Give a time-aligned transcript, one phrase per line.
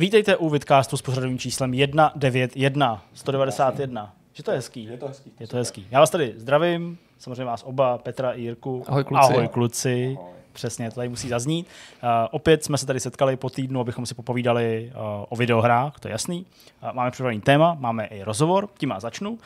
[0.00, 4.14] Vítejte u Vidcastu s pořadovým číslem 191, 191.
[4.32, 4.84] Že to je hezký.
[4.84, 5.32] Je to hezký.
[5.40, 5.86] Je to hezký.
[5.90, 8.84] Já vás tady zdravím, samozřejmě vás oba, Petra i Jirku.
[8.86, 9.32] Ahoj, kluci.
[9.32, 10.16] Ahoj kluci.
[10.18, 10.39] Ahoj.
[10.52, 11.66] Přesně, to tady musí zaznít.
[12.02, 16.08] Uh, opět jsme se tady setkali po týdnu, abychom si popovídali uh, o videohrách, to
[16.08, 16.46] je jasný.
[16.82, 19.30] Uh, máme připravený téma, máme i rozhovor, tím já začnu.
[19.30, 19.38] Uh,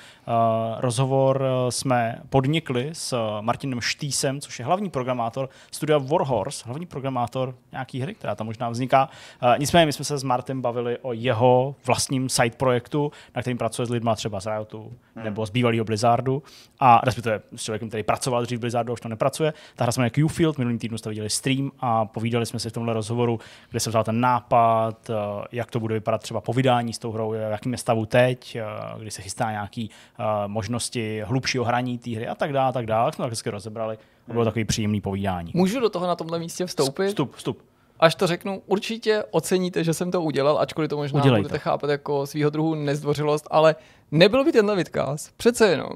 [0.79, 6.87] rozhovor uh, jsme podnikli s uh, Martinem Štýsem, což je hlavní programátor studia Warhorse, hlavní
[6.87, 9.09] programátor nějaký hry, která tam možná vzniká.
[9.42, 13.59] Uh, nicméně my jsme se s Martem bavili o jeho vlastním side projektu, na kterým
[13.59, 15.25] pracuje s lidma třeba z Riotu hmm.
[15.25, 16.42] nebo z bývalého Blizzardu
[16.80, 19.55] a respektive s člověkem, který pracoval dřív v Blizzardu, už to nepracuje.
[19.77, 22.73] Ta hra se jmenuje Q-Field, minulý týdnu jste viděli stream a povídali jsme si v
[22.73, 23.41] tomhle rozhovoru,
[23.71, 25.15] kde se vzal ten nápad, eh,
[25.53, 28.57] jak to bude vypadat třeba po vydání s tou hrou, v jakém je stavu teď,
[28.57, 28.65] eh,
[28.98, 32.87] kdy se chystá nějaký eh, možnosti hlubšího hraní té hry a tak dále, a tak
[32.87, 33.12] dále.
[33.12, 33.98] Jsme to hezky rozebrali.
[34.27, 35.53] To bylo takový příjemný povídání.
[35.55, 37.09] Můžu do toho na tomhle místě vstoupit?
[37.09, 37.62] Vstup, vstup.
[38.01, 41.91] Až to řeknu, určitě oceníte, že jsem to udělal, ačkoliv to možná Udělej budete chápat
[41.91, 43.77] jako svýho druhu nezdvořilost, ale
[44.11, 45.92] nebyl by tenhle vidcast přece jenom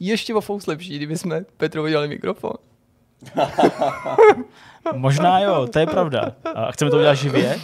[0.00, 2.52] ještě o fous lepší, kdyby jsme Petrovi dali mikrofon.
[4.92, 6.32] Možná jo, to je pravda.
[6.54, 7.58] A chceme to udělat živě?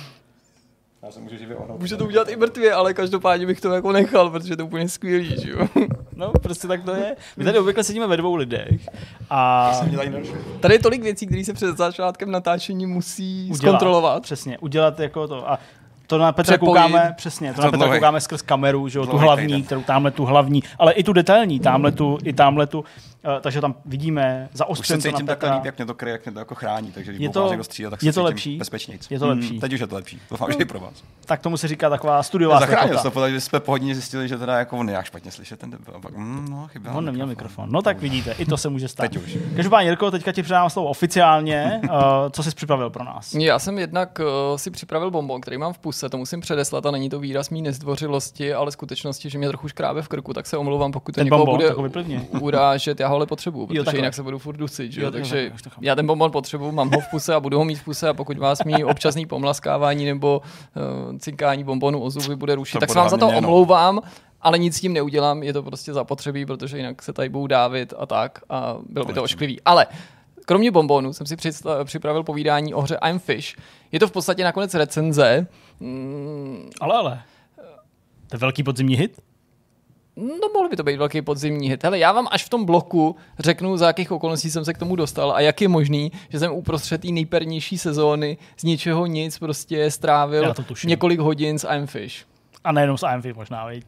[1.02, 1.80] Já se můžu živě ohnout.
[1.80, 4.88] Může to udělat i mrtvě, ale každopádně bych to jako nechal, protože to je úplně
[4.88, 5.68] skvělý, že jo.
[6.16, 7.16] No, prostě tak to je.
[7.36, 8.88] My tady obvykle sedíme ve dvou lidech
[9.30, 9.72] a.
[10.60, 14.22] Tady je tolik věcí, které se před začátkem natáčení musí udělat, zkontrolovat.
[14.22, 15.50] Přesně, udělat jako to.
[15.50, 15.58] A
[16.12, 16.68] to na Petra Přepojit.
[16.82, 17.98] koukáme, přesně, to na To Petra dlouhý.
[18.00, 19.62] koukáme skrz kameru, že jo, tu hlavní, týden.
[19.62, 22.84] kterou tamhle tu hlavní, ale i tu detailní, tamhle tu, i tamhle tu, uh,
[23.41, 26.24] takže tam vidíme, Už se to na cítím takhle líp, jak mě to kryje, jak
[26.24, 28.20] mě to jako chrání, takže když Je to- vás někdo střídat, tak je se to
[28.20, 28.56] cítím lepší?
[28.58, 29.10] bezpečnějc.
[29.10, 29.60] Je to lepší?
[29.60, 30.20] teď už je to lepší.
[30.30, 30.92] Doufám, že i pro vás.
[31.27, 34.58] Tak tomu se říká taková studiová Zachránil se to, že jsme pohodně zjistili, že teda
[34.58, 36.00] jako on je jak špatně slyšet ten debil.
[36.02, 37.68] Pak, mm, no, chyběl On neměl mikrofon.
[37.72, 39.02] No tak vidíte, i to se může stát.
[39.02, 39.38] Teď už.
[39.56, 41.80] Každopádně, Jirko, teďka ti předávám slovo oficiálně.
[41.84, 41.90] Uh,
[42.30, 43.34] co jsi připravil pro nás?
[43.34, 46.91] Já jsem jednak uh, si připravil bonbon, který mám v puse, to musím předeslat a
[46.91, 50.57] není to výraz mý nezdvořilosti, ale skutečnosti, že mě trochu škrábe v krku, tak se
[50.57, 51.74] omlouvám, pokud to Ten někoho bonbon, bude
[52.40, 53.98] urážet, já ho ale potřebuju, protože takhle.
[53.98, 56.91] jinak se budu furt dusit, že Jo, jo, takže takhle, já ten bonbon potřebuju, mám
[56.91, 60.05] ho v puse a budu ho mít v puse a pokud vás mý občasný pomlaskávání
[60.05, 60.42] nebo
[61.11, 63.39] uh, cinkání bonbonu o zuby bude rušit, To tak se vám za to no.
[63.39, 64.01] omlouvám,
[64.41, 67.95] ale nic s tím neudělám, je to prostě zapotřebí, protože jinak se tady budou dávit
[67.98, 69.61] a tak a bylo by to ošklivý.
[69.61, 69.86] Ale
[70.46, 71.36] Kromě bonbonu jsem si
[71.85, 73.57] připravil povídání o hře I'm Fish.
[73.92, 75.46] Je to v podstatě nakonec recenze.
[75.80, 77.22] Mm, Ale, ale.
[78.28, 79.20] To je velký podzimní hit?
[80.16, 81.84] No, mohl by to být velký podzimní hit.
[81.84, 84.96] Hele, já vám až v tom bloku řeknu, za jakých okolností jsem se k tomu
[84.96, 89.90] dostal a jak je možný, že jsem uprostřed té nejpernější sezóny z ničeho nic prostě
[89.90, 92.27] strávil několik hodin s I'm Fish.
[92.64, 93.86] A nejenom s AMF možná, viď?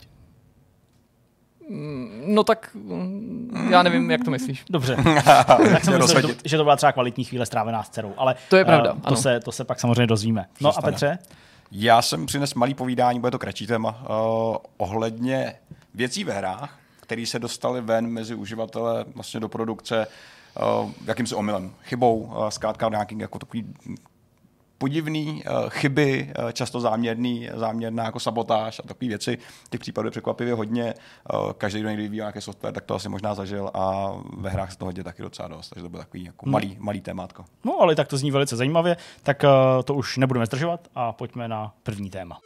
[2.27, 4.65] No tak mm, já nevím, jak to myslíš.
[4.71, 4.97] Dobře.
[5.47, 8.35] tak jsem myslel, že to, že to byla třeba kvalitní chvíle strávená s dcerou, ale
[8.51, 9.17] To je pravda, eh, to, ano.
[9.17, 10.45] se, to se pak samozřejmě dozvíme.
[10.61, 10.83] No a.
[10.83, 11.19] Petře?
[11.77, 15.55] Já jsem přines malý povídání, bude to kratší téma, uh, ohledně
[15.95, 20.07] věcí ve hrách, které se dostaly ven mezi uživatele vlastně do produkce
[20.83, 23.75] uh, jakýmsi omylem, chybou, uh, zkrátka nějaký jako takový
[24.85, 29.39] podivný uh, chyby, uh, často záměrný, záměrná jako sabotáž a takové věci.
[29.71, 30.95] Těch případů je překvapivě hodně.
[31.35, 34.73] Uh, každý, kdo někdy vyvíjí nějaký software, tak to asi možná zažil a ve hrách
[34.73, 35.69] se toho děje taky docela dost.
[35.69, 37.45] Takže to byl takový jako malý, malý témátko.
[37.65, 39.45] No ale tak to zní velice zajímavě, tak
[39.85, 42.39] to už nebudeme zdržovat a pojďme na první téma.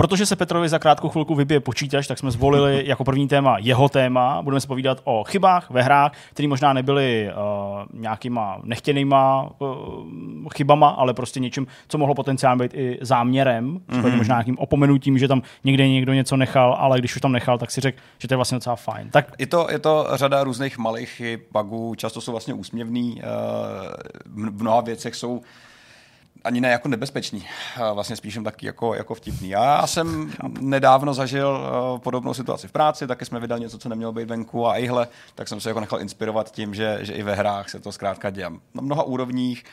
[0.00, 3.88] Protože se Petrovi za krátkou chvilku vybije počítač, tak jsme zvolili jako první téma jeho
[3.88, 4.42] téma.
[4.42, 10.88] Budeme se povídat o chybách ve hrách, které možná nebyly uh, nějakýma nechtěnýma uh, chybama,
[10.88, 14.16] ale prostě něčím, co mohlo potenciálně být i záměrem, mm-hmm.
[14.16, 17.70] možná nějakým opomenutím, že tam někde někdo něco nechal, ale když už tam nechal, tak
[17.70, 19.10] si řekl, že to je vlastně docela fajn.
[19.10, 21.22] Tak Je to, je to řada různých malých
[21.52, 23.26] bugů, často jsou vlastně úsměvný, eh,
[24.26, 25.42] v mnoha věcech jsou
[26.44, 27.44] ani ne jako nebezpeční,
[27.76, 29.48] eh, vlastně spíš jen taky jako, jako vtipný.
[29.48, 34.12] Já jsem nedávno zažil eh, podobnou situaci v práci, taky jsme vydali něco, co nemělo
[34.12, 37.34] být venku a ihle, tak jsem se jako nechal inspirovat tím, že, že i ve
[37.34, 39.64] hrách se to zkrátka děje na mnoha úrovních,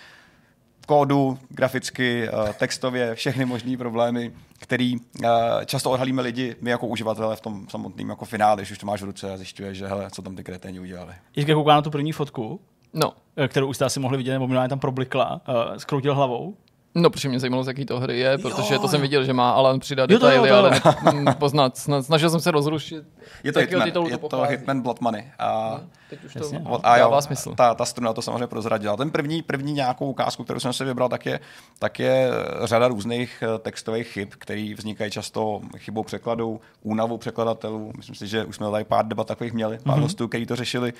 [0.87, 5.29] kódu, graficky, eh, textově, všechny možné problémy, který eh,
[5.65, 9.01] často odhalíme lidi, my jako uživatelé v tom samotném jako finále, když už to máš
[9.01, 11.13] v ruce a zjišťuješ, že hele, co tam ty kreténi udělali.
[11.35, 12.59] Jirka kouká na tu první fotku,
[12.93, 13.13] No,
[13.47, 16.55] kterou už jste asi mohli vidět, nebo minimálně tam problikla, uh, skroutil hlavou.
[16.97, 19.51] No, protože mě zajímalo, z jaký to hry je, protože to jsem viděl, že má
[19.51, 20.93] Alan přidat Jo, to jo, detaily, to jo.
[21.03, 21.75] ale ne, poznat.
[21.75, 23.03] Sna- Snažil jsem se rozrušit.
[23.43, 24.41] Je to Hitman, titulu je to to.
[24.43, 25.31] Hitman Blood Money.
[25.39, 25.79] A,
[26.09, 26.61] Teď už to Jasně.
[26.83, 27.55] A jo, dává smysl.
[27.55, 28.97] Ta, ta struna to samozřejmě prozradila.
[28.97, 31.39] Ten první, první nějakou ukázku, kterou jsem si vybral, tak je,
[31.79, 32.29] tak je
[32.63, 37.91] řada různých eh, textových chyb, které vznikají často chybou překladu, únavou překladatelů.
[37.97, 40.01] Myslím si, že už jsme tady pár debat takových měli, pár mm-hmm.
[40.01, 40.93] hostů, kteří to řešili.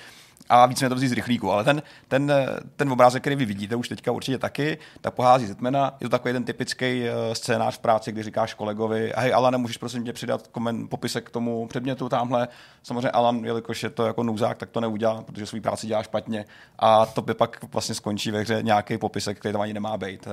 [0.48, 1.52] A víc mě to vzít z rychlíku.
[1.52, 2.32] Ale ten, ten,
[2.76, 5.96] ten obrázek, který vy vidíte už teďka určitě taky, tak pohází z Hetmana.
[6.00, 10.04] Je to takový ten typický scénář v práci, kdy říkáš kolegovi, hej, ale nemůžeš prosím
[10.04, 12.48] tě přidat komen, popisek k tomu předmětu tamhle.
[12.82, 16.44] Samozřejmě Alan, jelikož je to jako nouzák, tak to neudělá, protože svou práci dělá špatně.
[16.78, 20.28] A to by pak vlastně skončí ve hře nějaký popisek, který tam ani nemá být.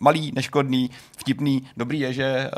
[0.00, 1.68] Malý, neškodný, vtipný.
[1.76, 2.50] Dobrý je, že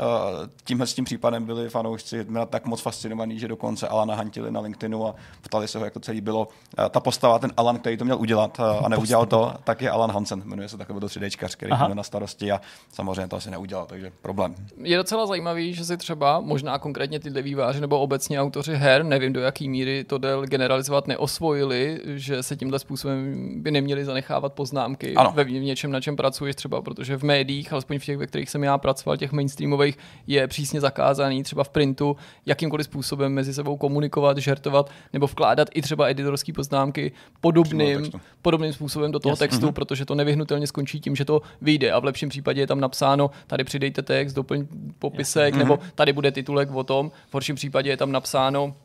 [0.63, 5.07] tímhle s tím případem byli fanoušci tak moc fascinovaní, že dokonce Alana hantili na LinkedInu
[5.07, 6.47] a ptali se ho, jak to celý bylo.
[6.89, 10.41] Ta postava, ten Alan, který to měl udělat a neudělal to, tak je Alan Hansen.
[10.45, 14.55] Jmenuje se takový 3D, který měl na starosti a samozřejmě to asi neudělal, takže problém.
[14.77, 19.33] Je docela zajímavý, že si třeba možná konkrétně ty výváři nebo obecně autoři her, nevím
[19.33, 23.33] do jaký míry to jde generalizovat, neosvojili, že se tímhle způsobem
[23.63, 25.31] by neměli zanechávat poznámky ano.
[25.35, 28.49] ve v něčem, na čem pracuješ třeba, protože v médiích, alespoň v těch, ve kterých
[28.49, 29.97] jsem já pracoval, těch mainstreamových,
[30.27, 35.81] je přísně zakázaný třeba v printu jakýmkoliv způsobem mezi sebou komunikovat, žertovat nebo vkládat i
[35.81, 37.11] třeba editorské poznámky
[37.41, 38.11] podobným,
[38.41, 39.39] podobným způsobem do toho yes.
[39.39, 39.71] textu, mm-hmm.
[39.71, 43.31] protože to nevyhnutelně skončí tím, že to vyjde a v lepším případě je tam napsáno,
[43.47, 44.67] tady přidejte text, doplň
[44.99, 45.59] popisek, yes.
[45.59, 45.89] nebo mhm.
[45.95, 48.75] tady bude titulek o tom, v horším případě je tam napsáno,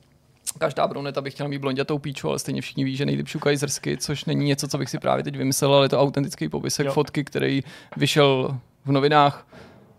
[0.59, 4.25] Každá bruneta by chtěla mít blondětou píču, ale stejně všichni ví, že nejde kajzersky, což
[4.25, 6.93] není něco, co bych si právě teď vymyslel, ale je to autentický popisek jo.
[6.93, 7.63] fotky, který
[7.97, 9.47] vyšel v novinách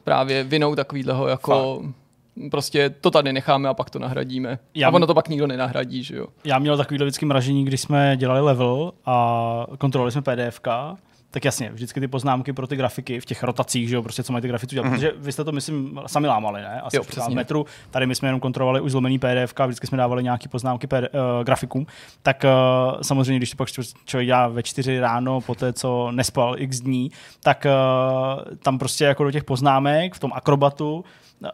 [0.04, 2.09] právě vinou takovýhleho jako Fakt
[2.52, 4.60] prostě to tady necháme a pak to nahradíme.
[4.76, 6.28] Já, a ono to pak nikdo nenahradí, že jo.
[6.44, 10.68] Já měl takový vždycky mražení, když jsme dělali level a kontrolovali jsme PDFK
[11.32, 14.34] tak jasně, vždycky ty poznámky pro ty grafiky v těch rotacích, že jo, prostě co
[14.34, 14.92] mají ty grafiky dělat, mm-hmm.
[14.94, 16.82] protože vy jste to, myslím, sami lámali, ne?
[16.82, 17.36] Asi jo, přesně.
[17.36, 17.66] metru.
[17.92, 21.00] Tady my jsme jenom kontrolovali už zlomený PDF, vždycky jsme dávali nějaké poznámky PD, uh,
[21.04, 21.86] eh, grafikům.
[22.22, 23.70] Tak uh, samozřejmě, když to pak
[24.06, 27.12] člověk dělá ve čtyři ráno, po té, co nespal x dní,
[27.44, 31.06] tak uh, tam prostě jako do těch poznámek v tom akrobatu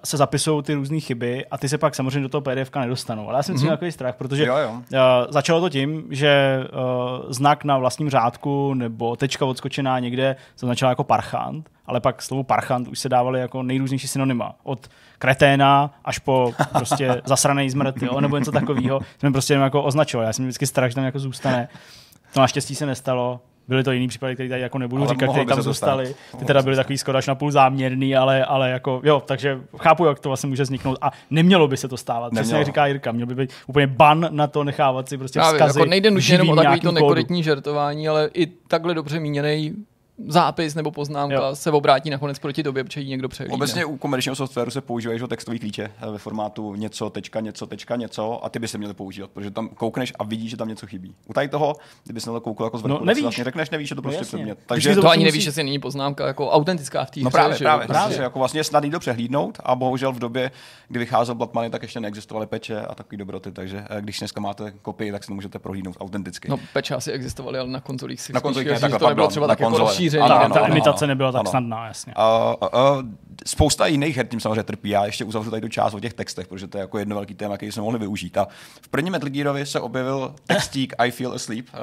[0.03, 3.29] se zapisují ty různé chyby a ty se pak samozřejmě do toho PDF nedostanou.
[3.29, 3.69] Ale já jsem mm-hmm.
[3.69, 4.71] takový strach, protože jo, jo.
[4.71, 4.81] Uh,
[5.29, 11.03] začalo to tím, že uh, znak na vlastním řádku nebo tečka odskočená někde začala jako
[11.03, 14.55] parchant, ale pak slovo parchant už se dávaly jako nejrůznější synonyma.
[14.63, 14.87] Od
[15.19, 18.99] kreténa až po prostě zasraný zmrt, jo, nebo něco takového.
[19.19, 20.27] Jsem prostě jenom jako označoval.
[20.27, 21.67] Já jsem vždycky strach, že tam jako zůstane.
[22.33, 23.39] To naštěstí se nestalo.
[23.67, 26.15] Byly to jiný případy, které tady jako nebudu ale říkat, které tam zůstaly.
[26.39, 30.19] Ty teda byly takový skoro až napůl záměrný, ale, ale jako, jo, takže chápu, jak
[30.19, 32.31] to vlastně může vzniknout a nemělo by se to stávat.
[32.31, 32.43] Nemělo.
[32.43, 35.59] Přesně jak říká Jirka, měl by být úplně ban na to nechávat si prostě Právě,
[35.59, 35.79] vzkazy.
[35.79, 39.73] Jako nejde nutně jenom o takový to nekorektní žertování, ale i takhle dobře míněný
[40.27, 41.55] zápis nebo poznámka jo.
[41.55, 43.55] se obrátí nakonec proti tobě, protože ji někdo přehlídne.
[43.55, 47.95] Obecně u komerčního softwaru se používají textový klíče eh, ve formátu něco, tečka, něco, tečka,
[47.95, 50.87] něco a ty by se měli používat, protože tam koukneš a vidíš, že tam něco
[50.87, 51.15] chybí.
[51.27, 53.21] U tady toho, kdyby se na to koukal jako zvrchu, no, nevíš.
[53.21, 54.59] vlastně řekneš, nevíš, že to prostě no, předmět.
[54.65, 57.57] Takže to, to ani nevíš, že si není poznámka jako autentická v té No právě,
[57.57, 58.21] právě, právě.
[58.21, 60.51] jako vlastně je snadný to přehlídnout a bohužel v době,
[60.87, 64.41] kdy vycházel Blood Money, tak ještě neexistovaly peče a takové dobroty, takže eh, když dneska
[64.41, 66.49] máte kopii, tak si to můžete prohlídnout autenticky.
[66.49, 69.69] No peče asi existovaly, ale na konzolích si na konzolích to nebylo třeba tak jako
[70.09, 71.49] rozšíření imitace nebyla tak ano.
[71.49, 72.13] snadná, jasně.
[72.17, 72.67] Uh,
[72.97, 73.03] uh,
[73.45, 74.89] spousta jiných her tím samozřejmě trpí.
[74.89, 77.33] Já ještě uzavřu tady tu část o těch textech, protože to je jako jedno velký
[77.33, 78.37] téma, který jsme mohli využít.
[78.37, 78.47] A
[78.81, 81.79] v prvním Metal Gearovi se objevil textík I Feel Asleep, uh,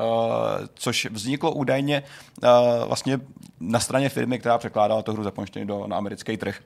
[0.74, 2.02] což vzniklo údajně
[2.42, 2.48] uh,
[2.86, 3.20] vlastně
[3.60, 6.60] na straně firmy, která překládala tu hru zaponštěně do, na americký trh.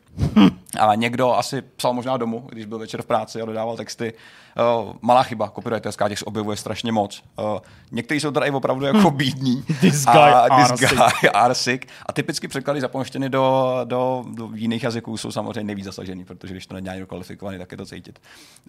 [0.81, 4.13] A někdo asi psal možná domů, když byl večer v práci a dodával texty.
[4.57, 7.23] Uh, malá chyba, copywriterská, těch se objevuje strašně moc.
[7.39, 7.59] Uh,
[7.93, 9.17] někteří jsou tady opravdu jako hm.
[9.17, 9.63] bídní.
[9.81, 11.87] this guy, a, this guy are sick.
[12.07, 16.67] A typicky překlady zaponštěny do, do, do jiných jazyků jsou samozřejmě nejvíc zasažený, protože když
[16.67, 18.19] to není někdo kvalifikovaný, tak je to cítit.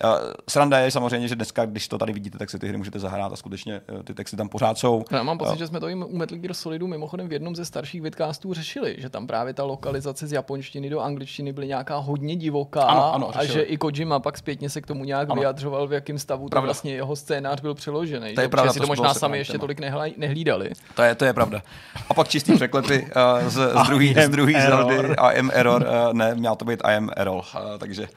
[0.04, 0.10] Uh,
[0.50, 3.34] sranda je samozřejmě, že dneska, když to tady vidíte, tak si ty hry můžete zahrát
[3.34, 5.04] a skutečně uh, ty texty tam pořád jsou.
[5.12, 7.66] Já mám pocit, uh, že jsme to u Metal Gear Solidu mimochodem v jednom ze
[7.66, 12.36] starších vidcastů řešili, že tam právě ta lokalizace z japonštiny do angličtiny byly nějaká hodně
[12.36, 15.40] divoká ano, ano, a že i Kojima pak zpětně se k tomu nějak ano.
[15.40, 18.36] vyjadřoval, v jakém stavu to vlastně jeho scénář byl přeložený.
[18.36, 19.80] To je pravda, si to, to možná sami ještě tolik
[20.18, 20.72] nehlídali.
[20.96, 21.62] To je, to je pravda.
[22.10, 23.02] A pak čistý překlepy
[23.42, 26.96] uh, z, z druhý, z druhý Zeldy am error, uh, ne, měl to být I
[26.96, 28.08] am error, uh, takže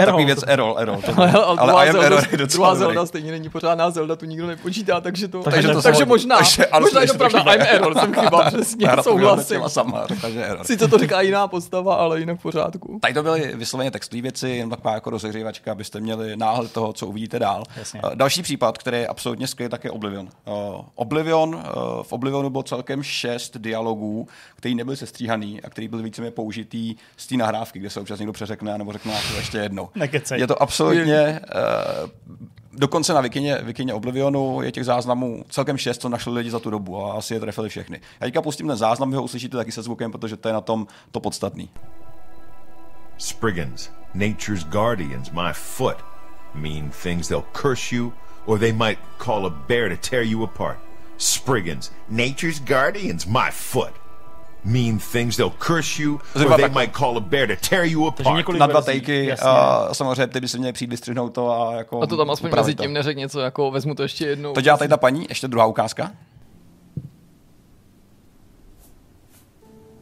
[0.00, 0.12] Errol.
[0.12, 1.02] Takový věc Errol, Errol.
[1.02, 4.16] To ale, ale I am Zelda, Errol je docela Druhá Zelda stejně není pořádná Zelda,
[4.16, 5.42] tu nikdo nepočítá, takže to...
[5.42, 9.60] Takže, to takže možná, takže, možná je to pravda, I'm Errol, jsem chyba, přesně, souhlasím.
[9.66, 10.64] Sama, takže Errol.
[10.64, 12.98] Sice to říká jiná postava, ale jinak v pořádku.
[13.02, 17.06] Tady to byly vysloveně textové věci, jen taková jako rozehřívačka, abyste měli náhled toho, co
[17.06, 17.64] uvidíte dál.
[17.76, 18.02] Jasně.
[18.02, 20.28] Uh, další případ, který je absolutně skvělý, tak je Oblivion.
[20.46, 20.54] Uh,
[20.94, 21.62] Oblivion, uh,
[22.02, 27.26] v Oblivionu bylo celkem šest dialogů, který nebyly sestříhaný a který byl víceméně použitý z
[27.26, 29.88] té nahrávky, kde se občas někdo přeřekne, nebo řekne to ještě jednou.
[30.34, 31.40] Je to absolutně...
[32.04, 32.10] Uh,
[32.72, 36.70] dokonce na Vikině, Vikině Oblivionu je těch záznamů celkem šest, co našli lidi za tu
[36.70, 38.00] dobu a asi je trefili všechny.
[38.20, 40.60] Já teďka pustím ten záznam, vy ho uslyšíte taky se zvukem, protože to je na
[40.60, 41.70] tom to podstatný.
[43.18, 45.96] Spriggans, nature's guardians, my foot,
[46.54, 47.28] mean things.
[47.28, 48.12] They'll curse you,
[48.46, 50.78] or they might call a bear to tear you apart.
[51.18, 53.99] Spriggans, nature's guardians, my foot.
[54.64, 56.82] Mean things, they'll curse you, Zhruba or they takhle.
[56.82, 58.48] might call a bear to tear you apart.
[58.58, 59.46] Na dva takey, jasně.
[59.48, 62.50] a samozřejmě ty by se měli přijít vystřihnout to a jako A to tam aspoň
[62.56, 64.52] mezi tím neřekl něco jako vezmu to ještě jednou.
[64.52, 66.12] To dělá tady ta paní, ještě druhá ukázka.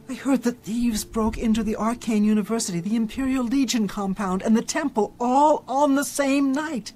[0.09, 4.61] I heard that thieves broke into the Arcane University, the Imperial Legion compound, and the
[4.63, 6.95] temple all on the same night.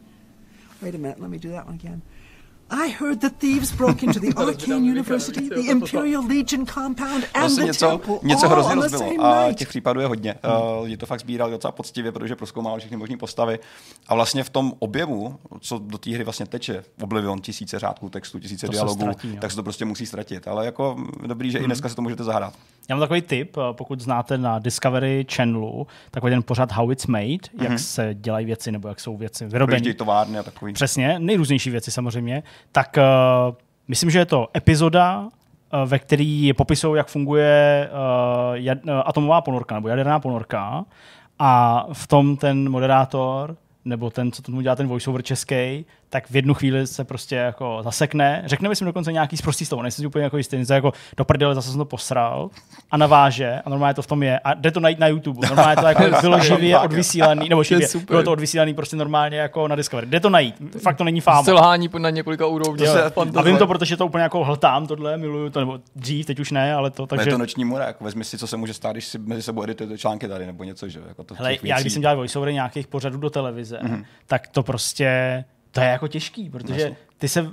[0.82, 2.01] Wait a minute, let me do that one again.
[2.74, 7.63] I heard that thieves broke into the Arcane University, the Imperial Legion compound, and Vlastně
[7.63, 9.03] the něco, temple něco all hrozně on the rozbilo.
[9.12, 9.60] same A night.
[9.60, 10.36] těch případů je hodně.
[10.77, 13.60] Uh, lidi to fakt sbírali docela poctivě, protože proskoumávali všechny možné postavy.
[14.08, 18.39] A vlastně v tom objemu, co do té hry vlastně teče, Oblivion, tisíce řádků textu,
[18.39, 19.42] tisíce To se dialogů, ztratí, no.
[19.42, 20.48] tak se to prostě musí ztratit.
[20.48, 22.53] Ale jako dobrý, že i dneska si to můžete zahrát.
[22.90, 27.08] Já mám takový tip, eh, pokud znáte na Discovery Channelu, takový ten pořad How It's
[27.08, 29.50] Made, jak se dělají věci nebo jak jsou věci.
[29.50, 30.74] Projíždějí továrny a takový.
[30.74, 32.44] Přesně, nejrůznější věci samozřejmě.
[32.72, 33.56] Tak uh,
[33.88, 35.30] myslím, že je to epizoda, uh,
[35.86, 40.86] ve který popisují, jak funguje uh, jad, uh, atomová ponorka nebo jaderná ponorka.
[41.40, 46.36] A v tom ten moderátor nebo ten, co tomu dělá ten voiceover český, tak v
[46.36, 50.24] jednu chvíli se prostě jako zasekne, řekne myslím dokonce nějaký zprostý slovo, nejsem si úplně
[50.24, 52.50] jako jistý, něco jako do prdele zase jsem to posral
[52.91, 55.75] a naváže a normálně to v tom je a jde to najít na YouTube, normálně
[55.75, 60.08] to jako bylo živě odvysílaný, nebo živě, bylo to odvysílaný prostě normálně jako na Discovery.
[60.08, 61.43] Jde to najít, fakt to není fáma.
[61.43, 62.89] Selhání na několika úrovních.
[63.36, 66.51] A vím to, protože to úplně jako hltám tohle, miluju to, nebo dřív, teď už
[66.51, 67.29] ne, ale to, Takže...
[67.29, 69.63] Je to noční mora, jako vezmi si, co se může stát, když si mezi sebou
[69.63, 72.88] editujete články tady nebo něco, že jako to Hele, já když jsem dělal voiceovery nějakých
[72.88, 73.96] pořadů do televize, Mhm.
[73.96, 74.05] mm-hmm.
[74.27, 75.43] tak to prostě,
[75.74, 77.51] to je jako těžký, protože ty se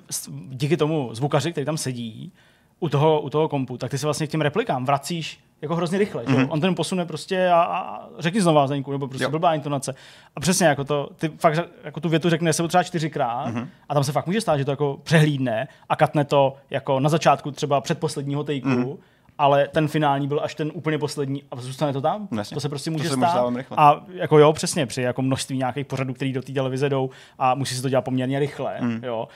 [0.48, 2.32] díky tomu zvukaři, který tam sedí,
[2.80, 5.98] u toho, u toho kompu, tak ty se vlastně k těm replikám vracíš jako hrozně
[5.98, 6.24] rychle.
[6.24, 6.46] Mm-hmm.
[6.50, 9.28] On ten posune prostě a, a řekni znova Zdeňku, nebo prostě Mhm.
[9.28, 9.30] Jo.
[9.38, 9.94] blbá intonace.
[10.36, 13.56] A přesně jako to, ty fakt jako tu větu řekne se třeba čtyřikrát Mhm.
[13.62, 13.68] mm-hmm.
[13.88, 17.08] a tam se fakt může stát, že to jako přehlídne a katne to jako na
[17.08, 18.82] začátku třeba předposledního tejku, Mhm.
[18.84, 18.96] mm-hmm.
[19.40, 22.28] Ale ten finální byl až ten úplně poslední a zůstane to tam.
[22.36, 22.54] Jasně.
[22.54, 23.54] To se prostě To může se může stát.
[23.76, 27.54] A jako jo, přesně, při jako množství nějakých pořadů, který do té televize jdou a
[27.54, 29.04] musí se to dělat poměrně rychle, mm.
[29.04, 29.28] jo,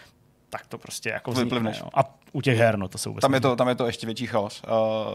[0.51, 1.89] tak to prostě jako vznikne, jo.
[1.95, 4.07] A u těch her, no to se vůbec Tam je, to, tam je to ještě
[4.07, 4.63] větší chaos.
[4.63, 4.73] Uh,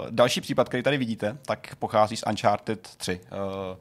[0.10, 3.19] další případ, který tady vidíte, tak pochází z Uncharted 3.
[3.31, 3.77] Uh,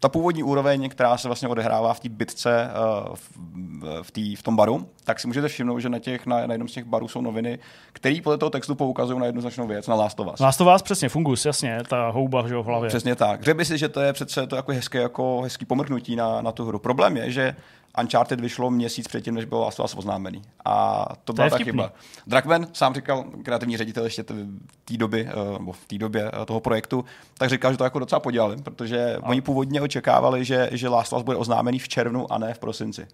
[0.00, 2.70] ta původní úroveň, která se vlastně odehrává v té bitce
[3.08, 3.30] uh, v,
[4.02, 6.68] v, tý, v tom baru, tak si můžete všimnout, že na, těch, na, na jednom
[6.68, 7.58] z těch barů jsou noviny,
[7.92, 10.40] které podle toho textu poukazují na jednoznačnou věc, na Last of Us.
[10.40, 12.88] Last of Us, přesně, Fungus, jasně, ta houba že jo, v hlavě.
[12.88, 13.42] Přesně tak.
[13.42, 16.52] Řekl by si, že to je přece to jako hezké, jako hezký pomrknutí na, na
[16.52, 16.78] tu hru.
[16.78, 17.56] Problém je, že
[18.00, 20.42] Uncharted vyšlo měsíc předtím, než bylo Last of Us oznámený.
[20.64, 21.92] A to byla je ta chyba.
[22.26, 26.60] Drakman sám říkal, kreativní ředitel ještě té doby, eh, nebo v té době eh, toho
[26.60, 27.04] projektu,
[27.38, 31.18] tak říkal, že to jako docela podělali, protože oni původně očekávali, že, že Last of
[31.18, 33.06] Us bude oznámený v červnu a ne v prosinci.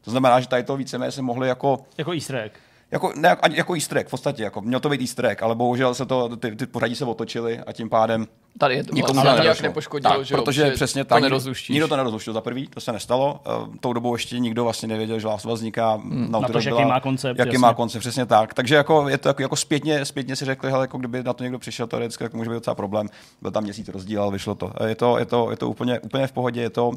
[0.00, 2.60] To znamená, že tady to víceméně se mohli jako Jako easter egg.
[2.90, 5.94] Jako, ne, jako easter egg, v podstatě, jako, měl to být easter egg, ale bohužel
[5.94, 8.26] se to, ty, ty pořadí se otočily a tím pádem
[8.58, 11.22] Tady je to nikomu vlastně to nějak nepoškodilo, tak, že jo, protože že přesně tak,
[11.22, 13.40] nikdo- to nerozluštil za prvý, to se nestalo.
[13.66, 15.94] Uh, tou dobou ještě nikdo vlastně nevěděl, že Last vzniká.
[15.94, 17.58] Hmm, Na to, jaký má koncept, Jaký jasně.
[17.58, 18.54] má koncept, přesně tak.
[18.54, 21.42] Takže jako, je to jako, jako zpětně, zpětně si řekli, hele, jako kdyby na to
[21.42, 23.06] někdo přišel teoreticky, tak může být docela problém.
[23.42, 24.72] Byl tam měsíc rozdíl, ale vyšlo to.
[24.86, 26.92] Je to, je to, je to úplně, úplně v pohodě, je to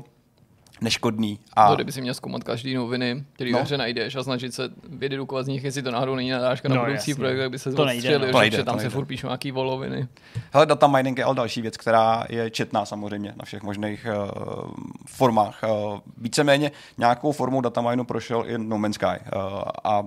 [0.84, 1.40] neškodný.
[1.54, 3.56] A To, kdyby si měl zkoumat každý noviny, který No.
[3.58, 3.60] no.
[3.60, 6.76] ve hře najdeš a snažit se vydedukovat z nich, jestli to náhodou není nadážka na
[6.76, 7.16] No, budoucí jasně.
[7.16, 8.26] projekt, tak by se To nejde, odstřelil, no.
[8.32, 8.90] To že nejde, že to tam se nejde.
[8.90, 10.08] furt píšou nějaký voloviny.
[10.54, 14.72] Hele, data mining je ale další věc, která je četná samozřejmě na všech možných uh,
[15.08, 15.62] formách.
[15.94, 19.06] Uh, víceméně nějakou formou data mineu prošel i No Man's Sky.
[19.06, 20.06] Uh, a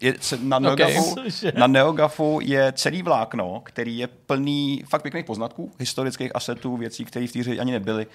[0.00, 1.52] je, na, Neogafu, Cože?
[1.56, 7.26] na Neogafu je celý vlákno, který je plný fakt pěkných poznatků, historických asetů, věcí, které
[7.26, 8.06] v té hře ani nebyly,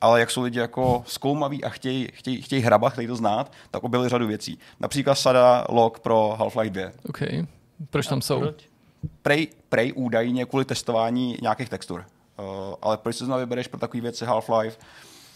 [0.00, 3.84] ale jak jsou lidi jako zkoumaví a chtějí, chtějí, chtějí hrabat, chtějí to znát, tak
[3.84, 4.58] objevili řadu věcí.
[4.80, 6.90] Například sada log pro Half-Life 2.
[7.08, 7.20] OK.
[7.90, 8.40] Proč tam jsou?
[8.40, 8.64] Proč?
[9.22, 12.04] Prej, prej údajně kvůli testování nějakých textur.
[12.38, 14.72] Uh, ale proč se znovu vybereš pro takové věci Half-Life?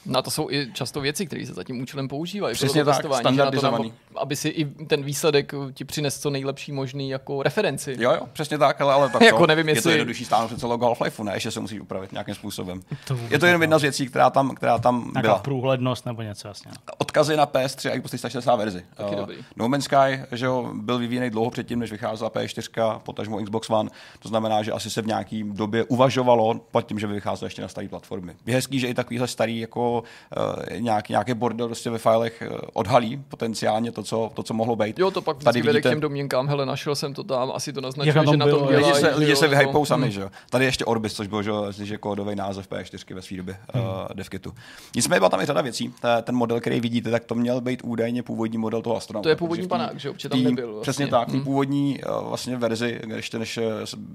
[0.07, 2.55] Na to jsou i často věci, které se za tím účelem používají.
[2.55, 3.93] Přesně tak, testování, že na to standardizovaný.
[4.17, 7.97] Aby si i ten výsledek ti přinesl co nejlepší možný jako referenci.
[7.99, 10.49] Jo, jo, přesně tak, ale, ale tak Jako to, nevím, je to jestli- jednodušší stáhnout
[10.49, 12.81] přece logo Half-Life, ne, ještě se musí upravit nějakým způsobem.
[13.07, 15.39] To je to jenom jedna z věcí, která tam, která tam Nějaká byla.
[15.39, 16.71] průhlednost nebo něco, jasně.
[16.99, 18.85] Odkazy na PS3 a Xbox 360 verzi.
[18.95, 19.37] Taky Uh, dobrý.
[19.57, 23.91] no Man's Sky že jo, byl vyvíjený dlouho předtím, než vycházela PS4, potažmo Xbox One.
[24.19, 27.63] To znamená, že asi se v nějaký době uvažovalo pod tím, že by vycházelo ještě
[27.63, 28.33] na staré platformy.
[28.47, 30.03] Je hezký, že i takovýhle starý jako
[30.37, 34.77] uh, nějak, nějaký bordel prostě ve filech uh, odhalí potenciálně to, co, to, co mohlo
[34.77, 34.99] být.
[34.99, 37.81] Jo, to pak Tady vede k těm domněnkám, hele, našel jsem to tam, asi to
[37.81, 38.77] naznačuje, Jak na tom že na bylo, tom jo.
[38.77, 39.05] Lidi dělají.
[39.05, 40.31] se, lidi že se vyhypou to- sami, že jo.
[40.51, 43.57] Tady je ještě Orbis, což byl, že, jo, že kódový název P4 ve své době
[43.75, 43.81] uh,
[44.15, 44.53] DevKitu.
[44.97, 45.95] Nicméně byla tam i řada věcí.
[46.01, 49.23] Ta- Ten model, který vidíte, tak to měl být údajně původní model toho astronauta.
[49.23, 50.83] To je původní panák, že protože tam nebyl vlastně.
[50.83, 53.63] Přesně tak, té původní uh, vlastně verzi, ještě než eh,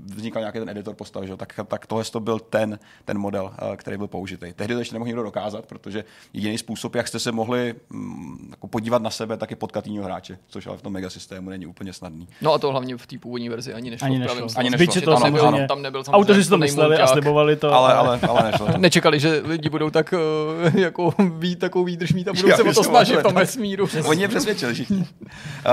[0.05, 3.43] vznikal nějaký ten editor postav, že jo, tak, tak tohle to byl ten, ten model,
[3.69, 4.53] uh, který byl použitý.
[4.53, 6.03] Tehdy to ještě nemohl nikdo dokázat, protože
[6.33, 10.05] jediný způsob, jak jste se mohli mm, jako podívat na sebe, tak je potkat jinýho
[10.05, 12.27] hráče, což ale v tom megasystému není úplně snadný.
[12.41, 14.05] No a to hlavně v té původní verzi ani nešlo.
[14.05, 14.47] Ani nešlo.
[14.55, 14.85] Ani nešlo.
[14.85, 15.67] Byť si to Ano, nebyl- samozřejmě...
[15.67, 17.73] tam nebyl samozřejmě Autoři si to mysleli a slibovali to.
[17.73, 18.67] Ale, ale, ale nešlo.
[18.67, 18.77] to.
[18.77, 22.73] Nečekali, že lidi budou tak uh, jako být takovou výdrž mít a budou se o
[22.73, 23.87] to snažit v tom vesmíru.
[24.05, 24.97] Oni je přesvědčili všichni.
[24.97, 25.05] Uh,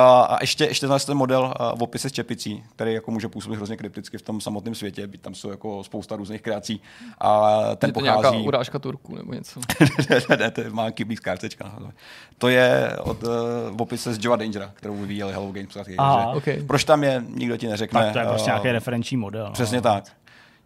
[0.03, 3.77] a ještě, ještě ten model uh, v opise s čepicí, který jako může působit hrozně
[3.77, 6.81] krypticky v tom samotném světě, byť tam jsou jako spousta různých kreací.
[7.21, 8.47] A ten Je to nějaká pochází...
[8.47, 9.61] urážka Turků nebo něco.
[10.39, 11.79] ne, to je má kyblík kártečka.
[12.39, 13.31] To je od uh,
[13.71, 15.77] v opise z Joa Dangera, kterou vyvíjeli Hello Games.
[15.99, 16.63] Aha, okay.
[16.67, 18.01] Proč tam je, nikdo ti neřekne.
[18.01, 19.51] Tak to je prostě Uh, nějaký referenční model.
[19.53, 19.83] Přesně no.
[19.83, 20.05] tak.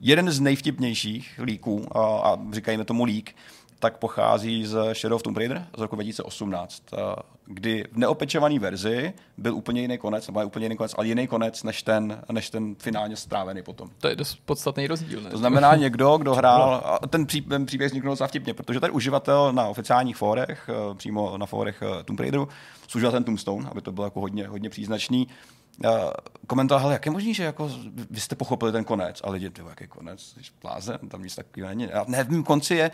[0.00, 3.34] Jeden z nejvtipnějších líků, a, a říkajme tomu lík,
[3.80, 9.12] tak pochází z Shadow of Tomb Raider z roku 2018, a, kdy v neopečované verzi
[9.38, 12.50] byl úplně jiný konec, nebo ne úplně jiný konec, ale jiný konec než ten, než
[12.50, 13.90] ten finálně strávený potom.
[13.98, 15.30] To je dost podstatný rozdíl, ne?
[15.30, 18.90] To znamená někdo, kdo hrál, a ten, pří, ten příběh vzniknul docela vtipně, protože ten
[18.92, 22.48] uživatel na oficiálních fórech, eh, přímo na fórech eh, Tomb Raideru,
[22.88, 25.28] služil ten Tombstone, aby to bylo jako hodně, hodně příznačný,
[25.84, 25.90] eh,
[26.46, 27.70] komentoval, hele, jak je možný, že jako
[28.10, 31.68] vy jste pochopili ten konec a lidi, ty jaký konec, jsi blázen, tam nic takového
[31.68, 31.92] není.
[31.92, 32.90] A ne, v konci je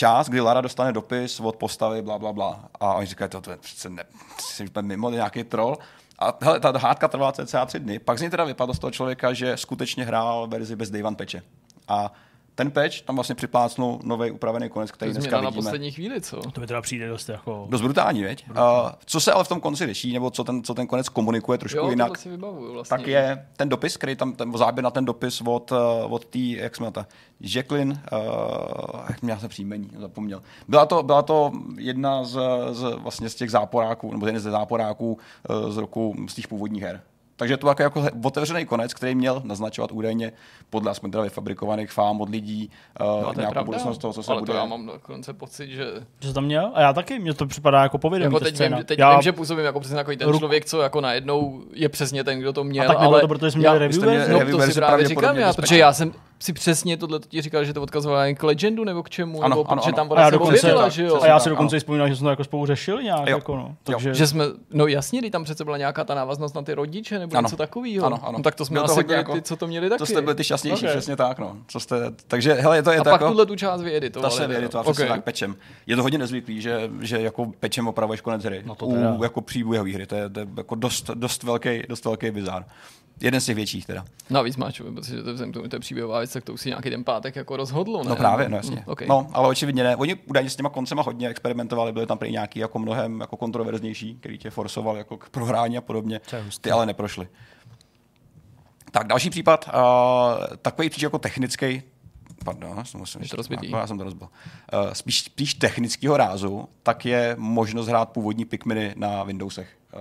[0.00, 2.64] čas, kdy Lara dostane dopis od postavy, bla, bla, bla.
[2.80, 4.04] A oni říkají, to, to je přece ne,
[4.38, 5.78] jsi mimo, nějaký troll.
[6.18, 7.98] A hele, ta hádka trvala cca tři dny.
[7.98, 11.42] Pak z něj teda vypadlo z toho člověka, že skutečně hrál verzi bez One patche.
[11.88, 12.12] A
[12.60, 15.62] ten patch tam vlastně připlácnul nový upravený konec, který dneska Změna na vidíme.
[15.62, 16.36] poslední chvíli, co?
[16.36, 17.66] To mi teda přijde dost jako...
[17.70, 18.44] Dost brutální, veď?
[18.50, 18.56] Uh,
[19.04, 21.78] co se ale v tom konci řeší, nebo co ten, co ten konec komunikuje trošku
[21.78, 22.98] Jo, jinak, si vybavuju vlastně.
[22.98, 26.38] tak je ten dopis, který tam, ten záběr na ten dopis od, eh, od té,
[26.38, 27.06] jak jsme ta,
[27.40, 30.42] Jacqueline, uh, jak měla se příjmení, zapomněl.
[30.68, 32.38] Byla to, byla to jedna z,
[32.70, 35.18] z, vlastně z těch záporáků, nebo jeden ze záporáků
[35.50, 37.02] uh, z roku z těch původních her.
[37.40, 40.32] Takže to byl jako he- otevřený konec, který měl naznačovat údajně
[40.70, 42.70] podle aspoň teda vyfabrikovaných fám od lidí
[43.00, 43.62] uh, No, nějakou pravda.
[43.62, 44.52] budoucnost toho, co se Ale bude.
[44.52, 45.86] to já mám dokonce pocit, že
[46.20, 46.70] Že jsi tam měl?
[46.74, 48.34] A já taky, mně to připadá jako povědomí.
[48.34, 48.76] jako teď, scéna.
[48.76, 51.60] vím, teď já, vím, že působím jako přesně takový ten Ruk- člověk, co jako najednou
[51.72, 52.84] je přesně ten, kdo to měl.
[52.84, 54.32] A tak nebylo ale to, protože jsme měli review měli?
[54.32, 57.64] No, review to si právě říkám já, protože já jsem si přesně tohle ti říkal,
[57.64, 59.96] že to odkazovalo k Legendu nebo k čemu, Ano, nebo ano, protože ano.
[59.96, 61.20] tam a já ona se dokonce, objevila, že jo.
[61.22, 63.36] a já si dokonce i vzpomínal, že jsme to jako spolu řešili nějak, Jo.
[63.36, 63.62] jako no.
[63.62, 63.74] Jo.
[63.84, 67.18] Takže, Že jsme, no jasně, kdy tam přece byla nějaká ta návaznost na ty rodiče
[67.18, 67.46] nebo Ano.
[67.46, 68.06] něco takového.
[68.06, 68.38] Ano, ano.
[68.38, 69.98] No, tak to jsme Bylo to asi hodně byli jako- ty, co to měli taky.
[69.98, 70.90] To jste byli ty šťastnější, Ok.
[70.90, 71.56] přesně tak, no.
[71.68, 71.96] Co jste,
[72.28, 74.34] takže, hele, to je A to pak jako, tuhle tu část ta vyeditovali.
[74.34, 74.48] se jo.
[74.48, 75.10] vyeditovala přesně Ok.
[75.10, 75.56] tak pečem.
[75.86, 78.62] Je to hodně nezvyklý, že, že jako pečem opravuješ konec hry.
[78.66, 79.14] No to teda.
[79.14, 80.06] U jako příběhové hry.
[80.06, 82.64] To je, to je jako dost, dost, velký, dost velký bizár.
[83.20, 84.04] Jeden z těch větších teda.
[84.30, 86.68] Navíc máš, protože to, vzhledem k tomu, to je příběhová věc, tak to už si
[86.68, 88.10] nějaký ten pátek jako rozhodlo, ne?
[88.10, 88.76] No právě, no jasně.
[88.76, 89.08] Mm, okay.
[89.08, 89.96] No, ale očividně ne.
[89.96, 94.14] Oni údajně s těma koncema hodně experimentovali, byly tam prý nějaký jako mnohem jako kontroverznější,
[94.20, 96.20] který tě forsoval jako k prohrání a podobně.
[96.60, 97.28] Ty ale neprošly.
[98.90, 101.82] Tak další případ, uh, takový případ jako technický,
[102.44, 103.70] pardon, já jsem to rozbitý.
[103.70, 104.28] já jsem to rozbil.
[104.72, 109.76] Uh, spíš, spíš technického rázu, tak je možnost hrát původní Pikminy na Windowsech.
[109.92, 110.00] Uh,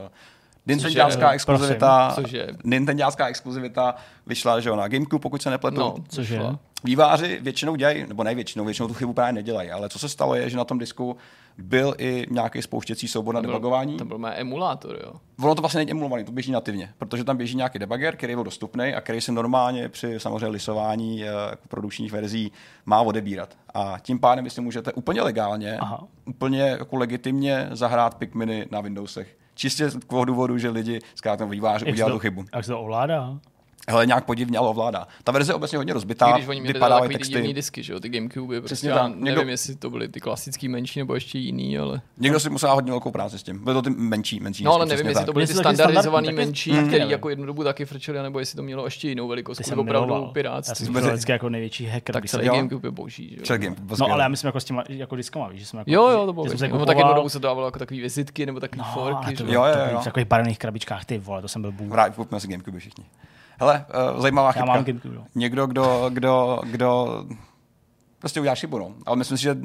[0.68, 1.36] Nintendácká Cože?
[1.36, 2.48] exkluzivita, Cože?
[2.64, 3.96] Nintendácká exkluzivita
[4.28, 5.80] vyšla že jo, na Gamecube, pokud se nepletu.
[5.80, 6.38] No, což je.
[6.38, 6.60] vyšla.
[6.84, 10.36] Výváři většinou dělají, nebo ne většinou, většinou tu chybu právě nedělají, ale co se stalo
[10.36, 11.18] je, že na tom disku
[11.58, 13.98] byl i nějaký spouštěcí soubor na debugování.
[13.98, 15.14] To byl mé emulátor, jo.
[15.40, 18.44] Ono to vlastně není emulovaný, to běží nativně, protože tam běží nějaký debugger, který byl
[18.44, 22.52] dostupný a který se normálně při samozřejmě lisování eh, jako produkčních verzí
[22.86, 23.58] má odebírat.
[23.74, 26.04] A tím pádem vy si můžete úplně legálně, Aha.
[26.26, 29.39] úplně jako legitimně zahrát Pikminy na Windowsech.
[29.60, 32.46] Čistě z toho důvodu, že lidi zkrátka udělali to, tu chybu.
[32.56, 33.40] jak se to ovládá?
[33.90, 35.08] Hele, nějak podivně, ale ovládá.
[35.24, 37.54] Ta verze je obecně hodně I rozbitá, když oni měli vypadávají takový ty divný texty.
[37.54, 39.08] disky, že jo, ty Gamecube, prostě Přesně já tak.
[39.10, 42.02] nevím, Někdo- jestli to byly ty klasický menší nebo ještě jiný, ale...
[42.18, 43.64] Někdo si musel hodně velkou práci s tím.
[43.64, 44.64] Byly to ty menší, menší.
[44.64, 45.26] No ale nevím, jestli tak.
[45.26, 47.12] to byly ty taky- menší, taky který nevím.
[47.12, 50.08] jako jednu dobu taky frčeli, nebo jestli to mělo ještě jinou velikost, ty jsem opravdu
[50.08, 50.34] miloval.
[50.68, 52.14] Já jsem byl vždycky jako největší hacker.
[52.14, 52.46] Tak celý.
[52.46, 53.76] Gamecube je boží, že jo.
[54.00, 56.26] No ale já myslím jako s těma jako diskama, víš, že jsem jako, Jo, jo,
[56.26, 59.36] to bylo kupoval, tak jednu dobu se dávalo jako takový vizitky nebo takový no, forky,
[59.36, 59.66] že jo.
[59.92, 61.96] Jo, v takových barevných krabičkách, ty vole, to jsem byl bůh.
[62.16, 63.06] Kupme si Gamecube všichni.
[63.60, 64.66] Hele, uh, zajímavá Já chybka.
[64.66, 65.24] mám Gamecube, jo.
[65.36, 67.24] Někdo, kdo, kdo, kdo
[68.20, 68.92] prostě udělá chybu, no.
[69.06, 69.58] Ale myslím si, že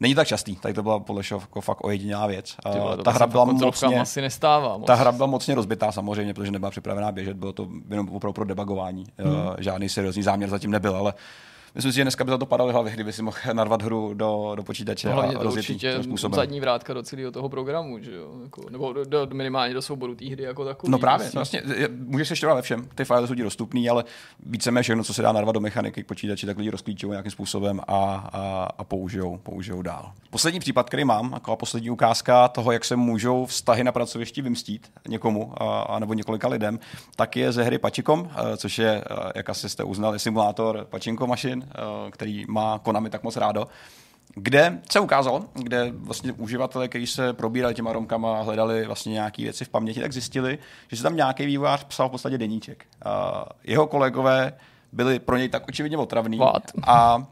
[0.00, 0.56] není tak častý.
[0.56, 2.56] Tady to byla podle jako fakt ojedinělá věc.
[2.72, 4.76] Ty vole, Uh, to ta hra byla mocně, asi nestává.
[4.76, 4.86] Moc.
[4.86, 8.44] ta hra byla mocně rozbitá samozřejmě, protože nebyla připravená běžet, bylo to jenom opravdu pro
[8.44, 9.04] debugování.
[9.18, 9.34] Hmm.
[9.34, 11.14] Uh, žádný seriózní záměr zatím nebyl, ale
[11.74, 14.52] myslím si, že dneska by za to padaly hlavy, kdyby si mohl narvat hru do,
[14.56, 16.36] do počítače No, a to určitě tím způsobem.
[16.36, 18.30] zadní vrátka do celého toho programu, že jo?
[18.42, 20.92] Jako, nebo do, do, minimálně do souboru té hry jako takový.
[20.92, 21.62] No právě, prostě.
[21.62, 22.88] vlastně, je- můžeš se štěrovat ve všem.
[22.94, 24.04] Ty file jsou ti dostupný, ale
[24.46, 27.80] víceméně všechno, co se dá narvat do mechaniky k počítači, tak lidi rozklíčují nějakým způsobem
[27.80, 27.84] a,
[28.32, 30.12] a, a použijou, použijou dál.
[30.30, 34.90] Poslední případ, který mám, jako poslední ukázka toho, jak se můžou vztahy na pracovišti vymstít
[35.08, 36.78] někomu a, a nebo několika lidem,
[37.16, 41.26] tak je ze hry Pachikom, eh, což je, eh, jak asi jste uznali, simulátor Pachinko
[41.26, 43.66] mašin, eh, který má Konami tak moc rádo
[44.34, 49.42] kde se ukázalo, kde vlastně uživatelé, kteří se probírali těma romkama a hledali vlastně nějaké
[49.42, 52.84] věci v paměti, tak zjistili, že se tam nějaký vývojář psal v podstatě deníček.
[53.04, 54.52] A jeho kolegové
[54.92, 56.62] byli pro něj tak očividně otravní What?
[56.86, 57.26] a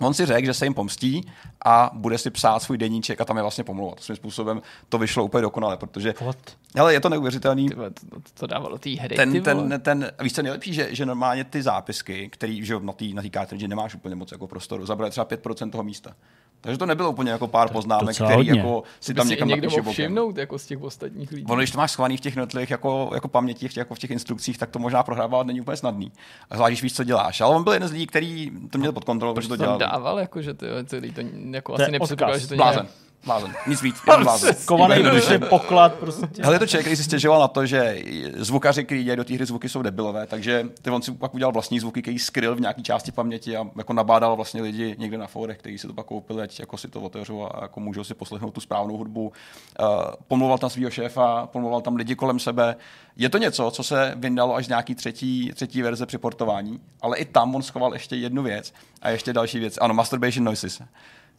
[0.00, 1.32] On si řekl, že se jim pomstí
[1.64, 4.00] a bude si psát svůj deníček a tam je vlastně pomlouvat.
[4.00, 6.56] Svým způsobem to vyšlo úplně dokonale, protože What?
[6.76, 7.68] hele, je to neuvěřitelný.
[7.68, 9.08] Ty vole, to, to, dávalo té hry.
[9.08, 12.92] ty Ten, ten, ten, víš, co nejlepší, že, že normálně ty zápisky, který že na
[12.92, 16.16] té na tý kartridži nemáš úplně moc jako prostoru, zabrali třeba 5% toho místa.
[16.60, 18.60] Takže to nebylo úplně jako pár poznámek, docela který hodně.
[18.60, 21.46] jako si tam si někam někdo napíše mohl všimnout jako z těch ostatních lidí.
[21.46, 23.98] Ono, když to máš schovaný v těch jednotlivých jako, jako paměti, v těch, jako v
[23.98, 26.12] těch instrukcích, tak to možná prohrávat není úplně snadný.
[26.50, 27.40] A zvlášť, když víš, co děláš.
[27.40, 29.78] Ale on byl jeden z lidí, který to měl pod kontrolou, protože to to dělal.
[29.78, 30.66] dával, jako, že ty,
[31.00, 31.20] ty, to
[31.50, 32.42] jako To asi nepředpokládá, odkaz.
[32.42, 32.86] že to nějak...
[33.24, 33.54] Blázen.
[33.66, 34.56] Nic víc, jenom blázen.
[34.64, 36.26] Kovaný prostě poklad prostě.
[36.42, 38.02] Hele, je to člověk, který si stěžoval na to, že
[38.36, 41.52] zvukaři, kteří dělají do té hry zvuky, jsou debilové, takže ty on si pak udělal
[41.52, 45.26] vlastní zvuky, který skryl v nějaké části paměti a jako nabádal vlastně lidi někde na
[45.26, 48.14] fórech, kteří si to pak koupili, ať jako si to otevřou a jako můžou si
[48.14, 49.32] poslechnout tu správnou hudbu.
[49.80, 49.86] Uh,
[50.28, 52.76] pomluval tam svého šéfa, pomluval tam lidi kolem sebe.
[53.16, 57.16] Je to něco, co se vyndalo až z nějaký třetí, třetí verze při portování, ale
[57.16, 59.78] i tam on schoval ještě jednu věc a ještě další věc.
[59.80, 60.82] Ano, masturbation noises.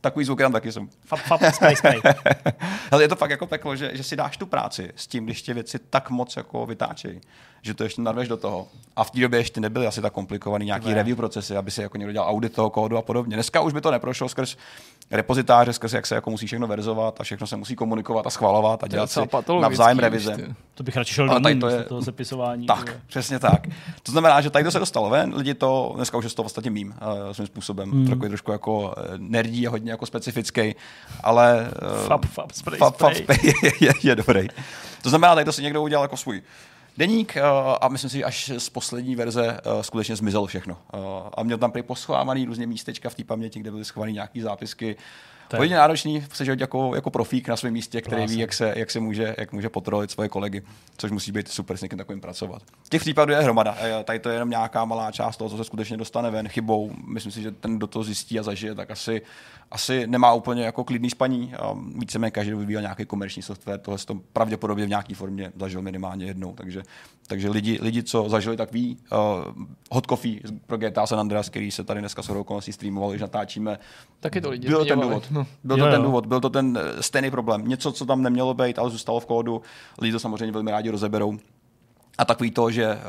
[0.01, 0.87] Takový zvuky tam taky jsou.
[1.05, 2.01] Fap, fap, spray, spray.
[2.91, 5.41] Ale je to fakt jako peklo, že, že si dáš tu práci s tím, když
[5.41, 7.21] tě věci tak moc jako vytáčejí,
[7.61, 8.67] že to ještě narveš do toho.
[8.95, 10.93] A v té době ještě nebyly asi tak komplikovaný nějaký Ne.
[10.95, 13.35] review procesy, aby si jako někdo dělal audit toho kódu a podobně.
[13.35, 14.57] Dneska už by to neprošlo skrz
[15.11, 18.83] repozitáře, skrz jak se jako musí všechno verzovat a všechno se musí komunikovat a schvalovat
[18.83, 19.19] a dělat si
[19.61, 20.35] navzájem revize.
[20.35, 20.53] ty.
[20.73, 22.65] To bych radši šel Ale do tady ní, to je- toho zapisování.
[22.65, 23.01] Tak, vole.
[23.07, 23.67] přesně tak.
[24.03, 26.71] To znamená, že tady to se dostalo ven, lidi to, dneska už je to vlastně
[26.71, 28.07] mým uh, svým způsobem, hmm.
[28.07, 30.75] takový trošku jako eh, nerdí a hodně jako specifický,
[31.23, 31.71] ale
[32.01, 33.15] uh, Fap, fap, spray, fap, spray.
[33.15, 34.47] spray je, je, je, dobrý.
[35.01, 36.41] To znamená, tady to si někdo udělal jako svůj
[36.97, 37.41] deník uh,
[37.81, 40.77] a myslím si, že až z poslední verze uh, skutečně zmizelo všechno.
[40.93, 40.99] Uh,
[41.33, 44.95] a měl tam prý poschovávaný různě místečka v té paměti, kde byly schované nějaké zápisky.
[45.57, 48.39] Hodně náročný sežít jako, jako profík na svém místě, který ví, Blázen.
[48.39, 50.61] jak se, jak se může, jak může potrolit svoje kolegy,
[50.97, 52.61] což musí být super s někým takovým pracovat.
[52.89, 53.77] Těch případů je hromada.
[53.81, 56.91] Eh, Tady to je jenom nějaká malá část toho, co se skutečně dostane ven chybou.
[57.07, 59.21] Myslím si, že ten, kdo to zjistí a zažije, tak asi,
[59.71, 61.53] asi nemá úplně jako klidný spaní.
[61.97, 66.53] Víceméně každý, vyvíjel nějaký komerční software, tohle to pravděpodobně v nějaké formě zažil minimálně jednou.
[66.53, 66.83] Takže,
[67.27, 68.97] takže lidi, lidi, co zažili, tak ví.
[69.11, 73.21] Uh, hot coffee pro GTA San Andreas, který se tady dneska s okolností streamoval, když
[73.21, 73.79] natáčíme,
[74.19, 75.31] Taky to lidi byl ten důvod.
[75.31, 75.47] No.
[75.63, 76.05] Byl Jo, to ten jo.
[76.05, 77.67] důvod, byl to ten eh, stejný problém.
[77.67, 79.61] Něco, co tam nemělo být, ale zůstalo v kódu.
[80.01, 81.37] Lidi to samozřejmě velmi rádi rozeberou.
[82.17, 82.99] A takový to, že eh,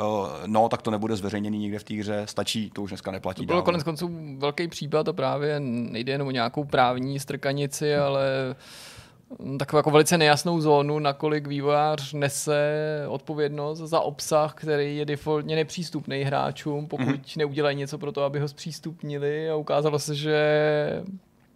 [0.47, 3.41] no, tak to nebude zveřejněný někde v té hře, stačí, to už dneska neplatí.
[3.43, 3.65] To bylo dál.
[3.65, 8.25] konec konců velký případ a právě nejde jenom o nějakou právní strkanici, ale
[9.59, 12.75] takovou jako velice nejasnou zónu, nakolik vývojář nese
[13.09, 17.15] odpovědnost za obsah, který je defaultně nepřístupný hráčům, pokud Mhm.
[17.15, 17.39] mm-hmm.
[17.39, 20.43] neudělají něco pro to, aby ho zpřístupnili a ukázalo se, že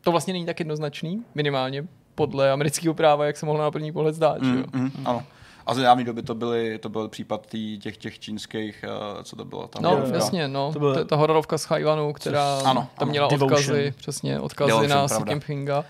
[0.01, 4.15] to vlastně není tak jednoznačný, minimálně podle amerického práva, jak se mohlo na první pohled
[4.15, 4.45] zdát.
[4.45, 4.65] že jo?
[4.73, 5.23] Mm, ano.
[5.67, 9.37] A z nedávné doby to, byly, to byl případ tý, těch, těch čínských, eh, co
[9.37, 9.69] to bylo?
[9.69, 10.17] Tam No, hororovka.
[10.17, 10.73] jasně, no.
[10.73, 13.11] To To ta hororovka z Chajvanu, která Ano, tam ano.
[13.11, 13.53] měla Devotion.
[13.59, 15.25] odkazy, přesně, odkazy Devotion, na pravda.
[15.25, 15.85] Xi Jinpinga.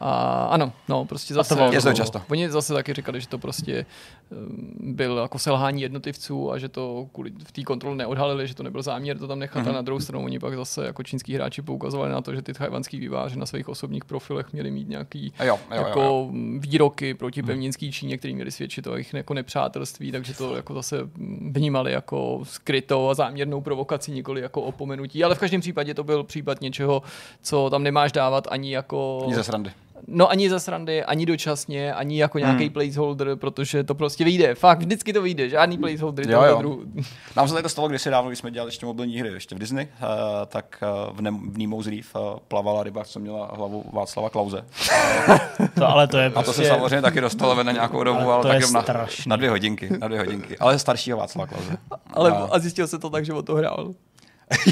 [0.00, 1.54] A ano, no, prostě zase...
[1.54, 2.22] bylo- Je to často.
[2.30, 3.86] Oni zase taky říkali, že to prostě
[4.30, 8.62] um, byl jako selhání jednotlivců a že to kvůli v té kontrole neodhalili, že to
[8.62, 9.58] nebyl záměr to tam nechat.
[9.60, 9.66] Mhm.
[9.68, 9.70] Mm-hmm.
[9.70, 12.54] A na druhou stranu oni pak zase jako čínský hráči poukazovali na to, že ty
[12.54, 16.30] tajvanský výváři na svých osobních profilech měli mít nějaký A jo, jo, jo, jako jo.
[16.58, 20.96] výroky proti pevninský Číně, který měli svědčit o jejich jako nepřátelství, takže to jako zase
[21.50, 25.24] vnímali jako skrytou a záměrnou provokaci, nikoli jako opomenutí.
[25.24, 27.02] Ale v každém případě to byl případ něčeho,
[27.42, 29.20] co tam nemáš dávat ani jako...
[29.24, 29.70] Ani ze srandy.
[30.06, 32.72] No ani za srandy, ani dočasně, ani jako nějaký Hmm.
[32.72, 34.54] placeholder, protože to prostě vyjde.
[34.54, 35.48] Fakt, vždycky to vyjde.
[35.48, 36.30] Žádný placeholder.
[36.30, 36.58] Jo, jo.
[36.58, 36.82] Druhu.
[37.36, 39.58] Nám se tady to stalo kdysi dávno, když jsme dělali ještě mobilní hry, ještě v
[39.58, 40.06] Disney, eh,
[40.46, 44.64] tak eh, v, Nem- v Nemo's Reef eh, plavala ryba, co měla hlavu Václava Klauze.
[45.74, 46.62] To, ale to je A to prostě...
[46.62, 49.28] se samozřejmě taky dostalo ven na nějakou dobu, ale to tak jenom na, strašný.
[49.28, 50.58] na dvě hodinky, na dvě hodinky.
[50.58, 51.76] Ale staršího Václava Klauze.
[52.12, 53.94] Ale A- a zjistil se to tak, že o to hrál.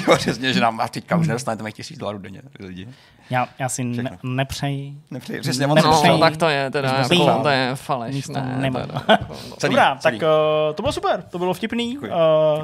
[0.08, 2.88] jo, přesně, že nám a teďka už nedostanete mých tisíc dolarů denně lidi.
[3.30, 4.94] Já, já si ne, nepřeji.
[5.10, 6.08] Nepřeji, přesně, moc Nepřeji.
[6.08, 8.26] No, tak to je teda, jako, to je faleš.
[8.26, 8.80] to Ne, nemá.
[8.80, 9.56] teda, jako, no.
[9.56, 10.18] Celý, Dobrá, celý.
[10.18, 12.06] tak uh, to bylo super, to bylo vtipný, uh,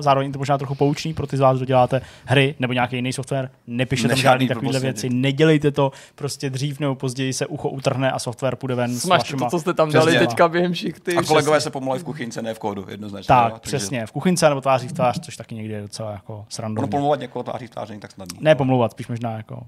[0.01, 3.13] zároveň to možná trochu poučný pro ty z vás, kdo děláte hry nebo nějaký jiný
[3.13, 8.11] software, nepište tam žádný takovýhle věci, nedělejte to, prostě dřív nebo později se ucho utrhne
[8.11, 9.47] a software půjde ven s Smažte vašima...
[9.47, 10.27] to, co jste tam dali Přesně.
[10.27, 11.17] teďka během šichty.
[11.17, 13.27] A kolegové se pomolají v kuchynce, ne v kódu, jednoznačně.
[13.29, 16.35] Tak, takže přesně, v kuchynce nebo tváří v tvář, což taky někdy je docela jako
[16.35, 16.91] Ono srandovní.
[16.91, 18.39] pomlouvat někoho tváří v tvář není tak snadný.
[18.41, 19.63] Ne pomlouvat, spíš možná jako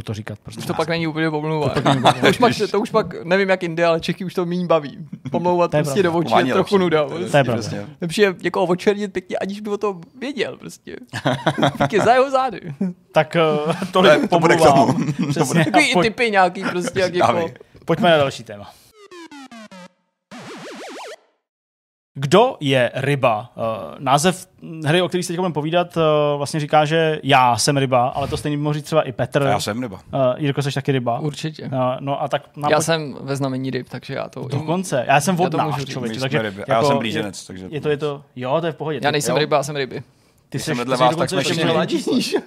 [0.00, 0.38] mu to říkat.
[0.38, 0.58] Prostě.
[0.60, 1.68] Už to pak není úplně pomluva.
[1.68, 1.80] To
[2.30, 4.98] už pak, to už pak, nevím jak jinde, ale Čechy už to méně baví.
[5.30, 7.08] Pomlouvat To prostě do očí je trochu nuda.
[7.08, 7.70] To je prostě.
[7.70, 7.94] To pravda.
[8.00, 10.96] Lepší je někoho očernit pěkně, aniž by o to věděl prostě.
[11.76, 12.60] Pěkně za jeho zády.
[13.12, 13.36] Tak
[13.66, 14.86] uh, tolik To bude k pomluvám.
[14.86, 15.12] tomu.
[15.30, 15.60] Přesně.
[15.60, 17.50] A Takový typy nějaký prostě, jak jako...
[17.84, 18.70] Pojďme na další téma.
[22.14, 23.52] Kdo je ryba?
[23.56, 23.62] Uh,
[23.98, 24.46] název
[24.86, 26.02] hry, o který se teď budeme povídat, uh,
[26.36, 29.42] vlastně říká, že já jsem ryba, ale to stejně by mohl říct třeba i Petr.
[29.42, 29.96] Já jsem ryba.
[30.14, 31.18] Uh, Jirko, jsi taky ryba?
[31.18, 31.70] Určitě.
[32.00, 34.48] No a tak Já pojď- jsem ve znamení ryb, takže já to...
[34.48, 35.04] Dokonce.
[35.08, 36.00] Já jsem Já to vodnář, můžu.
[36.00, 36.64] My takže ryby.
[36.64, 39.00] A já jsem blíženec, je, takže- Je to, je to, jo, to je v pohodě.
[39.02, 39.38] Já nejsem Jo.
[39.38, 40.02] ryba, já jsem ryby.
[40.50, 42.04] Ty jsi- vedle vás, tak jsme ještě všichni mladší.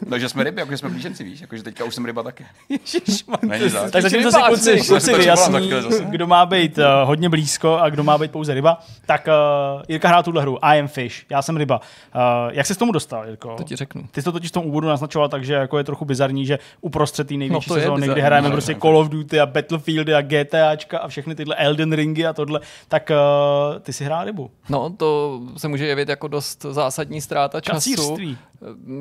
[0.10, 2.46] Takže jsme ryby, jako jsme blíženci, víš, jakože teďka už jsem ryba taky.
[2.70, 5.72] Ježišmarja, Tak zatím spíš se rybář, kluci, kluci vyjasní,
[6.10, 8.80] kdo má být uh, hodně blízko a kdo má být pouze ryba.
[9.06, 11.82] Tak uh, Jirka hrál tuhle hru, I am fish, já jsem ryba.
[12.16, 13.56] Uh, jak se k tomu dostal, Jirko?
[13.58, 14.04] To ti řeknu.
[14.12, 17.28] Ty jsi to totiž v tom úvodu naznačoval, takže jako je trochu bizarní, že uprostřed
[17.28, 20.22] té největší No sezóny, kdy hrajeme no, prostě no, Call of Duty a Battlefieldy a
[20.22, 24.52] GTAčka a všechny tyhle Elden Ringy a tohle, tak uh, ty si hrál rybu.
[24.70, 27.93] No, to se může jevit jako dost zásadní ztráta času.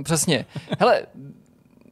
[0.04, 0.46] Přesně.
[0.78, 1.06] Hele,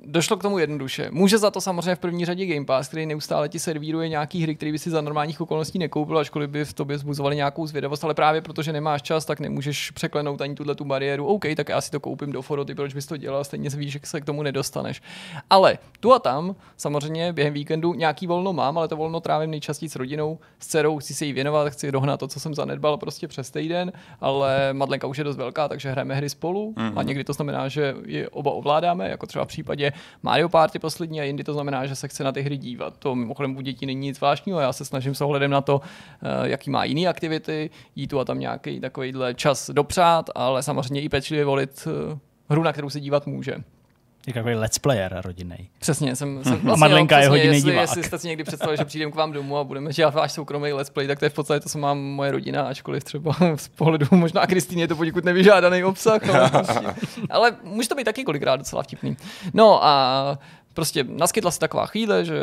[0.04, 1.08] došlo k tomu jednoduše.
[1.10, 4.54] Může za to samozřejmě v první řadě Game Pass, který neustále ti servíruje nějaký hry,
[4.54, 8.14] které by si za normálních okolností nekoupil, ačkoliv by v tobě zbuzovali nějakou zvědavost, ale
[8.14, 11.26] právě protože nemáš čas, tak nemůžeš překlenout ani tuhle tu bariéru.
[11.26, 14.00] OK, tak já si to koupím do Foroty, proč bys to dělal, stejně víš, že
[14.04, 15.02] se k tomu nedostaneš.
[15.50, 19.88] Ale tu a tam, samozřejmě během víkendu nějaký volno mám, ale to volno trávím nejčastěji
[19.88, 23.28] s rodinou, s dcerou, chci se jí věnovat, chci dohnat to, co jsem zanedbal prostě
[23.28, 26.98] přes týden, ale Madlenka už je dost velká, takže hrajeme hry spolu mm-hmm.
[26.98, 29.89] a někdy to znamená, že je oba ovládáme, jako třeba v případě
[30.22, 32.96] Mario Party poslední a jindy to znamená, že se chce na ty hry dívat.
[32.98, 35.80] To mimochodem u dětí není nic zvláštního, já se snažím s ohledem na to,
[36.22, 41.00] eh, jaký má jiný aktivity, jí tu a tam nějaký takovýhle čas dopřát, ale samozřejmě
[41.00, 42.18] i pečlivě volit eh,
[42.50, 43.56] hru, na kterou se dívat může.
[44.30, 45.68] Jako takový let's player rodinný.
[45.78, 47.82] Přesně, jsem, jsem vlastně, Madlenka je přesně, hodinný jestli, divák.
[47.82, 50.72] jestli jste si někdy představili, že přijdem k vám domů a budeme dělat váš soukromý
[50.72, 53.68] let's play, tak to je v podstatě to, co mám moje rodina, ačkoliv třeba z
[53.68, 56.80] pohledu možná Kristýny je to poněkud nevyžádaný obsah, ale, prostě,
[57.30, 59.16] ale může to být taky kolikrát docela vtipný.
[59.54, 60.38] No a
[60.74, 62.34] prostě naskytla se taková chvíle, že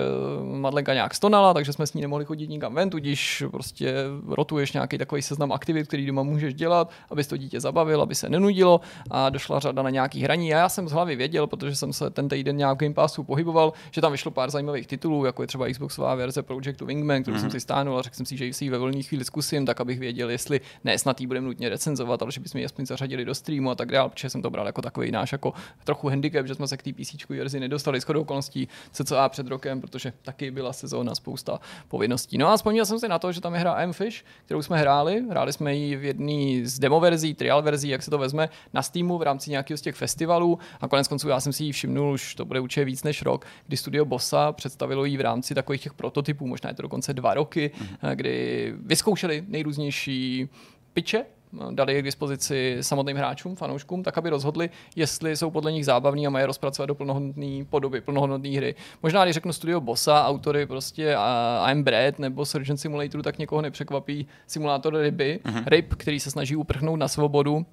[0.43, 3.93] Madlenka nějak stonala, takže jsme s ní nemohli chodit nikam ven, tudíž prostě
[4.27, 8.29] rotuješ nějaký takový seznam aktivit, který doma můžeš dělat, aby to dítě zabavil, aby se
[8.29, 10.53] nenudilo a došla řada na nějaký hraní.
[10.53, 13.23] A já jsem z hlavy věděl, protože jsem se ten týden nějak v Game Passu
[13.23, 17.37] pohyboval, že tam vyšlo pár zajímavých titulů, jako je třeba Xboxová verze Projectu Wingman, kterou
[17.37, 17.41] mm-hmm.
[17.41, 19.81] jsem si stáhnul a řekl jsem si, že si ji ve volné chvíli zkusím, tak
[19.81, 23.25] abych věděl, jestli ne snad ji budeme nutně recenzovat, ale že bychom ji aspoň zařadili
[23.25, 26.47] do streamu a tak dále, protože jsem to bral jako takový náš jako trochu handicap,
[26.47, 30.51] že jsme se k té PC verzi nedostali shodou okolností cca před rokem, protože taky
[30.51, 32.37] byla sezóna spousta povinností.
[32.37, 34.77] No a vzpomněl jsem si na to, že tam je hra M Fish, kterou jsme
[34.77, 35.23] hráli.
[35.29, 38.81] Hráli jsme ji v jedné z demo verzí, trial verzí, jak se to vezme, na
[38.81, 40.59] Steamu v rámci nějakého z těch festivalů.
[40.81, 43.45] A konec konců já jsem si ji všimnul, už to bude určitě víc než rok,
[43.67, 47.33] kdy studio Bossa představilo ji v rámci takových těch prototypů, možná je to dokonce dva
[47.33, 48.15] roky, mm-hmm.
[48.15, 50.49] kdy vyzkoušeli nejrůznější
[50.93, 51.25] piče,
[51.71, 56.27] dali je k dispozici samotným hráčům, fanouškům, tak aby rozhodli, jestli jsou podle nich zábavní
[56.27, 58.75] a mají rozpracovat do plnohodnotné podoby, plnohodnotné hry.
[59.03, 63.61] Možná, když řeknu studio Bossa, autory prostě uh, I'm Bread nebo Surgeon Simulatoru, tak někoho
[63.61, 65.63] nepřekvapí simulátor ryby, mm-hmm.
[65.67, 67.65] ryb, který se snaží uprchnout na svobodu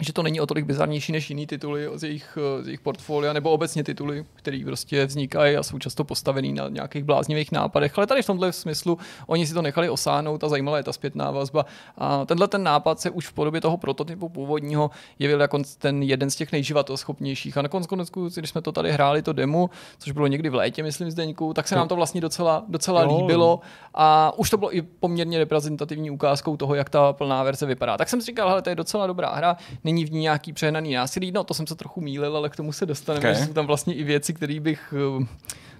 [0.00, 3.50] že to není o tolik bizarnější než jiný tituly z jejich, z jejich portfolia, nebo
[3.50, 7.98] obecně tituly, které prostě vznikají a jsou často postavený na nějakých bláznivých nápadech.
[7.98, 11.30] Ale tady v tomhle smyslu oni si to nechali osáhnout a zajímala je ta zpětná
[11.30, 11.66] vazba.
[11.98, 16.30] A tenhle ten nápad se už v podobě toho prototypu původního jevil jako ten jeden
[16.30, 17.58] z těch nejživatoschopnějších.
[17.58, 20.82] A nakonec, konec, když jsme to tady hráli, to demo, což bylo někdy v létě,
[20.82, 23.18] myslím, Zdeňku, tak se nám to vlastně docela, docela Jo.
[23.18, 23.60] líbilo.
[23.94, 27.96] A už to bylo i poměrně reprezentativní ukázkou toho, jak ta plná verze vypadá.
[27.96, 30.94] Tak jsem si říkal, hele, to je docela dobrá hra, není v ní nějaký přehnaný
[30.94, 33.46] násilí, no to jsem se trochu mýlil, ale k tomu se dostaneme, Okay.
[33.46, 35.26] jsou tam vlastně i věci, které bych eh,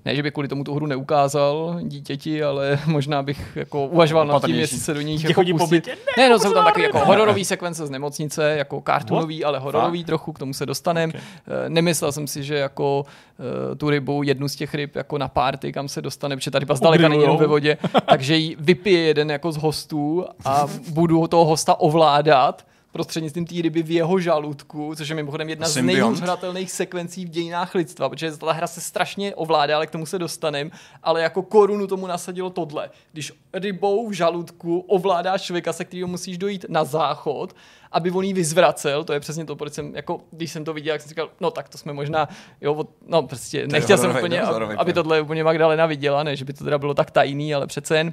[0.04, 4.44] ne, že bych kvůli tomu tu hru neukázal dítěti, ale možná bych jako uvažoval nad
[4.44, 5.88] tím, jestli se do Dítě jako chodí po pustit.
[6.18, 7.04] Ne, no jsou tam taky jako ne.
[7.04, 11.12] hororový sekvence z nemocnice, jako kartunový, ale hororový trochu, k tomu se dostaneme.
[11.12, 11.20] Okay.
[11.46, 11.68] Okay.
[11.68, 13.04] Nemyslel jsem si, že jako
[13.70, 16.58] uh, tu rybu, jednu z těch ryb jako na party, kam se dostane, protože ta
[16.58, 21.26] ryba zdaleka není jenom ve vodě, takže ji vypije jeden jako z hostů a budu
[21.26, 26.20] toho hosta ovládat prostřednictvím té ryby v jeho žaludku, což je mimochodem jedna z nejhůř
[26.20, 30.18] hratelných sekvencí v dějinách lidstva, protože ta hra se strašně ovládá, ale k tomu se
[30.18, 30.70] dostanem,
[31.02, 32.90] ale jako korunu tomu nasadilo tohle.
[33.12, 37.56] Když rybou v žaludku ovládáš člověka, se kterým musíš dojít na záchod,
[37.92, 40.92] aby on jí vyzvracel, to je přesně to, proč jsem, jako, když jsem to viděl,
[40.94, 42.28] jak jsem říkal, no tak to jsme možná,
[42.60, 46.44] jo, od- no prostě, nechtěl jsem úplně, to aby tohle úplně Magdalena viděla, ne, že
[46.44, 48.12] by to teda bylo tak tajný, ale přece jen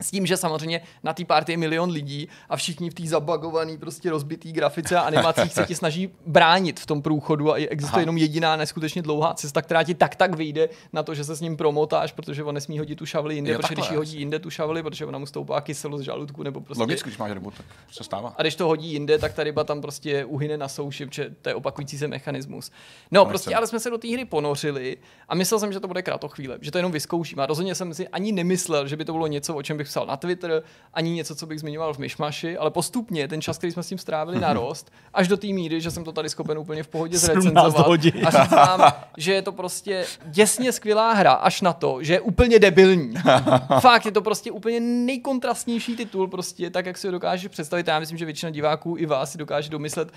[0.00, 3.78] s tím, že samozřejmě na té party je milion lidí a všichni v té zabagované,
[3.78, 7.92] prostě rozbitý grafice a animacích se ti snaží bránit v tom průchodu a je- existuje
[7.94, 8.00] Aha.
[8.00, 11.40] jenom jediná neskutečně dlouhá cesta, která ti tak tak vyjde na to, že se s
[11.40, 13.94] ním promotáš, protože on nesmí hodit tu šavli jinde, Jo, protože když takhle.
[13.94, 17.08] ji hodí jinde tu šavli, protože ona mu stoupá kyselo z žaludku nebo prostě Logicky,
[17.08, 18.34] když máš rybu, tak se stává.
[18.38, 21.48] a když to hodí jinde, tak ta ryba tam prostě uhyne na souši, protože to
[21.48, 22.70] je opakující se mechanismus.
[23.10, 23.58] No, prostě, nechcem.
[23.58, 24.96] ale jsme se do té hry ponořili
[25.28, 27.40] a myslel jsem, že to bude kratochvíle, že to jenom vyzkouším.
[27.40, 30.06] A rozhodně jsem si ani nemyslel, že by to bylo něco, o čem bych psal
[30.06, 30.62] na Twitter,
[30.94, 33.98] ani něco, co bych zmiňoval v Myšmaši, ale postupně ten čas, který jsme s tím
[33.98, 37.42] strávili, narost, až do té míry, že jsem to tady schopen úplně v pohodě 17
[37.42, 37.86] zrecenzovat.
[37.86, 38.12] hodin.
[38.26, 42.20] A říct vám, že je to prostě děsně skvělá hra, až na to, že je
[42.20, 43.14] úplně debilní.
[43.80, 47.86] Fakt, je to prostě úplně nejkontrastnější titul, prostě tak, jak si ho dokážeš představit.
[47.88, 50.12] Já myslím, že většina diváků i vás si dokáže domyslet,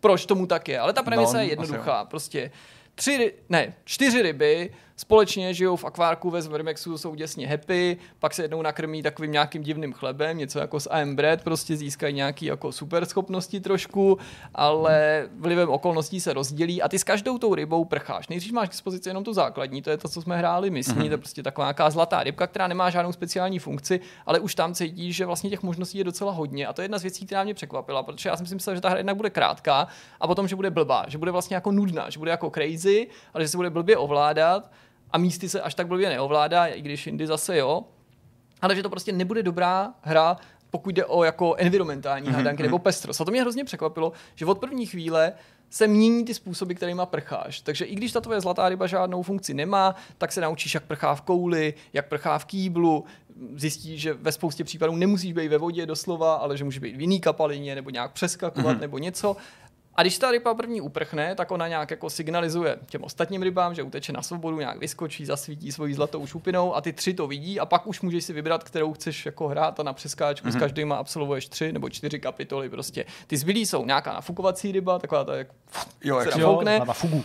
[0.00, 0.78] proč tomu tak je.
[0.78, 2.04] Ale ta premisa No, je jednoduchá.
[2.04, 2.50] Prostě
[2.94, 8.42] tři, ne, čtyři ryby společně žijou v akvárku ve Zvermexu, jsou děsně happy, pak se
[8.42, 12.72] jednou nakrmí takovým nějakým divným chlebem, něco jako s AM Bread, prostě získají nějaký jako
[12.72, 14.18] super schopnosti trošku,
[14.54, 18.28] ale vlivem okolností se rozdělí a ty s každou tou rybou prcháš.
[18.28, 21.04] Nejdřív máš k dispozici jenom tu základní, to je to, co jsme hráli my, mm-hmm.
[21.04, 24.74] to je prostě taková nějaká zlatá rybka, která nemá žádnou speciální funkci, ale už tam
[24.74, 27.44] cítíš, že vlastně těch možností je docela hodně a to je jedna z věcí, která
[27.44, 29.86] mě překvapila, protože já jsem si myslel, že ta hra jednak bude krátká
[30.20, 33.44] a potom, že bude blbá, že bude vlastně jako nudná, že bude jako crazy, ale
[33.44, 34.70] že se bude blbě ovládat
[35.10, 37.84] a místy se až tak blbě neovládá, i když jindy zase jo,
[38.60, 40.36] ale že to prostě nebude dobrá hra,
[40.70, 43.20] pokud jde o jako environmentální hádanky nebo pestrost.
[43.20, 45.32] A to mě hrozně překvapilo, že od první chvíle
[45.70, 47.60] se mění ty způsoby, kterými prcháš.
[47.60, 51.14] Takže i když ta tvoje zlatá ryba žádnou funkci nemá, tak se naučíš, jak prchá
[51.14, 53.04] v kouli, jak prchá v kýblu,
[53.54, 57.00] zjistíš, že ve spoustě případů nemusíš být ve vodě doslova, ale že může být v
[57.00, 58.80] jiný kapalině nebo nějak přeskakovat mm-hmm.
[58.80, 59.36] nebo něco.
[59.98, 63.82] A když ta ryba první uprchne, tak ona nějak jako signalizuje těm ostatním rybám, že
[63.82, 67.66] uteče na svobodu, nějak vyskočí, zasvítí svojí zlatou šupinou a ty tři to vidí a
[67.66, 70.56] pak už můžeš si vybrat, kterou chceš jako hrát a na přeskáčku mm-hmm.
[70.56, 73.04] s každým absolvuješ tři nebo čtyři kapitoly prostě.
[73.26, 75.48] Ty zbylí jsou nějaká nafukovací ryba, taková ta jak
[76.04, 77.16] Jo, jak se nafoukne, na, na fugu.
[77.16, 77.24] uh,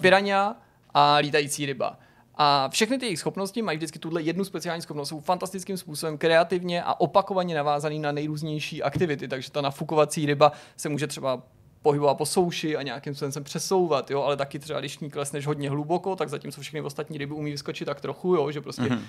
[0.00, 0.56] piranha
[0.94, 1.98] a lítající ryba.
[2.34, 6.82] A všechny ty jejich schopnosti mají vždycky tuhle jednu speciální schopnost, jsou fantastickým způsobem kreativně
[6.82, 9.28] a opakovaně navázaný na nejrůznější aktivity.
[9.28, 11.42] Takže ta nafukovací ryba se může třeba
[11.82, 15.46] pohybovat po souši a nějakým způsobem se přesouvat, jo, ale taky třeba, když ní klesneš
[15.46, 19.00] hodně hluboko, tak zatímco všechny ostatní ryby umí vyskočit tak trochu, jo, že prostě mm-hmm.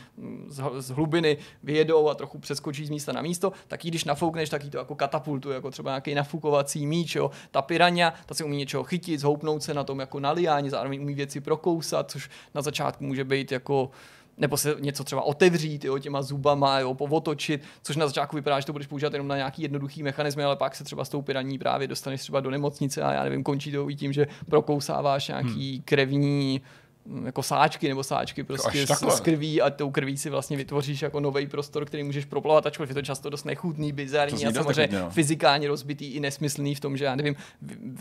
[0.48, 4.50] z, z, hlubiny vyjedou a trochu přeskočí z místa na místo, tak i když nafoukneš,
[4.50, 7.32] tak jí to jako katapultuje, jako třeba nějaký nafukovací míč, jo.
[7.52, 11.02] Ta pirania, ta si umí něčeho chytit, zhoupnout se na tom jako na liáně, zároveň
[11.02, 13.92] umí věci prokousat, což na začátku může být jako
[14.38, 18.66] nebo se něco třeba otevřít jo, těma zubama, jo, povotočit, což na začátku vypadá, že
[18.66, 21.58] to budeš používat jenom na nějaký jednoduchý mechanizmy, ale pak se třeba s tou piraní
[21.58, 25.82] právě dostaneš třeba do nemocnice a já nevím, končí to i tím, že prokousáváš nějaký
[25.82, 26.83] krevní mm,
[27.26, 31.20] jako sáčky nebo sáčky prostě s, s krví a tou krví si vlastně vytvoříš jako
[31.20, 35.00] nový prostor, který můžeš proplavat, ačkoliv je to často dost nechutný, bizarní a samozřejmě nechutně,
[35.00, 35.10] no.
[35.10, 37.36] fyzikálně rozbitý i nesmyslný v tom, že já nevím,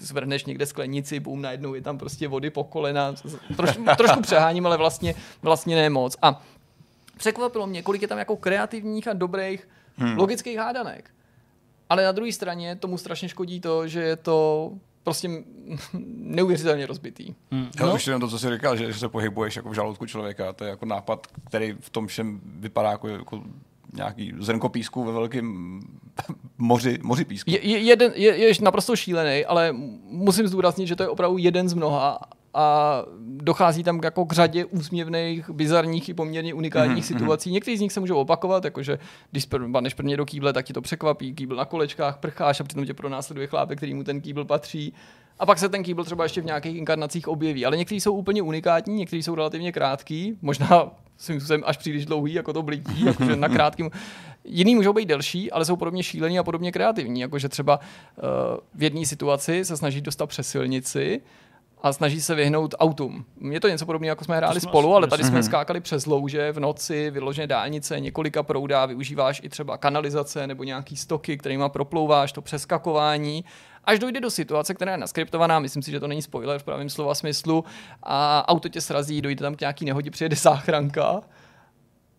[0.00, 3.14] zvrhneš někde sklenici, boom, najednou je tam prostě vody po kolena,
[3.56, 6.16] troš, trošku přeháním, ale vlastně, vlastně ne moc.
[6.22, 6.42] A
[7.16, 10.18] překvapilo mě, kolik je tam jako kreativních a dobrých hmm.
[10.18, 11.10] logických hádanek.
[11.88, 14.70] Ale na druhé straně tomu strašně škodí to, že je to
[15.04, 15.28] prostě
[16.16, 17.34] neuvěřitelně rozbitý.
[17.50, 17.68] Hmm.
[17.80, 17.94] No.
[17.94, 20.64] Už jenom to, co jsi říkal, že, že se pohybuješ jako v žaludku člověka, to
[20.64, 23.42] je jako nápad, který v tom všem vypadá jako, jako
[23.92, 25.80] nějaký zrnko písku ve velkém
[26.58, 27.50] moři, moři písku.
[27.50, 29.72] Je, je, jeden, je, je naprosto šílený, ale
[30.08, 32.18] musím zdůraznit, že to je opravdu jeden z mnoha
[32.54, 37.18] a dochází tam jako k řadě úsměvných, bizarních i poměrně unikátních mm-hmm.
[37.18, 37.50] situací.
[37.50, 38.98] Některý z nich se můžou opakovat, jakože
[39.30, 42.86] když padneš prvně do kýble, tak ti to překvapí, kýbl na kolečkách, prcháš a přitom
[42.86, 44.92] tě pronásleduje chlápek, který mu ten kýbl patří.
[45.38, 47.66] A pak se ten kýbl třeba ještě v nějakých inkarnacích objeví.
[47.66, 52.34] Ale někteří jsou úplně unikátní, někteří jsou relativně krátký, možná svým způsobem až příliš dlouhý,
[52.34, 53.90] jako to blití, jakože na krátkým.
[54.44, 57.20] Jiný můžou být delší, ale jsou podobně šílení a podobně kreativní.
[57.20, 58.24] Jakože třeba uh,
[58.74, 61.20] v jedné situaci se snaží dostat přes silnici
[61.82, 63.24] a snaží se vyhnout autům.
[63.50, 66.52] Je to něco podobného, jako jsme hráli jsme spolu, ale tady jsme skákali přes louže
[66.52, 72.32] v noci, vyložené dálnice, několika proudá, využíváš i třeba kanalizace nebo nějaký stoky, kterými proplouváš,
[72.32, 73.44] to přeskakování
[73.84, 76.90] až dojde do situace, která je naskriptovaná, myslím si, že to není spoiler v pravém
[76.90, 77.64] slova smyslu,
[78.02, 81.20] a auto tě srazí, dojde tam k nějaký nehodě, přijede záchranka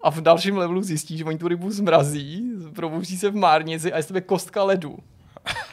[0.01, 3.97] a v dalším levelu zjistíš, že oni tu rybu zmrazí, probouří se v márnici a
[3.97, 4.97] je z tebe kostka ledu.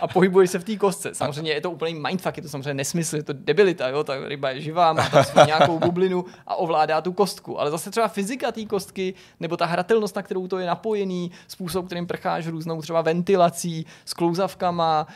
[0.01, 1.15] A pohybuješ se v té kostce.
[1.15, 4.05] Samozřejmě je to úplný mindfuck, je to samozřejmě nesmysl, je to debilita, jo?
[4.05, 7.61] ta ryba je živá, má tam nějakou bublinu a ovládá tu kostku.
[7.61, 11.87] Ale zase třeba fyzika té kostky, nebo ta hratelnost, na kterou to je napojený, způsob,
[11.87, 15.07] kterým prcháš různou třeba ventilací, s klouzavkama,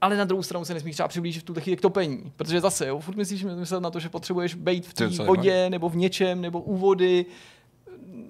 [0.00, 2.86] ale na druhou stranu se nesmíš třeba přiblížit v tu chvíli k topení, protože zase,
[2.86, 6.40] jo, furt myslíš myslet na to, že potřebuješ být v té vodě, nebo v něčem,
[6.40, 7.26] nebo u vody,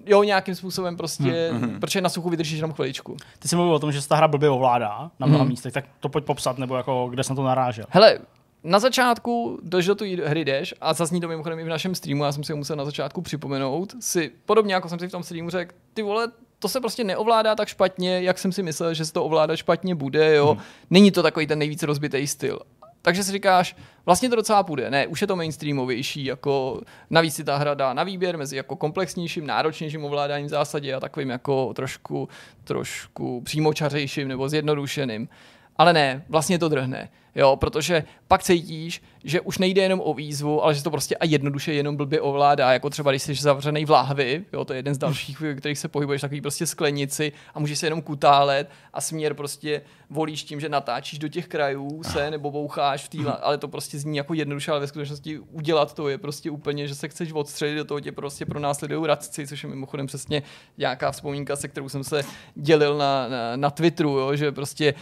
[0.05, 3.17] jo, nějakým způsobem prostě, hmm, protože na suchu vydržíš jenom chviličku.
[3.39, 5.85] Ty jsi mluvil o tom, že se ta hra blbě ovládá na mnoha místech, tak
[5.99, 7.85] to pojď popsat, nebo jako kde na to narážel.
[7.89, 8.19] Hele,
[8.63, 12.23] na začátku, když do té hry jdeš, a zazní to mimochodem i v našem streamu,
[12.23, 15.23] já jsem si ho musel na začátku připomenout, si podobně jako jsem si v tom
[15.23, 16.27] streamu řekl, ty vole,
[16.59, 19.95] to se prostě neovládá tak špatně, jak jsem si myslel, že se to ovládat špatně
[19.95, 20.57] bude, jo.
[20.89, 22.59] Není to takový ten nejvíc rozbitý styl.
[23.05, 23.75] Takže si říkáš,
[24.05, 24.91] vlastně to docela půjde.
[24.91, 28.75] Ne, už je to mainstreamovější, jako navíc si ta hra dá na výběr mezi jako
[28.75, 32.29] komplexnějším, náročnějším ovládáním v zásadě a takovým jako trošku,
[32.63, 35.29] trošku přímočařejším nebo zjednodušeným.
[35.77, 37.09] Ale ne, vlastně to drhne.
[37.35, 41.25] Jo, protože pak cítíš, že už nejde jenom o výzvu, ale že to prostě a
[41.25, 44.95] jednoduše jenom blbě ovládá, jako třeba když jsi zavřený v láhvi, jo, to je jeden
[44.95, 49.01] z dalších, v kterých se pohybuješ takový prostě sklenici a můžeš se jenom kutálet a
[49.01, 53.57] směr prostě volíš tím, že natáčíš do těch krajů se nebo boucháš v té, ale
[53.57, 57.07] to prostě zní jako jednoduše, ale ve skutečnosti udělat to je prostě úplně, že se
[57.07, 60.43] chceš odstřelit, do toho tě prostě pro následují radci, což je mimochodem přesně
[60.77, 62.23] nějaká vzpomínka, se kterou jsem se
[62.55, 64.93] dělil na, na, na Twitteru, jo, že prostě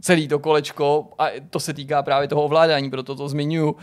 [0.00, 3.74] celý to kolečko, a to se týká právě toho ovládání, proto to zmiňuji,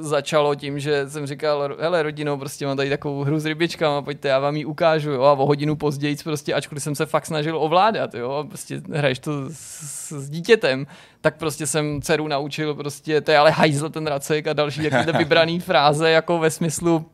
[0.00, 4.28] začalo tím, že jsem říkal, hele rodino, prostě mám tady takovou hru s rybičkama, pojďte,
[4.28, 7.58] já vám ji ukážu, jo, a o hodinu později prostě, ačkoliv jsem se fakt snažil
[7.58, 10.86] ovládat, jo, a prostě hraješ to s, s dítětem,
[11.20, 15.12] tak prostě jsem dceru naučil, prostě, to je ale hajzl ten racek a další jakýhle
[15.18, 17.06] vybraný fráze, jako ve smyslu,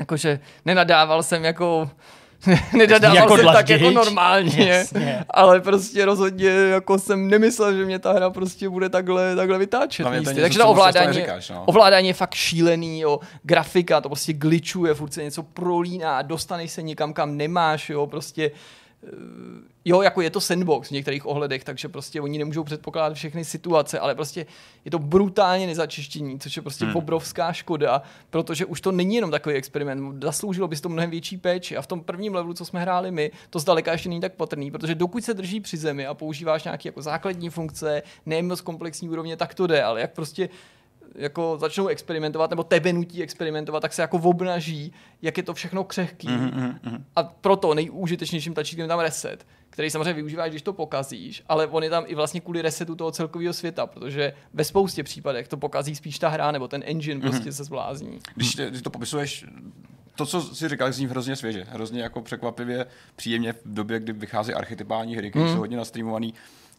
[0.00, 1.90] jakože nenadával jsem jako
[2.72, 5.24] nedadával Jako jsem tak jako normálně, Jasně.
[5.30, 10.06] ale prostě rozhodně jako jsem nemyslel, že mě ta hra prostě bude takhle, takhle vytáčet.
[10.12, 11.64] Něco, Takže to ovládání, neříkáš, no.
[11.64, 13.20] ovládání je fakt šílený, jo.
[13.42, 18.50] grafika to prostě glitchuje, furt se něco prolíná, dostaneš se někam, kam nemáš, jo, prostě
[19.88, 23.98] jo, jako je to sandbox v některých ohledech, takže prostě oni nemůžou předpokládat všechny situace,
[23.98, 24.46] ale prostě
[24.84, 26.96] je to brutálně nezačištění, což je prostě hmm.
[26.96, 31.36] obrovská škoda, protože už to není jenom takový experiment, zasloužilo by si to mnohem větší
[31.36, 34.34] péči a v tom prvním levelu, co jsme hráli my, to zdaleka ještě není tak
[34.34, 38.60] patrný, protože dokud se drží při zemi a používáš nějaké jako základní funkce, ne moc
[38.60, 40.48] komplexní úrovně, tak to jde, ale jak prostě
[41.14, 45.84] jako začnou experimentovat, nebo tebe nutí experimentovat, tak se jako obnaží, jak je to všechno
[45.84, 46.28] křehký.
[46.28, 47.02] Mm-hmm.
[47.16, 49.46] A proto nejúžitečnějším tlačítkem je tam reset,
[49.78, 53.10] který samozřejmě využíváš, když to pokazíš, ale on je tam i vlastně kvůli resetu toho
[53.10, 57.52] celkového světa, protože ve spoustě případech to pokazí spíš ta hra, nebo ten engine prostě
[57.52, 58.18] se zblázní.
[58.34, 59.44] Když, když to popisuješ,
[60.14, 64.54] to, co si říkal, zní hrozně svěže, hrozně jako překvapivě, příjemně v době, kdy vychází
[64.54, 66.34] archetypální hry, které jsou hodně nastreamovaný.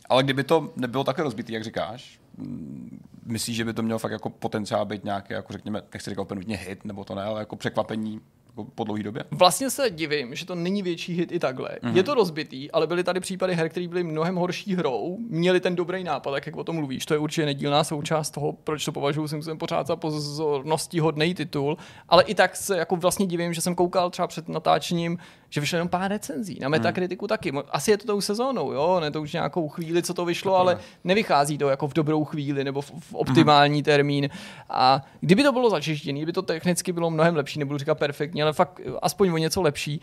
[0.10, 4.12] Ale kdyby to nebylo takhle rozbitý, jak říkáš, mm, myslíš, že by to mělo fakt
[4.12, 7.56] jako potenciál být nějaké, jako řekněme, nechci říkat úplně hit, nebo to ne, ale jako
[7.56, 8.22] překvapení
[8.60, 9.24] jako po dlouhé době?
[9.32, 11.70] Vlastně se divím, že to není větší hit i takhle.
[11.70, 11.96] Mm-hmm.
[11.96, 15.76] Je to rozbitý, ale byly tady případy her, které byly mnohem horší hrou, měli ten
[15.76, 17.06] dobrý nápad, tak jak o tom mluvíš.
[17.06, 21.36] To je určitě nedílná součást toho, proč to považuji si musím pořád za pozorností hodný
[21.36, 21.78] titul.
[22.10, 25.18] Ale i tak se jako vlastně divím, že jsem koukal třeba před natáčením,
[25.50, 26.60] že vyšlo jenom pár recenzí.
[26.62, 27.52] Na Metakritiku taky.
[27.52, 30.56] Mo- Asi je to tou sezónou, jo, ne to už nějakou chvíli, co to vyšlo,
[30.56, 34.30] ale nevychází to jako v dobrou chvíli nebo v, v optimální termín.
[34.70, 38.54] A kdyby to bylo začištěný, kdyby to technicky bylo mnohem lepší, nebudu říkat perfektně, ale
[38.54, 40.02] fakt aspoň o něco lepší,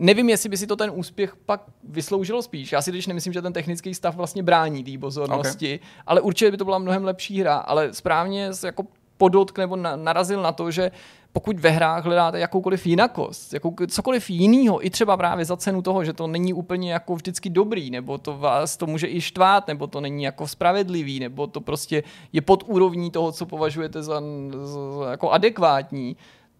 [0.00, 2.72] Nevím, jestli by si to ten úspěch pak vysloužilo spíš.
[2.72, 5.88] Já si když nemyslím, že ten technický stav vlastně brání té pozornosti, okay.
[6.06, 7.56] ale určitě by to byla mnohem lepší hra.
[7.56, 8.86] Ale správně se jako
[9.16, 10.90] podotk nebo na, narazil na to, že
[11.32, 16.04] pokud ve hrách hledáte jakoukoliv jinakost, jakou, cokoliv jiného, i třeba právě za cenu toho,
[16.04, 19.86] že to není úplně jako vždycky dobrý, nebo to vás to může i štvát, nebo
[19.86, 22.02] to není jako spravedlivý, nebo to prostě
[22.32, 24.22] je pod úrovní toho, co považujete za,
[24.64, 26.16] za jako adekvátní,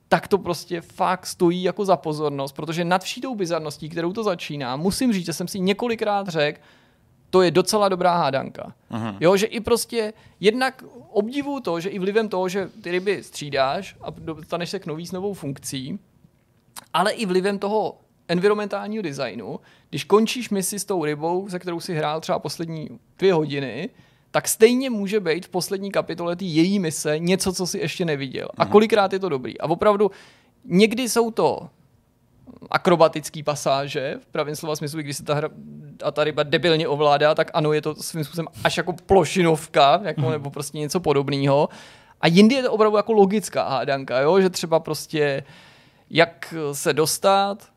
[0.08, 4.22] tak to prostě fakt stojí jako za pozornost, protože nad vší tou bizarností, kterou to
[4.22, 6.60] začíná, musím říct, že jsem si několikrát řekl,
[7.31, 8.74] to je docela dobrá hádanka.
[8.91, 9.16] Aha.
[9.20, 13.97] Jo, že i prostě jednak obdivuju to, že i vlivem toho, že ty ryby střídáš
[14.01, 15.99] a dostaneš se k nový s novou funkcí,
[16.93, 17.99] ale i vlivem toho
[18.29, 19.61] environmentálního designu,
[19.91, 23.91] když končíš misi s tou rybou, se kterou si hrál třeba poslední dvě hodiny,
[24.31, 28.49] tak stejně může být v poslední kapitole té její mise něco, co si ještě neviděl.
[28.59, 29.61] A kolikrát je to dobrý.
[29.61, 30.11] A opravdu
[30.64, 31.68] někdy jsou to
[32.70, 35.48] akrobatický pasáže, v pravém slova smyslu, když se ta hra
[36.04, 40.20] a ta ryba debilně ovládá, tak ano, je to svým způsobem až jako plošinovka, jako,
[40.20, 40.30] mm.
[40.30, 41.68] nebo prostě něco podobného.
[42.20, 44.40] A jindy je to opravdu jako logická hádanka, jo?
[44.40, 45.44] že třeba prostě
[46.11, 47.68] jak se dostat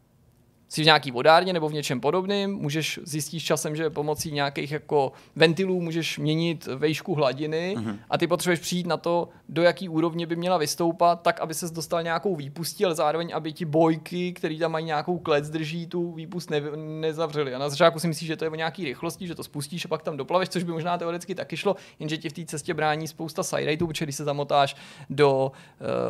[0.72, 5.12] jsi v nějaký vodárně nebo v něčem podobném, můžeš zjistit časem, že pomocí nějakých jako
[5.36, 7.98] ventilů můžeš měnit vejšku hladiny mm-hmm.
[8.10, 11.72] a ty potřebuješ přijít na to, do jaký úrovně by měla vystoupat, tak aby ses
[11.72, 16.12] dostal nějakou výpustí, ale zároveň, aby ti bojky, který tam mají nějakou klec, drží tu
[16.12, 17.54] výpust ne, nezavřeli.
[17.54, 19.88] A na začátku si myslíš, že to je o nějaký rychlosti, že to spustíš a
[19.88, 23.08] pak tam doplaveš, což by možná teoreticky taky šlo, jenže ti v té cestě brání
[23.08, 24.76] spousta side protože když se zamotáš
[25.10, 25.52] do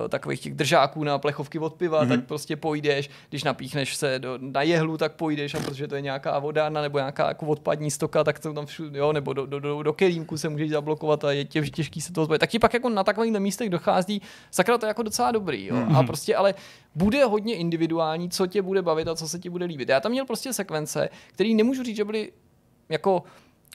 [0.01, 2.09] uh, takových těch držáků na plechovky od piva, mm-hmm.
[2.09, 6.01] tak prostě pojdeš, když napíchneš se do, na jehlu, tak pojdeš, a protože to je
[6.01, 9.59] nějaká vodárna nebo nějaká jako odpadní stoka, tak to tam všude, jo, nebo do, do,
[9.59, 12.39] do, do kelímku se můžeš zablokovat a je tě, těžký se to zbavit.
[12.39, 14.21] Tak ti pak jako na takových místech dochází,
[14.51, 15.75] sakra to je jako docela dobrý, jo.
[15.75, 15.97] Mm-hmm.
[15.97, 16.53] A prostě ale
[16.95, 19.89] bude hodně individuální, co tě bude bavit a co se ti bude líbit.
[19.89, 22.31] Já tam měl prostě sekvence, který nemůžu říct, že byly
[22.89, 23.23] jako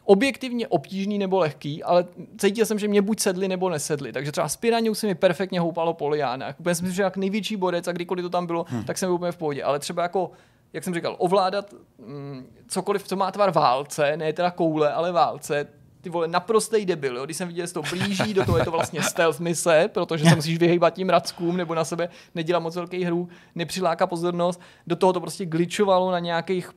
[0.07, 2.05] objektivně obtížný nebo lehký, ale
[2.39, 4.13] cítil jsem, že mě buď sedli nebo nesedli.
[4.13, 6.61] Takže třeba s Piraňou se mi perfektně houpalo po liánách.
[6.61, 8.85] Úplně jsem si, že jak největší bodec a kdykoliv to tam bylo, hmm.
[8.85, 9.63] tak jsem byl úplně v pohodě.
[9.63, 10.31] Ale třeba jako
[10.77, 15.67] jak jsem říkal, ovládat mm, cokoliv, co má tvar válce, ne teda koule, ale válce,
[16.01, 17.25] ty vole, naprostej debil, jo?
[17.25, 20.37] když jsem viděl, že to blíží, do toho je to vlastně stealth mise, protože se
[20.37, 25.13] musíš vyhýbat tím rackům, nebo na sebe nedělá moc velký hru, nepřiláká pozornost, do toho
[25.13, 26.71] to prostě glitchovalo na nějakých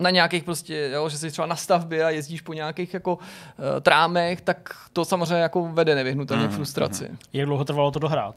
[0.00, 3.20] na nějakých prostě, jo, že jsi třeba na stavbě a jezdíš po nějakých jako uh,
[3.80, 7.08] trámech, tak to samozřejmě jako vede nevyhnutelně mm, frustraci.
[7.08, 7.16] Mm.
[7.32, 8.34] Jak dlouho trvalo to dohrát?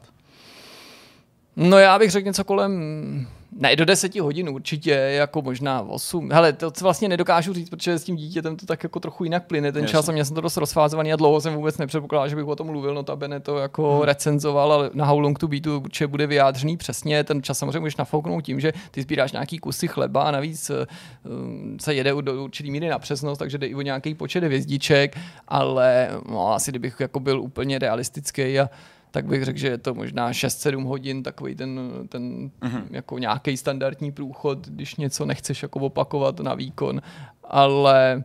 [1.56, 3.26] No já bych řekl něco kolem
[3.58, 6.32] ne, do deseti hodin určitě, jako možná osm.
[6.32, 9.72] Hele, to vlastně nedokážu říct, protože s tím dítětem to tak jako trochu jinak plyne.
[9.72, 12.44] Ten čas a měl jsem to dost rozfázovaný a dlouho jsem vůbec nepředpokládal, že bych
[12.44, 14.02] o tom mluvil, notabene to jako hmm.
[14.02, 17.24] recenzoval, ale na How Long to Beatu určitě bude vyjádřený přesně.
[17.24, 21.76] Ten čas samozřejmě můžeš nafouknout tím, že ty sbíráš nějaký kusy chleba a navíc um,
[21.80, 25.16] se jede do určitý míry na přesnost, takže jde i o nějaký počet hvězdiček,
[25.48, 28.68] ale no, asi kdybych jako byl úplně realistický a
[29.14, 32.82] tak bych řekl, že je to možná 6-7 hodin takový ten, ten uh-huh.
[32.90, 37.02] jako nějaký standardní průchod, když něco nechceš jako opakovat na výkon,
[37.44, 38.24] ale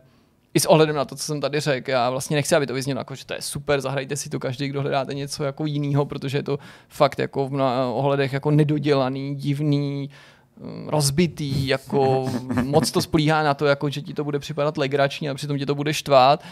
[0.54, 3.00] i s ohledem na to, co jsem tady řekl, já vlastně nechci, aby to vyznělo
[3.00, 6.38] jako, že to je super, zahrajte si to každý, kdo hledáte něco jako jiného, protože
[6.38, 7.62] je to fakt jako v
[7.92, 10.10] ohledech jako nedodělaný, divný,
[10.56, 12.26] mm, rozbitý, jako
[12.64, 15.66] moc to splíhá na to, jako, že ti to bude připadat legrační a přitom ti
[15.66, 16.44] to bude štvát.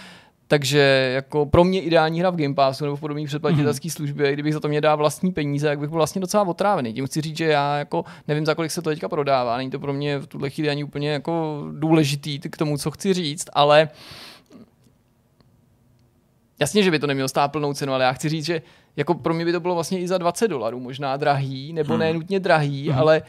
[0.51, 3.97] Takže jako pro mě ideální hra v Game Passu nebo v podobné předplatitelské mm-hmm.
[3.97, 6.93] službě, kdybych za to mě dal vlastní peníze, tak bych byl vlastně docela otrávený.
[6.93, 9.79] Tím chci říct, že já jako nevím, za kolik se to teďka prodává, není to
[9.79, 13.89] pro mě v tuhle chvíli ani úplně jako důležitý k tomu, co chci říct, ale
[16.61, 18.63] jasně, že by to nemělo stát plnou cenu, ale já chci říct, že
[18.97, 22.01] jako pro mě by to bylo vlastně i za 20 dolarů, možná drahý, nebo hmm.
[22.01, 22.99] ne nutně drahý, hmm.
[22.99, 23.23] ale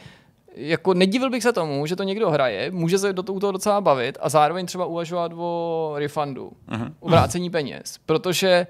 [0.60, 4.18] jako nedivil bych se tomu, že to někdo hraje, může se do toho docela bavit
[4.22, 6.94] a zároveň třeba uvažovat o refundu, uh-huh.
[7.00, 8.68] o vrácení peněz, protože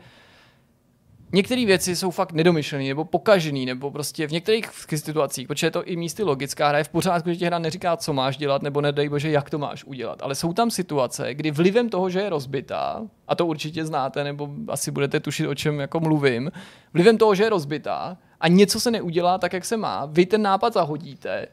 [1.31, 4.65] některé věci jsou fakt nedomyšlené nebo pokažené, nebo prostě v některých
[4.95, 7.97] situacích, protože je to i místy logická hra, je v pořádku, že ti hra neříká,
[7.97, 10.21] co máš dělat, nebo nedej bože, jak to máš udělat.
[10.21, 14.49] Ale jsou tam situace, kdy vlivem toho, že je rozbitá, a to určitě znáte, nebo
[14.67, 16.51] asi budete tušit, o čem jako mluvím,
[16.93, 20.41] vlivem toho, že je rozbitá a něco se neudělá tak, jak se má, vy ten
[20.41, 21.47] nápad zahodíte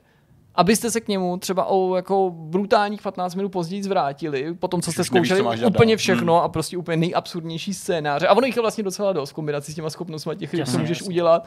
[0.57, 4.93] abyste se k němu třeba o jako brutálních 15 minut později zvrátili, po tom, co
[4.93, 6.45] jste zkoušeli nevíš, co úplně všechno hmm.
[6.45, 8.29] a prostě úplně nejabsurdnější scénáře.
[8.29, 11.09] A ono jich je vlastně docela dost kombinací s těma schopnostmi těch, co můžeš jasně.
[11.09, 11.47] udělat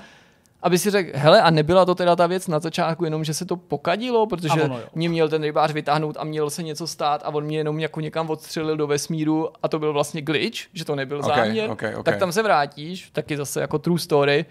[0.62, 3.46] aby si řekl, hele, a nebyla to teda ta věc na začátku jenom, že se
[3.46, 7.30] to pokadilo, protože ono, mě měl ten rybář vytáhnout a měl se něco stát a
[7.30, 10.96] on mě jenom jako někam odstřelil do vesmíru a to byl vlastně glitch, že to
[10.96, 12.04] nebyl okay, záměr, okay, okay.
[12.04, 14.46] tak tam se vrátíš, taky zase jako true story,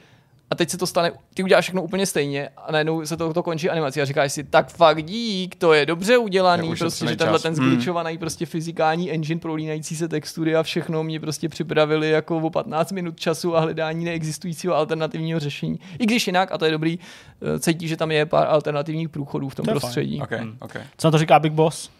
[0.50, 3.42] a teď se to stane, ty uděláš všechno úplně stejně a najednou se to, to
[3.42, 7.38] končí animací a říkáš si, tak fakt dík, to je dobře udělaný, prostě, že tenhle
[7.38, 8.18] ten zgličovaný hmm.
[8.18, 13.20] prostě fyzikální engine prolínající se textury a všechno mě prostě připravili jako o 15 minut
[13.20, 15.80] času a hledání neexistujícího alternativního řešení.
[15.98, 16.98] I když jinak, a to je dobrý,
[17.42, 20.22] eh, cítí, že tam je pár alternativních průchodů v tom to prostředí.
[20.22, 20.56] Okay, hmm.
[20.60, 20.82] okay.
[20.98, 21.90] Co na to říká Big Boss?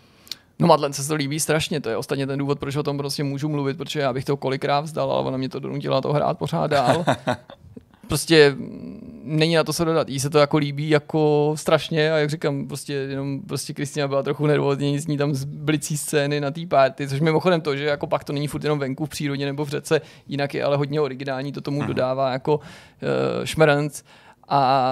[0.59, 3.25] No Madlen se to líbí strašně, to je ostatně ten důvod, proč o tom prostě
[3.25, 6.39] můžu mluvit, protože já bych to kolikrát vzdal, ale ona mě to donutila to hrát
[6.39, 7.05] pořád dál.
[8.09, 8.57] prostě
[9.25, 10.09] není na to se dodat.
[10.09, 14.23] Jí se to jako líbí jako strašně a jak říkám, prostě jenom prostě Kristina byla
[14.23, 18.07] trochu nervózní, z ní tam zblicí scény na té party, což mimochodem to, že jako
[18.07, 21.01] pak to není furt jenom venku v přírodě nebo v řece, jinak je ale hodně
[21.01, 24.03] originální, to tomu dodává jako uh, šmeranc.
[24.49, 24.83] A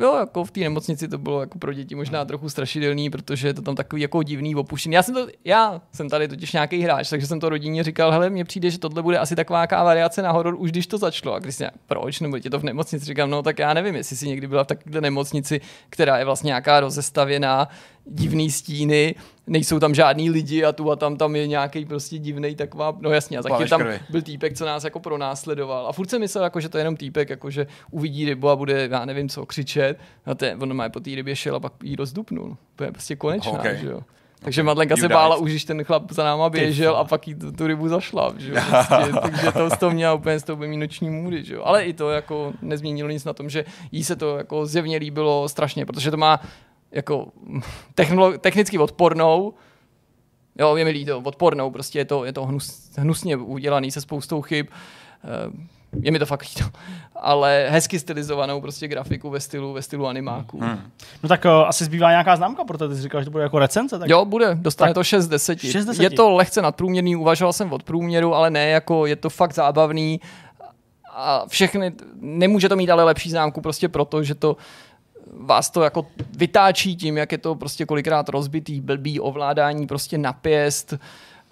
[0.00, 3.54] jo, jako v té nemocnici to bylo jako pro děti možná trochu strašidelný, protože je
[3.54, 4.94] to tam takový jako divný opuštěný.
[4.94, 8.30] Já jsem, to, já jsem tady totiž nějaký hráč, takže jsem to rodině říkal, hele,
[8.30, 11.34] mně přijde, že tohle bude asi taková variace na horor, už když to začalo.
[11.34, 14.28] A když proč, nebo tě to v nemocnici, říkám, no tak já nevím, jestli jsi
[14.28, 15.60] někdy byla v takové nemocnici,
[15.90, 17.68] která je vlastně nějaká rozestavěná,
[18.10, 19.14] divný stíny,
[19.46, 23.10] nejsou tam žádný lidi a tu a tam tam je nějaký prostě divný taková, no
[23.10, 24.00] jasně, a taky tam krvi.
[24.10, 25.86] byl týpek, co nás jako pronásledoval.
[25.86, 28.56] A furt jsem myslel, jako, že to je jenom týpek, jako, že uvidí rybu a
[28.56, 29.98] bude, já nevím co, křičet.
[30.26, 32.56] A ten, on má po té rybě šel a pak jí rozdupnul.
[32.76, 33.76] To je prostě konečná, Okay.
[33.76, 34.00] že jo.
[34.40, 37.34] Takže Madlenka You se bála už, když ten chlap za náma běžel a pak jí
[37.34, 38.60] tu, tu rybu zašla, že jo.
[38.70, 41.62] Prostě, takže to z toho měla úplně z toho mý noční můdy, že jo.
[41.64, 45.48] Ale i to jako nezměnilo nic na tom, že jí se to jako zjevně líbilo
[45.48, 46.40] strašně, protože to má
[46.92, 47.26] jako
[47.94, 49.54] technolo- technicky odpornou,
[50.60, 54.42] Jo, je mi líto, odpornou, prostě je to, je to hnus, hnusně udělaný se spoustou
[54.42, 54.66] chyb.
[55.24, 56.70] Eh, Je mi to fakt líto.
[57.16, 60.60] Ale hezky stylizovanou prostě grafiku ve stylu, ve stylu animáků.
[60.60, 60.90] Hmm.
[61.22, 63.58] No tak uh, asi zbývá nějaká známka, protože ty jsi říkal, že to bude jako
[63.58, 63.98] recenze.
[63.98, 65.58] Tak Jo, bude, dostane Tak to 6 z 10.
[65.60, 66.02] 6 z 10.
[66.02, 70.20] Je to lehce nadprůměrný, uvažoval jsem od průměru, ale ne, jako je to fakt zábavný.
[71.12, 74.56] A všechny, nemůže to mít ale lepší známku prostě proto, že to
[75.32, 76.06] vás to jako
[76.36, 80.94] vytáčí tím, jak je to prostě kolikrát rozbitý, blbý ovládání prostě na pěst.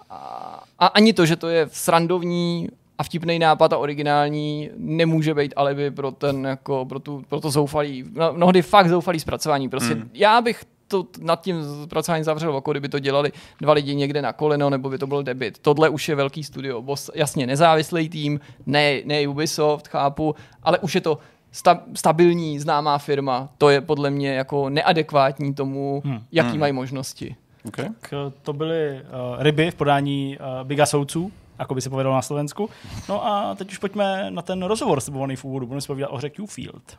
[0.09, 5.53] A, a ani to, že to je srandovní a vtipný nápad a originální, nemůže být
[5.55, 9.69] alibi pro ten, jako, pro, tu, pro to zoufalý, no, mnohdy fakt zoufalý zpracování.
[9.69, 10.09] Prostě mm.
[10.13, 14.33] já bych to nad tím zpracováním zavřel oko, kdyby to dělali dva lidi někde na
[14.33, 15.59] koleno, nebo by to byl debit.
[15.59, 20.95] Tohle už je velký studio, boss, jasně nezávislý tým, ne, ne Ubisoft, chápu, ale už
[20.95, 21.17] je to
[21.57, 23.49] sta, stabilní, známá firma.
[23.57, 26.19] To je podle mě jako neadekvátní tomu, hmm.
[26.31, 26.59] jaký hmm.
[26.59, 27.35] mají možnosti.
[27.67, 27.85] Okay.
[27.85, 32.15] Tak, uh, to byly uh, ryby v podání uh, Biga Soudců, jako by se povedalo
[32.15, 32.69] na Slovensku.
[33.09, 35.65] No a teď už pojďme na ten rozhovor slibovaný v úvodu.
[35.65, 36.97] Budeme se povídat o hře Q-Field.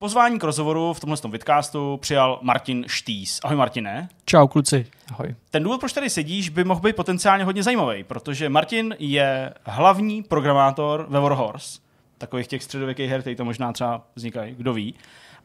[0.00, 3.40] Pozvání k rozhovoru v tomhle tom vidcastu přijal Martin Štýs.
[3.44, 4.08] Ahoj Martine.
[4.24, 4.86] Čau kluci.
[5.10, 5.34] Ahoj.
[5.50, 10.22] Ten důvod, proč tady sedíš, by mohl být potenciálně hodně zajímavý, protože Martin je hlavní
[10.22, 11.80] programátor ve Warhorse,
[12.18, 14.94] takových těch středověkých her, které to možná třeba vznikají, kdo ví.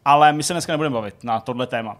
[0.06, 1.98] Ale my se dneska nebudeme bavit na tohle téma.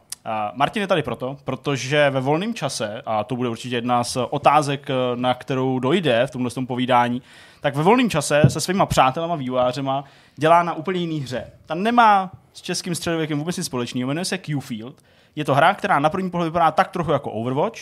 [0.54, 4.88] Martin je tady proto, protože ve volném čase, a to bude určitě jedna z otázek,
[5.16, 7.22] na kterou dojde v tomhle tom povídání,
[7.62, 10.04] tak ve volném čase se svýma přátelama, vývojářema
[10.36, 11.52] dělá na úplně jiný hře.
[11.66, 14.94] Ta nemá s českým středověkem vůbec nic společného, jmenuje se Q-Field.
[15.36, 17.80] Je to hra, která na první pohled vypadá tak trochu jako Overwatch,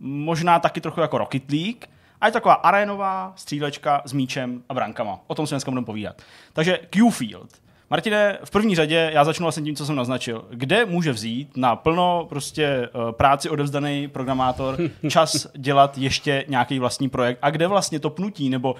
[0.00, 1.84] možná taky trochu jako Rocket League,
[2.20, 5.20] a je taková arénová střílečka s míčem a brankama.
[5.26, 6.22] O tom se dneska budeme povídat.
[6.52, 7.48] Takže Q-Field.
[7.90, 10.44] Martine, v první řadě já začnu vlastně tím, co jsem naznačil.
[10.50, 14.78] Kde může vzít na plno prostě uh, práci odevzdaný programátor
[15.08, 18.76] čas dělat ještě nějaký vlastní projekt a kde vlastně to pnutí nebo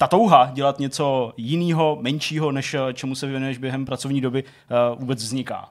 [0.00, 4.98] ta touha dělat něco jiného, menšího, než eh, čemu se věnuješ během pracovní doby, uh,
[5.00, 5.68] vůbec vzniká?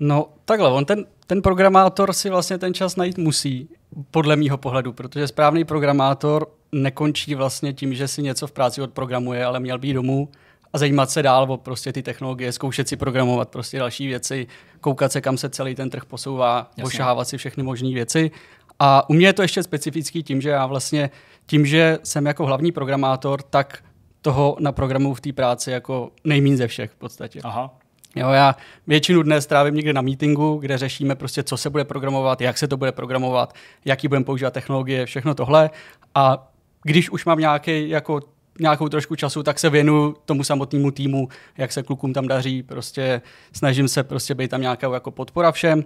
[0.00, 3.68] No takhle, on ten, ten programátor si vlastně ten čas najít musí,
[4.10, 9.44] podle mýho pohledu, protože správný programátor nekončí vlastně tím, že si něco v práci odprogramuje,
[9.44, 10.28] ale měl být domů
[10.72, 14.46] a zajímat se dál o prostě ty technologie, zkoušet si programovat prostě další věci,
[14.80, 18.30] koukat se, kam se celý ten trh posouvá, ošahávat si všechny možné věci.
[18.78, 21.10] A u mě je to ještě specifický tím, že já vlastně
[21.46, 23.78] tím, že jsem jako hlavní programátor, tak
[24.22, 27.40] toho naprogramuju v té práci jako nejmín ze všech v podstatě.
[27.44, 27.78] Aha.
[28.16, 28.56] Jo, já
[28.86, 32.68] většinu dne strávím někde na meetingu, kde řešíme prostě, co se bude programovat, jak se
[32.68, 33.54] to bude programovat,
[33.84, 35.70] jaký budeme používat technologie, všechno tohle.
[36.14, 36.52] A
[36.82, 38.20] když už mám nějaký, jako,
[38.60, 43.22] nějakou trošku času, tak se věnuju tomu samotnému týmu, jak se klukům tam daří, prostě
[43.52, 45.84] snažím se prostě být tam nějaká jako podpora všem.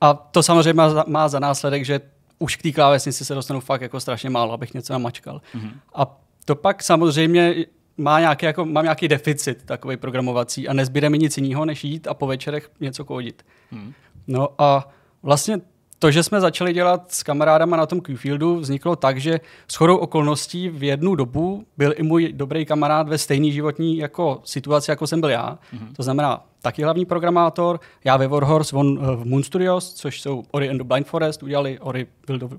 [0.00, 2.00] A to samozřejmě má, za- má za následek, že
[2.38, 5.40] už k té klávesnici se dostanu fakt jako strašně málo, abych něco namačkal.
[5.54, 5.72] Mm-hmm.
[5.94, 7.54] A to pak samozřejmě
[7.96, 12.06] má nějaký, jako, mám nějaký deficit takový programovací a nezbyde mi nic jiného, než jít
[12.06, 13.46] a po večerech něco kódit.
[13.70, 13.92] Hmm.
[14.26, 14.88] No a
[15.22, 15.60] vlastně
[15.98, 19.96] to, že jsme začali dělat s kamarádama na tom Qfieldu, vzniklo tak, že s chodou
[19.96, 25.06] okolností v jednu dobu byl i můj dobrý kamarád ve stejné životní jako situaci, jako
[25.06, 25.58] jsem byl já.
[25.72, 25.94] Hmm.
[25.96, 30.42] To znamená, taky hlavní programátor, já ve Warhorse, on eh, v Moon Studios, což jsou
[30.50, 32.06] Ori and the Blind Forest, udělali Ori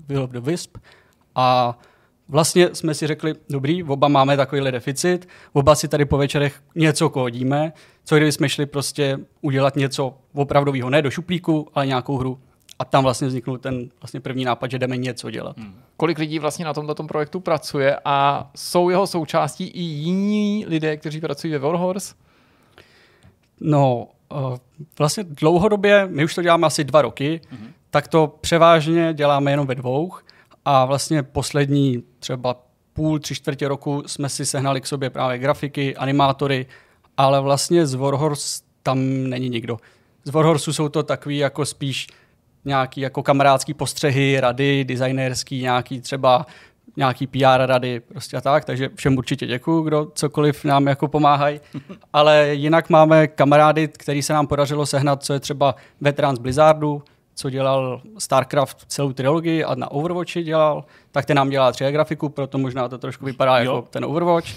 [0.08, 0.76] Will of the Wisp
[1.34, 1.78] a
[2.30, 7.10] Vlastně jsme si řekli, dobrý, oba máme takovýhle deficit, oba si tady po večerech něco
[7.10, 7.72] kódíme,
[8.04, 12.38] co kdyby jsme šli prostě udělat něco opravdového, ne do šuplíku, ale nějakou hru.
[12.80, 15.58] A tam vlastně vzniknul ten vlastně první nápad, že jdeme něco dělat.
[15.58, 15.74] Hmm.
[15.96, 21.20] Kolik lidí vlastně na tomto projektu pracuje a jsou jeho součástí i jiní lidé, kteří
[21.20, 22.14] pracují ve Warhorse?
[23.60, 24.56] No, uh,
[24.98, 27.68] vlastně dlouhodobě, my už to děláme asi dva roky, mm-hmm.
[27.90, 30.12] tak to převážně děláme jenom ve dvou
[30.64, 32.56] a vlastně poslední třeba
[32.92, 36.66] půl, tři čtvrtě roku jsme si sehnali k sobě právě grafiky, animátory,
[37.16, 39.78] ale vlastně z Warhorse tam není nikdo.
[40.24, 42.06] Z Warhorsu jsou to takový jako spíš
[42.64, 46.46] nějaký jako kamarádský postřehy, rady, designérský, nějaký třeba
[46.96, 51.60] nějaký PR rady prostě a tak, takže všem určitě děkuju, kdo cokoliv nám jako pomáhají.
[52.12, 57.02] Ale jinak máme kamarády, který se nám podařilo sehnat, co je třeba veterán z Blizzardu,
[57.34, 62.28] co dělal StarCraft celou trilogii a na Overwatchi dělal, tak ten nám dělá 3D grafiku,
[62.28, 63.74] proto možná to trošku vypadá Jo.
[63.74, 64.48] jako ten Overwatch.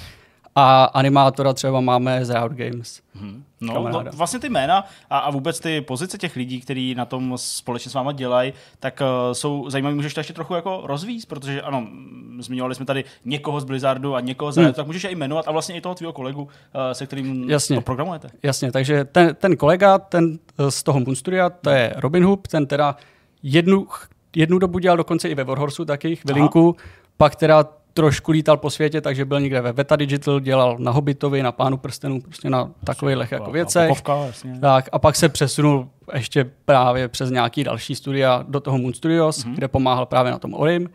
[0.56, 3.01] A animátora třeba máme z Riot Games.
[3.22, 4.12] No, no, kamaráda.
[4.16, 7.93] vlastně ty jména a, a vůbec ty pozice těch lidí, kteří na tom společně s
[7.93, 9.95] váma dělají, tak uh, jsou zajímavé.
[9.95, 14.16] Můžeš to ještě trochu jako rozvíct, protože ano, mm, zmiňovali jsme tady někoho z Blizzardu
[14.16, 14.66] a někoho z Hmm.
[14.66, 16.49] Riotu, tak můžeš je i jmenovat a vlastně i toho tvého kolegu, uh,
[16.93, 17.76] se kterým Jasně.
[17.76, 18.30] to programujete.
[18.43, 22.47] Jasně, takže ten, ten kolega ten eh, z toho Moon Studia, to je Robin Hood,
[22.47, 22.95] ten teda
[23.43, 23.88] jednu,
[24.36, 26.76] jednu dobu dělal dokonce i ve Warhorsu taky, chvilinku,
[27.18, 31.43] pak teda trošku lítal po světě, takže byl někde ve Beta Digital, dělal na Hobbitovi,
[31.43, 33.87] na Pánu prstenů, prostě na takových jako věcech.
[33.89, 34.59] pokovka, jasně.
[34.59, 39.43] Tak a pak se přesunul ještě právě přes nějaký další studia do toho Moon Studios,
[39.43, 39.53] Mhm.
[39.53, 39.57] mm-hmm.
[39.57, 40.89] kde pomáhal právě na tom Orim.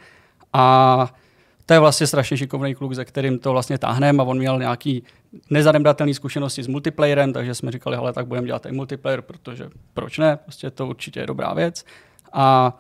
[0.53, 1.15] A
[1.67, 5.03] to je vlastně strašně šikovný kluk, se kterým to vlastně táhneme a on měl nějaký
[5.51, 10.19] nezanedbatelné zkušenosti s multiplayerem, takže jsme říkali, hele, tak budeme dělat i multiplayer, protože proč
[10.19, 11.85] ne, prostě to určitě je dobrá věc.
[12.33, 12.77] A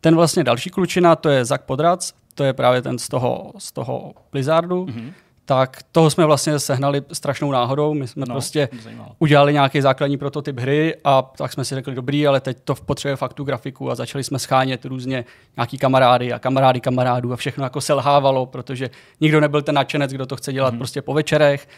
[0.00, 3.72] ten vlastně další klučina, to je Zak Podrac, to je právě ten z toho, z
[3.72, 5.12] toho Blizzardu, mm-hmm.
[5.44, 7.94] tak toho jsme vlastně sehnali strašnou náhodou.
[7.94, 9.12] My jsme No, prostě zajímalo.
[9.18, 13.16] udělali nějaký základní prototyp hry a tak jsme si řekli, dobrý, ale teď to potřebuje
[13.16, 15.24] fakt tu grafiku a začali jsme schánět různě
[15.56, 20.26] nějaký kamarády a kamarády kamarádů a všechno jako selhávalo, protože nikdo nebyl ten nadšenec, kdo
[20.26, 20.78] to chce dělat mm.
[20.78, 21.68] prostě po večerech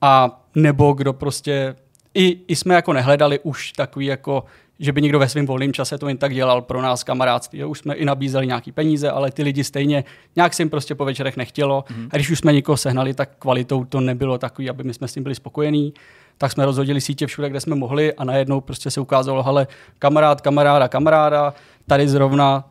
[0.00, 1.76] a nebo kdo prostě
[2.14, 4.44] i, i jsme jako nehledali už takový jako
[4.82, 7.58] že by někdo ve svém volném čase to jen tak dělal pro nás kamarádství.
[7.58, 10.04] Jo, Už jsme i nabízeli nějaký peníze, ale ty lidi stejně
[10.36, 11.84] nějak se jim prostě po večerech nechtělo.
[11.96, 12.08] Mm.
[12.12, 15.14] A když už jsme někoho sehnali, tak kvalitou to nebylo takový, aby my jsme s
[15.14, 15.94] tím byli spokojení.
[16.38, 19.66] Tak jsme rozhodili sítě všude, kde jsme mohli a najednou prostě se ukázalo, hele,
[19.98, 21.54] kamarád, kamaráda, kamaráda,
[21.86, 22.64] tady zrovna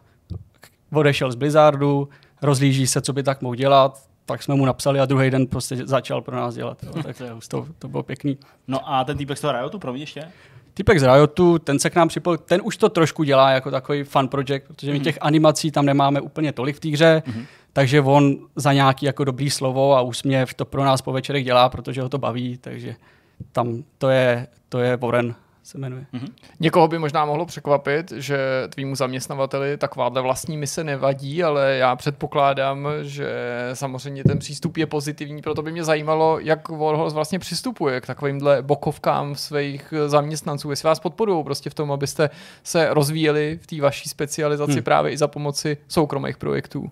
[0.93, 2.09] odešel z Blizzardu,
[2.41, 5.75] rozlíží se, co by tak mohl dělat, tak jsme mu napsali a druhý den prostě
[5.75, 6.83] začal pro nás dělat.
[6.83, 6.91] Jo.
[7.03, 8.37] Tak to, to bylo pěkný.
[8.67, 10.27] No a ten týpek z toho Riotu, promiň ještě?
[10.73, 14.03] Typek z Riotu, ten se k nám připojil, ten už to trošku dělá jako takový
[14.03, 17.23] fun project, protože my těch animací tam nemáme úplně tolik v té hře,
[17.73, 21.69] takže on za nějaký jako dobrý slovo a úsměv to pro nás po večerech dělá,
[21.69, 22.95] protože ho to baví, takže
[23.51, 26.05] tam to je, to je Warren se jmenuje.
[26.59, 28.37] Někoho by možná mohlo překvapit, že
[28.69, 33.29] tvýmu zaměstnavateli takováhle vlastní mise nevadí, ale já předpokládám, že
[33.73, 38.61] samozřejmě ten přístup je pozitivní, proto by mě zajímalo, jak Warhol vlastně přistupuje k takovýmhle
[38.61, 42.29] bokovkám svých zaměstnanců, jestli vás podporují prostě v tom, abyste
[42.63, 44.83] se rozvíjeli v té vaší specializaci hmm.
[44.83, 46.91] právě i za pomoci soukromých projektů.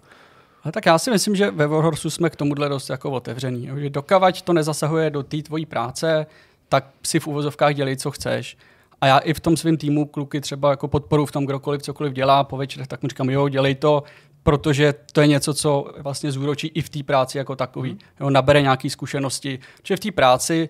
[0.64, 3.70] Ale tak já si myslím, že ve Warhorsu jsme k tomuhle dost jako otevřený.
[3.78, 6.26] Že dokavať to nezasahuje do té tvojí práce,
[6.70, 8.58] tak si v uvozovkách dělej, co chceš.
[9.02, 12.14] A já i v tom svém týmu kluky třeba jako podporu v tom, kdokoliv cokoliv
[12.14, 14.04] dělá po večerech, tak mu říkám, jo, dělej to,
[14.44, 17.98] protože to je něco, co vlastně zúročí i v té práci jako takový.
[18.20, 19.60] Jo, nabere nějaké zkušenosti.
[19.82, 20.70] Protože v té práci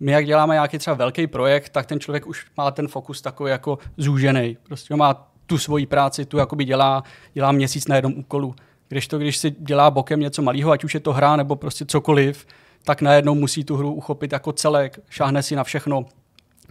[0.00, 3.50] my jak děláme nějaký třeba velký projekt, tak ten člověk už má ten fokus takový
[3.50, 4.56] jako zúžený.
[4.62, 7.02] Prostě má tu svoji práci, tu jakoby dělá,
[7.34, 8.54] dělá měsíc na jednom úkolu.
[8.88, 11.84] Když to, když si dělá bokem něco malého, ať už je to hra nebo prostě
[11.84, 12.46] cokoliv,
[12.86, 16.04] tak najednou musí tu hru uchopit jako celek, šáhne si na všechno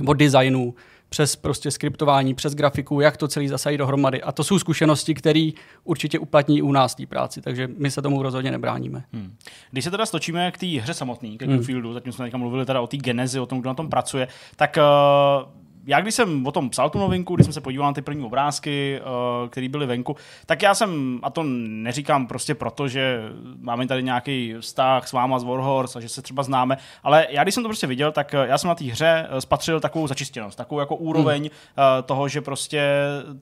[0.07, 0.76] od designu,
[1.09, 4.22] přes prostě skriptování, přes grafiku, jak to celý zasadí dohromady.
[4.22, 5.49] A to jsou zkušenosti, které
[5.84, 9.03] určitě uplatní u nás té práci, takže my se tomu rozhodně nebráníme.
[9.13, 9.36] Hmm.
[9.72, 12.82] Když se teda stočíme k té hře samotné, ke Fieldu, zatím jsme teďka mluvili teda
[12.82, 16.52] o té genezi, o tom, kdo na tom pracuje, tak uh, já když jsem o
[16.52, 19.86] tom psal tu novinku, když jsem se podíval na ty první obrázky, uh, které byly
[19.86, 20.16] venku,
[20.46, 23.22] tak já jsem, a to neříkám prostě proto, že
[23.60, 27.44] máme tady nějaký vztah s váma z Warhorse a že se třeba známe, ale já
[27.44, 30.08] když jsem to prostě viděl, tak eh, já jsem na té hře eh, spatřil takovou
[30.08, 31.50] začistěnost, takovou jako úroveň hmm.
[31.50, 32.82] uh, toho, že prostě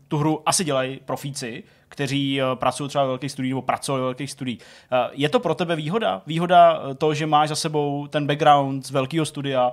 [0.07, 1.63] tu hru asi dělají profíci,
[1.93, 4.59] kteří eh, pracují třeba ve velkých studiích nebo pracují ve velkých studiích.
[4.91, 6.21] Eh, Je to pro tebe výhoda?
[6.27, 9.71] Výhoda eh, to, že máš za sebou ten background z velkého studia,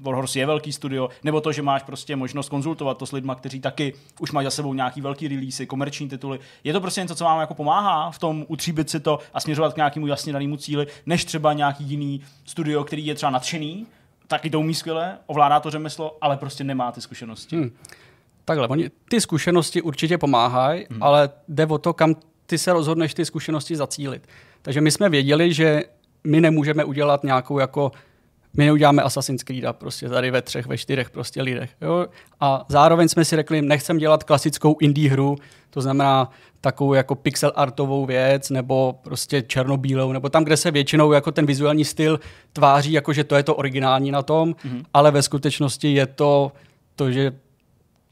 [0.00, 3.60] Warhorse je velký studio, nebo to, že máš prostě možnost konzultovat to s lidma, kteří
[3.60, 6.38] taky už mají za sebou nějaký velký release, komerční tituly.
[6.64, 9.74] Je to prostě něco, co vám jako pomáhá v tom utříbit si to a směřovat
[9.74, 13.86] k nějakému jasně danému cíli, než třeba nějaký jiný studio, který je třeba nadšený,
[14.26, 17.56] taky to umí skvěle, ovládá to řemeslo, ale prostě nemá ty zkušenosti.
[17.56, 17.70] Hmm.
[18.50, 21.02] Takhle, oni, ty zkušenosti určitě pomáhají, hmm.
[21.02, 22.14] ale jde o to, kam
[22.46, 24.28] ty se rozhodneš ty zkušenosti zacílit.
[24.62, 25.82] Takže my jsme věděli, že
[26.24, 27.92] my nemůžeme udělat nějakou jako
[28.56, 31.70] my neuděláme Assassin's Creed prostě tady ve třech, ve čtyřech prostě lidech.
[31.80, 32.06] Jo?
[32.40, 35.36] A zároveň jsme si řekli, nechcem dělat klasickou indie hru,
[35.70, 36.30] to znamená
[36.60, 41.46] takovou jako pixel artovou věc, nebo prostě černobílou, nebo tam, kde se většinou jako ten
[41.46, 42.20] vizuální styl
[42.52, 44.84] tváří, jako že to je to originální na tom, mm-hmm.
[44.94, 46.52] ale ve skutečnosti je to
[46.96, 47.32] to, že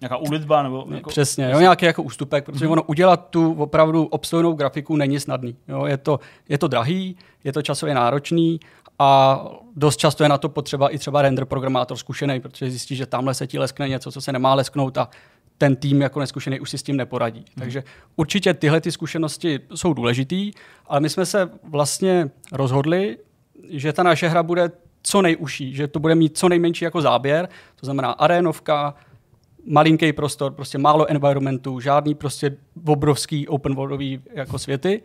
[0.01, 0.87] Nějaká ulitba nebo...
[0.91, 1.11] Jako...
[1.11, 2.73] Přesně, jo, nějaký jako ústupek, protože mm-hmm.
[2.73, 5.57] ono udělat tu opravdu obstojnou grafiku není snadný.
[5.69, 5.87] Jo.
[5.87, 8.61] Je, to, je to drahý, je to časově náročný
[8.99, 9.41] a
[9.77, 13.35] dost často je na to potřeba i třeba render programátor zkušený, protože zjistí, že tamhle
[13.35, 15.09] se ti leskne něco, co se nemá lesknout a
[15.59, 17.39] ten tým jako neskušený už si s tím neporadí.
[17.39, 17.47] Hmm.
[17.59, 17.85] Takže
[18.17, 20.53] určitě tyhle ty zkušenosti jsou důležitý,
[20.87, 23.19] ale my jsme se vlastně rozhodli,
[23.71, 24.71] že ta naše hra bude
[25.03, 28.95] co nejužší, že to bude mít co nejmenší jako záběr, to znamená arénovka,
[29.67, 32.57] malinký prostor, prostě málo environmentů, žádný prostě
[32.87, 35.03] obrovský open worldový jako světy.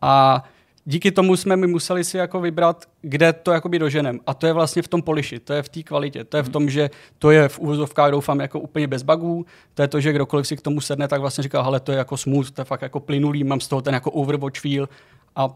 [0.00, 0.44] A
[0.84, 4.20] díky tomu jsme my museli si jako vybrat, kde to jakoby doženem.
[4.26, 6.48] A to je vlastně v tom poliši, to je v té kvalitě, to je v
[6.48, 10.12] tom, že to je v uvozovkách doufám jako úplně bez bugů, to je to, že
[10.12, 12.64] kdokoliv si k tomu sedne, tak vlastně říká, hele, to je jako smooth, to je
[12.64, 14.88] fakt jako plynulý, mám z toho ten jako overwatch feel.
[15.36, 15.48] A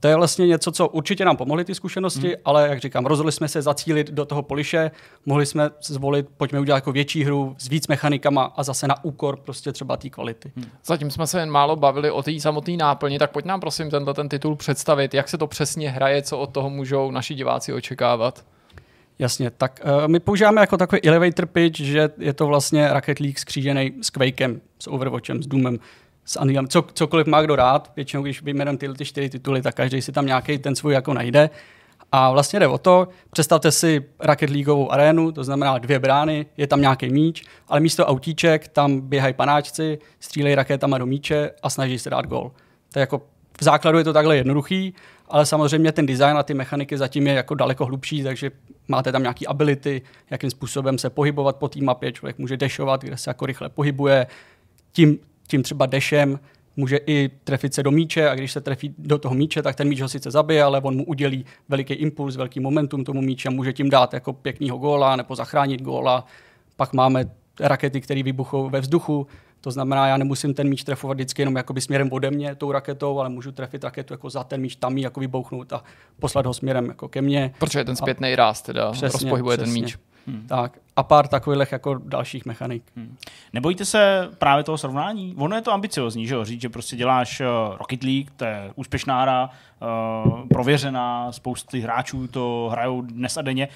[0.00, 2.34] to je vlastně něco, co určitě nám pomohly ty zkušenosti, mm.
[2.44, 4.90] ale jak říkám, rozhodli jsme se zacílit do toho poliše,
[5.26, 9.36] mohli jsme zvolit, pojďme udělat jako větší hru s víc mechanikama a zase na úkor
[9.36, 10.52] prostě třeba té kvality.
[10.56, 10.64] Mm.
[10.84, 14.14] Zatím jsme se jen málo bavili o té samotné náplni, tak pojď nám prosím tento
[14.14, 18.44] ten titul představit, jak se to přesně hraje, co od toho můžou naši diváci očekávat.
[19.18, 23.38] Jasně, tak uh, my používáme jako takový elevator pitch, že je to vlastně Rocket League
[23.38, 25.78] skřížený s Quakem, s Overwatchem, s Doomem
[26.26, 27.92] s Unrealem, co, cokoliv má kdo rád.
[27.96, 31.14] Většinou, když vyjmenujeme tyhle ty čtyři tituly, tak každý si tam nějaký ten svůj jako
[31.14, 31.50] najde.
[32.12, 36.66] A vlastně jde o to, představte si Rocket Leagueovou arénu, to znamená dvě brány, je
[36.66, 41.98] tam nějaký míč, ale místo autíček tam běhají panáčci, střílejí raketama do míče a snaží
[41.98, 42.52] se dát gol.
[42.92, 43.22] To je jako
[43.60, 44.94] v základu je to takhle jednoduchý,
[45.28, 48.50] ale samozřejmě ten design a ty mechaniky zatím je jako daleko hlubší, takže
[48.88, 53.16] máte tam nějaký ability, jakým způsobem se pohybovat po té mapě, člověk může dešovat, kde
[53.16, 54.26] se jako rychle pohybuje,
[54.92, 56.38] tím tím třeba dešem
[56.76, 59.88] může i trefit se do míče a když se trefí do toho míče, tak ten
[59.88, 63.52] míč ho sice zabije, ale on mu udělí veliký impuls, velký momentum tomu míče a
[63.52, 66.24] může tím dát jako pěknýho góla nebo zachránit góla.
[66.76, 67.24] Pak máme
[67.60, 69.26] rakety, které vybuchou ve vzduchu,
[69.60, 73.18] to znamená, já nemusím ten míč trefovat vždycky jenom jakoby směrem ode mě tou raketou,
[73.18, 75.84] ale můžu trefit raketu jako za ten míč tam jako vybouchnout a
[76.20, 77.54] poslat ho směrem jako ke mně.
[77.58, 79.74] Protože je ten zpětný ráz teda přesně, rozpohybuje přesně.
[79.74, 79.98] ten míč.
[80.26, 80.46] Hmm.
[80.46, 82.82] Tak a pár takových jako dalších mechanik.
[82.96, 83.16] Hmm.
[83.52, 85.34] Nebojíte se právě toho srovnání?
[85.38, 86.44] Ono je to ambiciozní, že jo?
[86.44, 89.50] Říct, že prostě děláš uh, Rocket League, to je úspěšná hra,
[90.24, 93.68] uh, prověřená, spousty hráčů to hrajou dnes a denně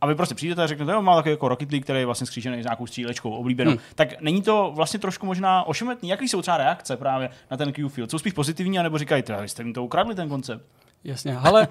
[0.00, 2.26] a vy prostě přijdete a řeknete, jo, má takový jako Rocket League, který je vlastně
[2.26, 3.70] skřížený s nějakou střílečkou oblíbenou.
[3.70, 3.80] Hmm.
[3.94, 6.08] Tak není to vlastně trošku možná ošemetný?
[6.08, 8.10] Jaký jsou třeba reakce právě na ten Q-Field?
[8.10, 10.66] Jsou spíš pozitivní, anebo říkají, vy jste mi to ukradli, ten koncept?
[11.04, 11.68] Jasně, ale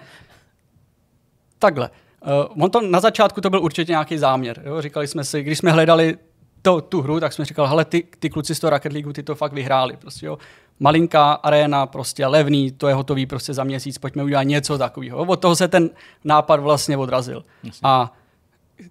[1.59, 1.89] takhle.
[2.25, 4.61] Uh, on to na začátku to byl určitě nějaký záměr.
[4.65, 4.81] Jo?
[4.81, 6.17] Říkali jsme si, když jsme hledali
[6.61, 9.23] to, tu hru, tak jsme říkali, hele, ty, ty kluci z toho Rocket League, ty
[9.23, 9.97] to fakt vyhráli.
[9.97, 10.37] Prostě, jo.
[10.79, 15.17] Malinká arena, prostě levný, to je hotový prostě za měsíc, pojďme udělat něco takového.
[15.17, 15.89] Od toho se ten
[16.23, 17.43] nápad vlastně odrazil.
[17.63, 17.79] Jasně.
[17.83, 18.11] A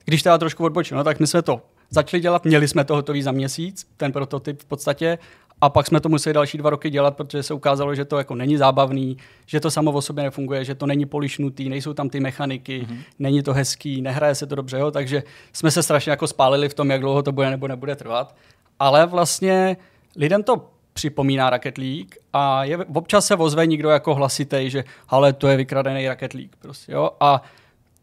[0.05, 1.61] když teda trošku odbočím, no, tak my jsme to
[1.91, 5.19] začali dělat, měli jsme to hotový za měsíc, ten prototyp v podstatě,
[5.65, 8.35] a pak jsme to museli další dva roky dělat, protože se ukázalo, že to jako
[8.35, 12.21] není zábavný, že to samo o sobě nefunguje, že to není polišnutý, nejsou tam ty
[12.21, 12.99] mechaniky, mm-hmm.
[13.19, 14.91] není to hezký, nehraje se to dobře, jo?
[14.91, 18.37] takže jsme se strašně jako spálili v tom, jak dlouho to bude nebo nebude trvat.
[18.79, 19.77] Ale vlastně
[20.17, 25.33] lidem to připomíná Rocket League a je, občas se ozve někdo jako hlasitej, že ale
[25.33, 26.57] to je vykradený Rocket League.
[26.61, 27.11] Prostě, jo?
[27.21, 27.43] A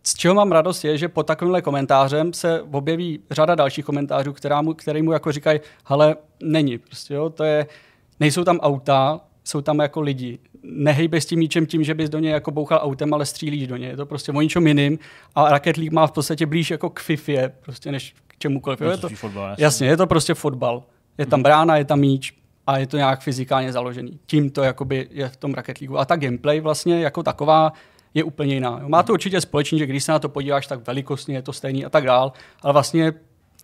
[0.04, 4.62] z čeho mám radost je, že pod takovýmhle komentářem se objeví řada dalších komentářů, která
[4.62, 7.68] mu, který mu jako říkají, ale není, prostě jo, to je,
[8.20, 10.40] nejsou tam auta, jsou tam jako lidi.
[10.64, 13.78] Nehejbe s tím míčem tím, že bys do něj jako bouchal autem, ale střílíš do
[13.78, 13.90] něj.
[13.90, 15.00] Je to prostě o ničem jiným.
[15.36, 17.32] A Rocket League má v podstatě blíž jako k FIFA,
[17.62, 18.82] prostě než k čemukoliv.
[18.82, 19.64] Je to, fotbal, jasně.
[19.64, 20.84] jasně, je to prostě fotbal.
[21.18, 22.34] Je tam brána, je tam míč
[22.68, 24.20] a je to nějak fyzikálně založený.
[24.26, 25.98] Tím to jakoby je v tom Rocket League.
[25.98, 27.74] A ta gameplay vlastně jako taková
[28.14, 28.82] je úplně jiná.
[28.88, 31.86] Má to určitě společný, že když se na to podíváš, tak velikostně je to stejný
[31.86, 32.32] a tak dál,
[32.62, 33.14] ale vlastně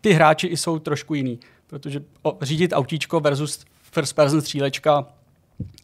[0.01, 2.01] ty hráči i jsou trošku jiný, protože
[2.41, 5.05] řídit autíčko versus first person střílečka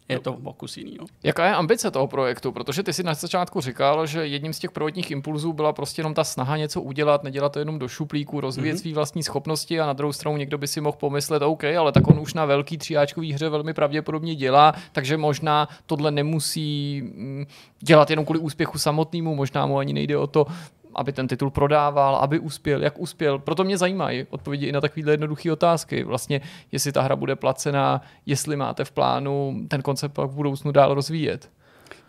[0.09, 0.97] je to pokus jiný.
[0.99, 1.05] No.
[1.23, 2.51] Jaká je ambice toho projektu?
[2.51, 6.13] Protože ty si na začátku říkal, že jedním z těch prvotních impulzů byla prostě jenom
[6.13, 8.81] ta snaha něco udělat, nedělat to jenom do šuplíku, rozvíjet mm-hmm.
[8.81, 12.07] své vlastní schopnosti a na druhou stranu někdo by si mohl pomyslet, OK, ale tak
[12.07, 17.45] on už na velký tříáčkový hře velmi pravděpodobně dělá, takže možná tohle nemusí mm,
[17.79, 20.47] dělat jenom kvůli úspěchu samotnému, možná mu ani nejde o to
[20.95, 23.39] aby ten titul prodával, aby uspěl, jak uspěl.
[23.39, 26.03] Proto mě zajímají odpovědi i na takové jednoduché otázky.
[26.03, 26.41] Vlastně,
[26.71, 30.93] jestli ta hra bude placená, jestli máte v plánu ten koncept pak v budoucnu dál
[30.93, 31.49] rozvíjet.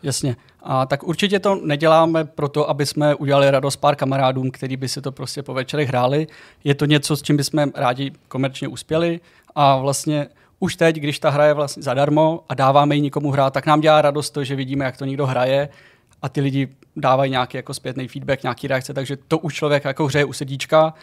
[0.03, 0.37] Jasně.
[0.63, 5.01] A tak určitě to neděláme proto, aby jsme udělali radost pár kamarádům, který by si
[5.01, 6.27] to prostě po večerech hráli.
[6.65, 9.21] Je to něco, s čím bychom rádi komerčně uspěli
[9.55, 10.27] a vlastně
[10.61, 13.81] už teď, když ta hra je vlastně zadarmo a dáváme ji nikomu hrát, tak nám
[13.81, 15.69] dělá radost to, že vidíme, jak to někdo hraje
[16.25, 20.07] a ty lidi dávají nějaký jako zpětný feedback, nějaký reakce, takže to už člověk jako
[20.07, 20.95] hřeje u sedíčka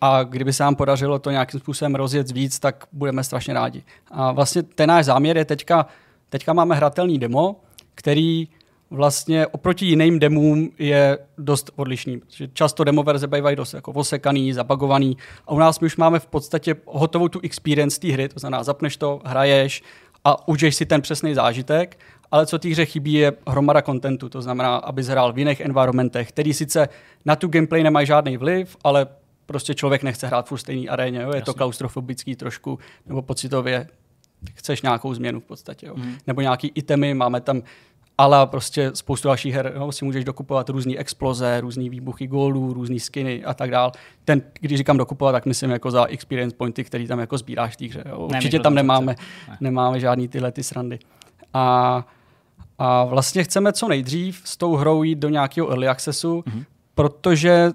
[0.00, 3.82] a kdyby se nám podařilo to nějakým způsobem rozjet víc, tak budeme strašně rádi.
[4.10, 5.86] A vlastně ten náš záměr je teďka,
[6.28, 7.56] teďka máme hratelný demo,
[7.94, 8.48] který
[8.90, 12.20] vlastně oproti jiným demům je dost odlišný.
[12.52, 15.16] Často demo verze bývají dost jako osekaný, zabagovaný
[15.46, 18.62] a u nás my už máme v podstatě hotovou tu experience té hry, to znamená
[18.62, 19.82] zapneš to, hraješ
[20.24, 21.98] a užiješ si ten přesný zážitek,
[22.30, 26.28] ale co té hře chybí je hromada kontentu, to znamená, aby hrál v jiných environmentech,
[26.28, 26.88] který sice
[27.24, 29.06] na tu gameplay nemají žádný vliv, ale
[29.46, 31.28] prostě člověk nechce hrát furt stejný aréně, jo?
[31.28, 31.42] je Jasně.
[31.42, 33.86] to klaustrofobický trošku, nebo pocitově
[34.54, 35.86] chceš nějakou změnu v podstatě.
[35.86, 35.94] Jo?
[35.96, 36.14] Mm.
[36.26, 37.62] Nebo nějaký itemy, máme tam
[38.20, 43.00] ale prostě spoustu dalších her no, si můžeš dokupovat různé exploze, různé výbuchy gólů, různé
[43.00, 43.92] skiny a tak dál.
[44.24, 47.76] Ten, když říkám dokupovat, tak myslím jako za experience pointy, který tam jako sbíráš v
[47.76, 48.04] té hře.
[48.08, 48.18] Jo.
[48.18, 49.14] Určitě ne, tam nemáme,
[49.48, 49.56] ne.
[49.60, 50.98] nemáme žádný tyhle ty srandy.
[51.54, 52.06] A,
[52.82, 56.64] a vlastně chceme co nejdřív s tou hrou jít do nějakého early accessu, mm-hmm.
[56.94, 57.70] protože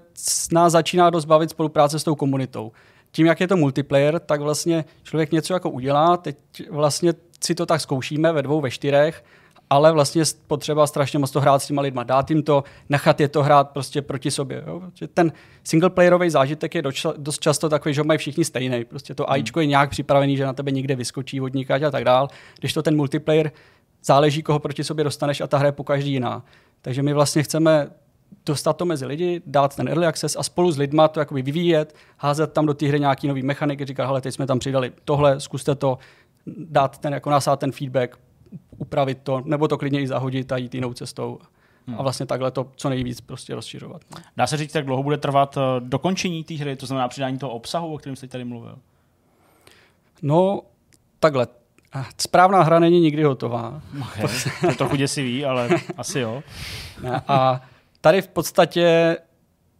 [0.52, 2.72] nás začíná dost bavit spolupráce s tou komunitou.
[3.12, 6.38] Tím, jak je to multiplayer, tak vlastně člověk něco jako udělá, teď
[6.72, 9.24] vlastně si to tak zkoušíme ve dvou, ve čtyřech,
[9.70, 13.28] ale vlastně potřeba strašně moc to hrát s těma lidma, dát jim to, nechat je
[13.28, 14.64] to hrát prostě proti sobě.
[14.68, 14.82] Jo?
[15.14, 15.32] Ten
[15.64, 16.84] singleplayerový zážitek je
[17.18, 18.86] dost často takový, že mají všichni stejný.
[18.86, 19.34] Prostě to hmm.
[19.34, 22.28] AIčko je nějak připravený, že na tebe někde vyskočí vodníka a tak dál.
[22.60, 23.52] Když to ten multiplayer
[24.06, 26.44] záleží, koho proti sobě dostaneš a ta hra je po každý jiná.
[26.82, 27.90] Takže my vlastně chceme
[28.46, 31.96] dostat to mezi lidi, dát ten early access a spolu s lidma to jakoby vyvíjet,
[32.18, 35.40] házet tam do té hry nějaký nový mechanik, říkat, hele, teď jsme tam přidali tohle,
[35.40, 35.98] zkuste to,
[36.48, 38.20] dát ten, jako nasát ten feedback,
[38.78, 41.40] upravit to, nebo to klidně i zahodit a jít jinou cestou.
[41.88, 42.00] Hmm.
[42.00, 44.02] A vlastně takhle to co nejvíc prostě rozšiřovat.
[44.12, 44.18] No.
[44.38, 47.52] Dá se říct, jak dlouho bude trvat eh, dokončení té hry, to znamená přidání toho
[47.52, 48.80] obsahu, o kterém jste tady mluvil?
[50.22, 50.62] No,
[51.20, 51.48] takhle.
[52.18, 53.82] Správná hra není nikdy hotová.
[54.02, 54.28] Okay.
[54.62, 56.44] to je trochu děsivý, ale asi jo.
[57.28, 57.62] A
[58.02, 59.18] tady v podstatě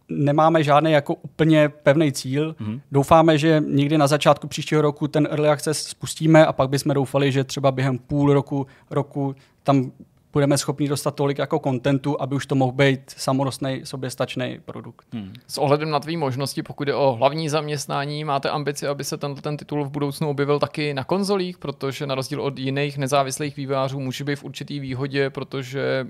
[0.08, 2.52] nemáme žádný jako úplně pevný cíl.
[2.52, 2.80] Mm-hmm.
[2.92, 7.32] Doufáme, že někdy na začátku příštího roku ten early access spustíme a pak bychom doufali,
[7.32, 9.90] že třeba během půl roku, roku tam
[10.36, 15.06] budeme schopni dostat tolik jako kontentu, aby už to mohl být samorostný, soběstačný produkt.
[15.12, 15.32] Hmm.
[15.46, 19.40] S ohledem na tvý možnosti, pokud je o hlavní zaměstnání, máte ambici, aby se tento
[19.40, 24.00] ten titul v budoucnu objevil taky na konzolích, protože na rozdíl od jiných nezávislých vývářů
[24.00, 26.06] může být v určitý výhodě, protože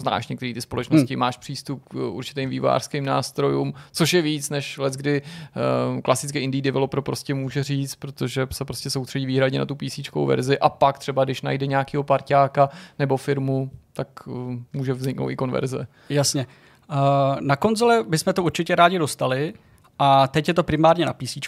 [0.00, 1.20] znáš některé ty společnosti, hmm.
[1.20, 6.62] máš přístup k určitým vývářským nástrojům, což je víc, než let, kdy uh, klasický indie
[6.62, 10.98] developer prostě může říct, protože se prostě soustředí výhradně na tu PC verzi a pak
[10.98, 15.86] třeba, když najde nějakého parťáka nebo firmu, tak uh, může vzniknout i konverze.
[16.08, 16.46] Jasně.
[16.90, 16.96] Uh,
[17.40, 19.54] na konzole bychom to určitě rádi dostali
[19.98, 21.38] a teď je to primárně na PC,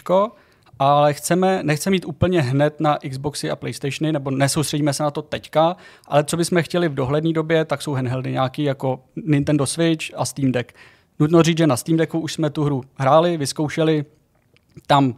[0.79, 5.21] ale chceme, nechceme mít úplně hned na Xboxy a PlayStationy, nebo nesoustředíme se na to
[5.21, 5.75] teďka,
[6.07, 10.25] ale co bychom chtěli v dohledné době, tak jsou handheldy nějaký jako Nintendo Switch a
[10.25, 10.73] Steam Deck.
[11.19, 14.05] Nutno říct, že na Steam Decku už jsme tu hru hráli, vyzkoušeli,
[14.87, 15.15] tam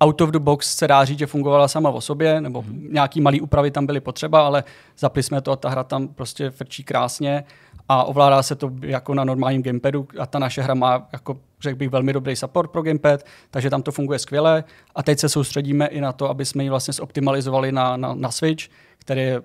[0.00, 2.92] out of the box se dá říct, že fungovala sama o sobě, nebo mm-hmm.
[2.92, 4.64] nějaký malý úpravy tam byly potřeba, ale
[4.98, 7.44] zapli jsme to a ta hra tam prostě frčí krásně
[7.88, 11.76] a ovládá se to jako na normálním gamepadu a ta naše hra má, jako řekl
[11.78, 14.64] bych, velmi dobrý support pro gamepad, takže tam to funguje skvěle.
[14.94, 18.30] A teď se soustředíme i na to, aby jsme ji vlastně zoptimalizovali na, na, na
[18.30, 18.64] Switch,
[18.98, 19.42] který je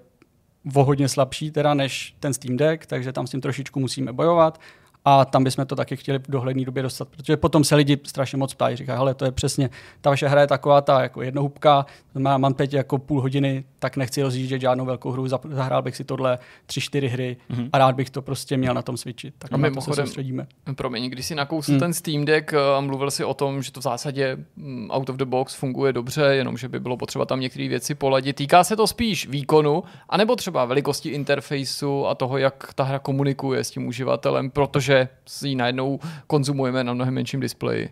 [0.75, 4.59] o hodně slabší teda než ten Steam Deck, takže tam s tím trošičku musíme bojovat
[5.05, 8.37] a tam bychom to taky chtěli v dohledné době dostat, protože potom se lidi strašně
[8.37, 9.69] moc ptají, říkají, hele, to je přesně,
[10.01, 11.85] ta vaše hra je taková ta jako jednohubka,
[12.15, 16.39] mám teď jako půl hodiny, tak nechci rozjíždět žádnou velkou hru, zahrál bych si tohle
[16.65, 17.69] tři, čtyři hry mm-hmm.
[17.73, 19.33] a rád bych to prostě měl na tom switchi.
[19.37, 20.47] Tak a my se soustředíme.
[20.75, 21.79] Promiň, když si nakousl mm.
[21.79, 25.15] ten Steam Deck a mluvil si o tom, že to v zásadě mm, out of
[25.15, 28.35] the box funguje dobře, jenom že by bylo potřeba tam některé věci poladit.
[28.35, 33.63] Týká se to spíš výkonu, anebo třeba velikosti interfejsu a toho, jak ta hra komunikuje
[33.63, 37.89] s tím uživatelem, protože že si ji najednou konzumujeme na mnohem menším displeji.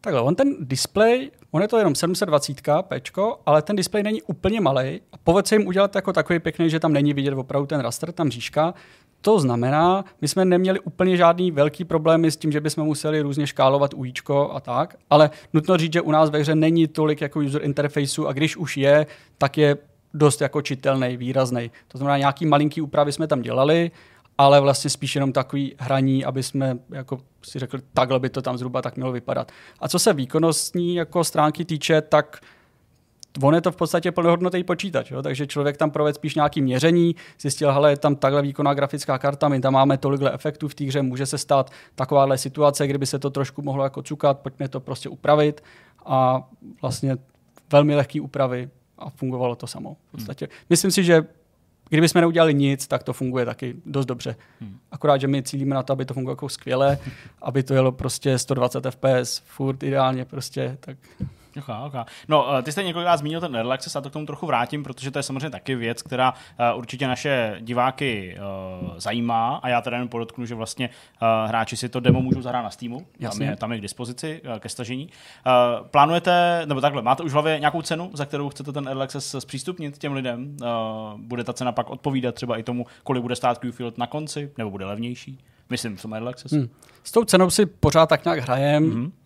[0.00, 4.60] Takhle, on ten displej, on je to jenom 720 pečko, ale ten displej není úplně
[4.60, 5.00] malý.
[5.12, 8.12] A povedz se jim udělat jako takový pěkný, že tam není vidět opravdu ten raster,
[8.12, 8.74] tam říška.
[9.20, 13.46] To znamená, my jsme neměli úplně žádný velký problémy s tím, že bychom museli různě
[13.46, 17.40] škálovat ujíčko a tak, ale nutno říct, že u nás ve hře není tolik jako
[17.40, 19.06] user interfaceu a když už je,
[19.38, 19.76] tak je
[20.14, 21.70] dost jako čitelný, výrazný.
[21.88, 23.90] To znamená, nějaký malinký úpravy jsme tam dělali,
[24.38, 28.58] ale vlastně spíš jenom takový hraní, aby jsme jako si řekli, takhle by to tam
[28.58, 29.52] zhruba tak mělo vypadat.
[29.80, 32.40] A co se výkonnostní jako stránky týče, tak
[33.42, 35.22] on je to v podstatě plnohodnotný počítač, jo?
[35.22, 39.48] takže člověk tam provedl spíš nějaký měření, zjistil, hele, je tam takhle výkonná grafická karta,
[39.48, 43.18] my tam máme tolikle efektů v té hře, může se stát takováhle situace, kdyby se
[43.18, 45.64] to trošku mohlo jako cukat, pojďme to prostě upravit
[46.06, 46.48] a
[46.82, 47.16] vlastně
[47.72, 49.96] velmi lehký úpravy a fungovalo to samo.
[50.08, 50.44] V podstatě.
[50.44, 50.54] Hmm.
[50.70, 51.24] Myslím si, že
[51.94, 54.36] kdyby jsme neudělali nic, tak to funguje taky dost dobře.
[54.60, 54.78] Hmm.
[54.92, 56.98] Akorát, že my cílíme na to, aby to fungovalo jako skvěle,
[57.42, 60.96] aby to jelo prostě 120 fps, furt ideálně prostě, tak
[61.58, 62.04] Okay, okay.
[62.28, 65.10] No, eh, ty jste několikrát zmínil ten Access, a to k tomu trochu vrátím, protože
[65.10, 68.36] to je samozřejmě taky věc, která uh, určitě naše diváky
[68.82, 70.90] uh, zajímá a já teda jen podotknu, že vlastně
[71.46, 74.68] hráči si to demo můžou zahrát na Steamu, tam je, tam je k dispozici ke
[74.68, 75.08] stažení.
[75.90, 79.36] Plánujete, nebo takhle, máte už v hlavě nějakou cenu, za kterou chcete ten Early Access
[79.38, 80.56] zpřístupnit těm lidem?
[81.16, 84.70] Bude ta cena pak odpovídat třeba i tomu, kolik bude stát Qfield na konci, nebo
[84.70, 85.38] bude levnější?
[85.70, 86.52] Myslím, v tom Early Access.
[86.52, 86.68] Hmm.
[87.04, 88.90] S tou cenou si pořád tak nějak hrajem.
[88.90, 89.23] Mm-hmm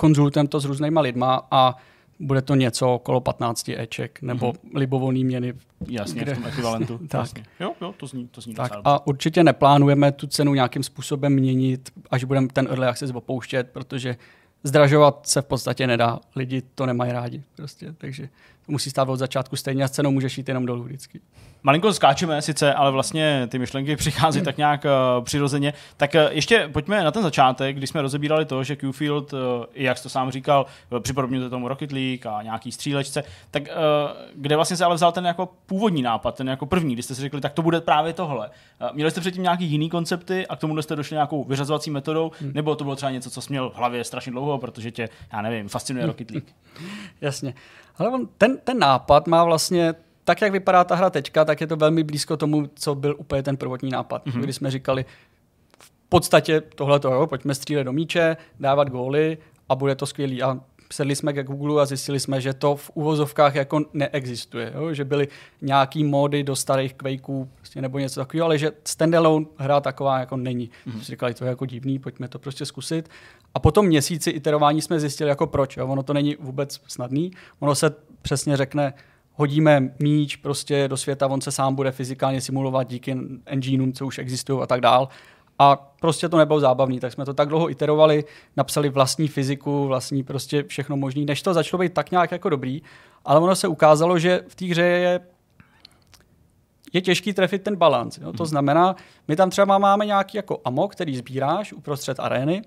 [0.00, 1.76] konzultujeme to s různýma lidma a
[2.20, 4.70] bude to něco okolo 15 eček nebo mm-hmm.
[4.74, 5.54] libovolný měny.
[5.88, 6.34] Jasně, kde...
[6.34, 6.98] v tom ekvivalentu.
[7.08, 7.20] tak.
[7.20, 7.44] Jasně.
[7.60, 11.90] Jo, jo, to zní, to zní tak A určitě neplánujeme tu cenu nějakým způsobem měnit,
[12.10, 14.16] až budeme ten early access opouštět, protože
[14.64, 16.18] zdražovat se v podstatě nedá.
[16.36, 17.42] Lidi to nemají rádi.
[17.56, 17.94] Prostě.
[17.98, 18.28] Takže
[18.70, 21.20] musí stát od začátku stejně a s cenou můžeš jít jenom dolů vždycky.
[21.62, 25.72] Malinko skáčeme sice, ale vlastně ty myšlenky přichází tak nějak uh, přirozeně.
[25.96, 29.38] Tak uh, ještě pojďme na ten začátek, kdy jsme rozebírali to, že Qfield, uh,
[29.74, 30.66] jak jsi to sám říkal,
[31.00, 33.68] připodobňuje tomu Rocket League a nějaký střílečce, tak uh,
[34.34, 37.20] kde vlastně se ale vzal ten jako původní nápad, ten jako první, kdy jste si
[37.20, 38.48] řekli, tak to bude právě tohle.
[38.48, 42.30] Uh, měli jste předtím nějaký jiný koncepty a k tomu jste došli nějakou vyřazovací metodou,
[42.40, 42.52] hmm.
[42.54, 45.42] nebo to bylo třeba něco, co jsi měl v hlavě strašně dlouho, protože tě, já
[45.42, 46.48] nevím, fascinuje Rocket League.
[47.20, 47.54] Jasně.
[48.00, 49.94] Ale on, ten, ten nápad má vlastně
[50.24, 53.42] tak, jak vypadá ta hra teďka, tak je to velmi blízko tomu, co byl úplně
[53.42, 54.26] ten prvotní nápad.
[54.26, 54.40] Mm-hmm.
[54.40, 55.04] Kdy jsme říkali,
[55.78, 59.38] v podstatě tohle to, pojďme střílet do míče, dávat góly
[59.68, 60.42] a bude to skvělý.
[60.42, 60.60] A
[60.92, 64.72] sedli jsme ke Google a zjistili jsme, že to v uvozovkách jako neexistuje.
[64.74, 64.94] Jo?
[64.94, 65.28] Že byly
[65.62, 70.36] nějaký módy do starých Quakeů prostě nebo něco takového, ale že standalone hra taková jako
[70.36, 70.70] není.
[70.86, 71.00] Mm-hmm.
[71.00, 73.08] Říkali, to je jako divný, pojďme to prostě zkusit.
[73.54, 75.76] A potom měsíci iterování jsme zjistili, jako proč.
[75.76, 75.86] Jo?
[75.86, 77.30] Ono to není vůbec snadný.
[77.60, 78.94] Ono se přesně řekne,
[79.34, 84.18] hodíme míč prostě do světa, on se sám bude fyzikálně simulovat díky engineům, co už
[84.18, 85.08] existují a tak dál.
[85.58, 88.24] A prostě to nebylo zábavný, tak jsme to tak dlouho iterovali,
[88.56, 92.82] napsali vlastní fyziku, vlastní prostě všechno možné, než to začalo být tak nějak jako dobrý,
[93.24, 95.20] ale ono se ukázalo, že v té hře je
[96.92, 98.18] je těžký trefit ten balans.
[98.18, 98.32] Jo?
[98.32, 98.48] To mhm.
[98.48, 98.96] znamená,
[99.28, 102.62] my tam třeba máme nějaký jako amo, který sbíráš uprostřed arény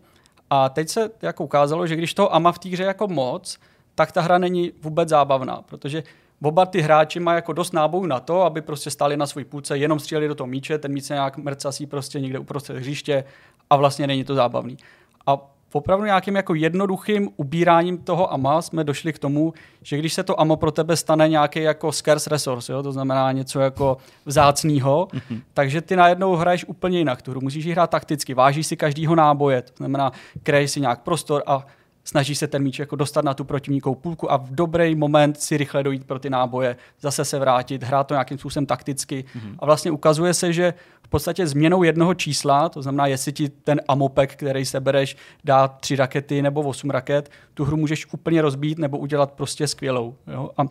[0.54, 3.58] a teď se jako ukázalo, že když toho ama v té hře jako moc,
[3.95, 6.04] tak ta hra není vůbec zábavná, protože
[6.43, 9.78] oba ty hráči mají jako dost nábojů na to, aby prostě stáli na svůj půlce,
[9.78, 13.24] jenom stříleli do toho míče, ten míč se nějak mrcasí prostě někde uprostřed hřiště
[13.70, 14.78] a vlastně není to zábavný.
[15.26, 15.38] A
[15.76, 20.41] opravdu nějakým jako jednoduchým ubíráním toho AMA jsme došli k tomu, že když se to
[20.41, 25.41] AMO pro tebe stane nějaký jako scarce resource, jo, to znamená něco jako vzácného, mm-hmm.
[25.53, 27.41] takže ty najednou hraješ úplně jinak tu hru.
[27.41, 30.11] Musíš hrát takticky, vážíš si každýho náboje, to znamená,
[30.43, 31.65] kreješ si nějak prostor a
[32.04, 35.58] snaží se ten míč jako dostat na tu protivníkovou půlku a v dobrý moment si
[35.58, 39.26] rychle dojít pro ty náboje, zase se vrátit, hrát to nějakým způsobem takticky.
[39.36, 39.56] Mm-hmm.
[39.60, 40.74] A vlastně ukazuje se, že
[41.04, 45.95] v podstatě změnou jednoho čísla, to znamená, jestli ti ten amopek, který sebereš, dá tři
[45.95, 50.16] rakety nebo osm raket, tu hru můžeš úplně rozbít nebo udělat prostě skvělou.
[50.28, 50.49] Jo?
[50.58, 50.62] A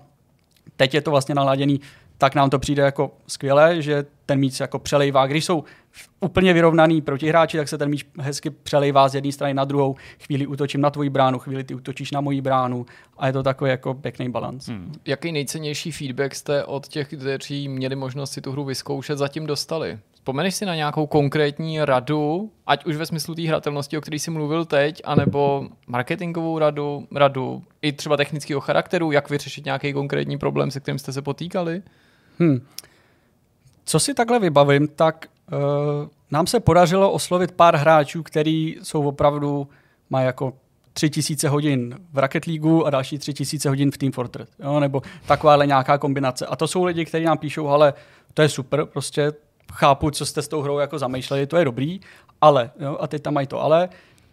[0.77, 1.81] teď je to vlastně naladěný
[2.23, 5.27] tak nám to přijde jako skvělé, že ten míč jako přelejvá.
[5.27, 5.65] Když jsou
[6.21, 9.97] úplně vyrovnaný protihráči, tak se ten míč hezky přelejvá z jedné strany na druhou.
[10.27, 12.87] Chvíli útočím na tvoji bránu, chvíli ty útočíš na moji bránu
[13.19, 14.69] a je to takový jako pěkný balans.
[14.69, 14.93] Hmm.
[15.07, 19.99] Jaký nejcennější feedback jste od těch, kteří měli možnost si tu hru vyzkoušet, zatím dostali?
[20.13, 24.31] Vzpomeneš si na nějakou konkrétní radu, ať už ve smyslu té hratelnosti, o které jsi
[24.31, 30.71] mluvil teď, anebo marketingovou radu, radu i třeba technického charakteru, jak vyřešit nějaký konkrétní problém,
[30.71, 31.83] se kterým jste se potýkali?
[32.39, 32.67] Hmm.
[33.85, 35.59] Co si takhle vybavím, tak uh,
[36.31, 39.69] nám se podařilo oslovit pár hráčů, který jsou opravdu,
[40.11, 40.53] mají jako
[40.93, 44.81] tři tisíce hodin v Rocket League a další tři tisíce hodin v Team Fortress, jo,
[44.81, 46.47] nebo takováhle nějaká kombinace.
[46.47, 47.95] A to jsou lidi, kteří nám píšou, ale
[48.35, 49.33] to je super, prostě
[49.73, 52.01] chápu, co jste s tou hrou jako zamýšleli, to je dobrý,
[52.41, 53.89] ale, jo, a teď tam mají to ale,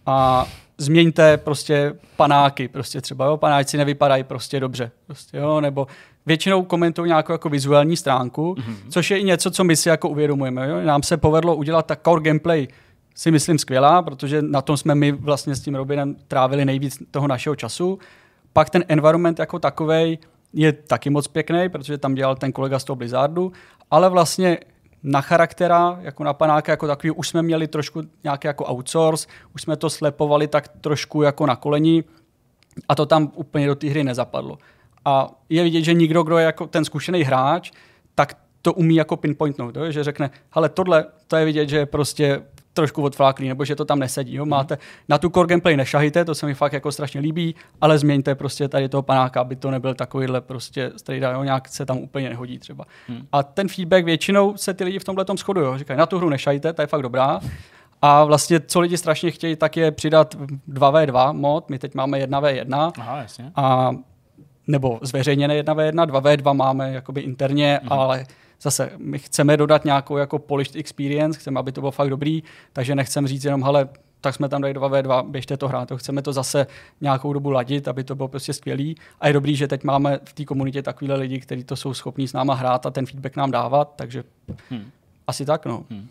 [0.05, 0.45] a
[0.77, 5.87] změňte prostě panáky, prostě třeba, jo, panáci nevypadají prostě dobře, prostě, jo, nebo
[6.29, 8.75] většinou komentují nějakou jako vizuální stránku, mm-hmm.
[8.89, 10.69] což je i něco, co my si jako uvědomujeme.
[10.69, 10.81] Jo?
[10.81, 12.67] Nám se povedlo udělat tak core gameplay
[13.15, 17.27] si myslím skvělá, protože na tom jsme my vlastně s tím Robinem trávili nejvíc toho
[17.27, 17.99] našeho času.
[18.53, 20.19] Pak ten environment jako takový
[20.53, 23.51] je taky moc pěkný, protože tam dělal ten kolega z toho Blizzardu,
[23.91, 24.57] ale vlastně
[25.03, 29.61] na charaktera, jako na panáka jako takový, už jsme měli trošku nějaký jako outsource, už
[29.61, 32.03] jsme to slepovali tak trošku jako na koleni
[32.89, 34.57] a to tam úplně do té hry nezapadlo.
[35.09, 37.71] A je vidět, že nikdo, kdo je jako ten zkušený hráč,
[38.15, 39.91] tak to umí jako pinpointnout, jo?
[39.91, 42.41] že řekne, ale tohle, to je vidět, že prostě
[42.73, 44.35] trošku odfláklý, nebo že to tam nesedí.
[44.35, 44.45] Jo?
[44.45, 44.77] Máte,
[45.09, 48.67] na tu core gameplay nešahejte, to se mi fakt jako strašně líbí, ale změňte prostě
[48.67, 51.43] tady toho panáka, aby to nebyl takovýhle prostě strejda, jo?
[51.43, 52.85] nějak se tam úplně nehodí třeba.
[53.07, 53.27] Hmm.
[53.31, 55.77] A ten feedback většinou se ty lidi v tomhle tom shodují.
[55.79, 57.39] Říkají, na tu hru nešahejte, ta je fakt dobrá.
[58.01, 60.35] A vlastně, co lidi strašně chtějí, tak je přidat
[60.69, 61.69] 2v2 mod.
[61.69, 62.91] My teď máme 1v1.
[62.99, 63.51] Aha, jasně.
[63.55, 63.91] A,
[64.69, 67.93] nebo zveřejněné 1v1, 2v2 máme jakoby interně, mm-hmm.
[67.93, 68.25] ale
[68.61, 72.43] zase my chceme dodat nějakou jako polished experience, chceme, aby to bylo fakt dobrý,
[72.73, 73.89] takže nechcem říct jenom, hele,
[74.21, 75.91] tak jsme tam dali 2v2, běžte to hrát.
[75.95, 76.67] Chceme to zase
[77.01, 78.95] nějakou dobu ladit, aby to bylo prostě skvělý.
[79.19, 82.27] A je dobrý, že teď máme v té komunitě takovýhle lidi, kteří to jsou schopní
[82.27, 84.23] s náma hrát a ten feedback nám dávat, takže
[84.69, 84.91] hmm.
[85.29, 85.83] Asi tak, no.
[85.89, 85.99] Hmm.
[85.99, 86.07] Uh,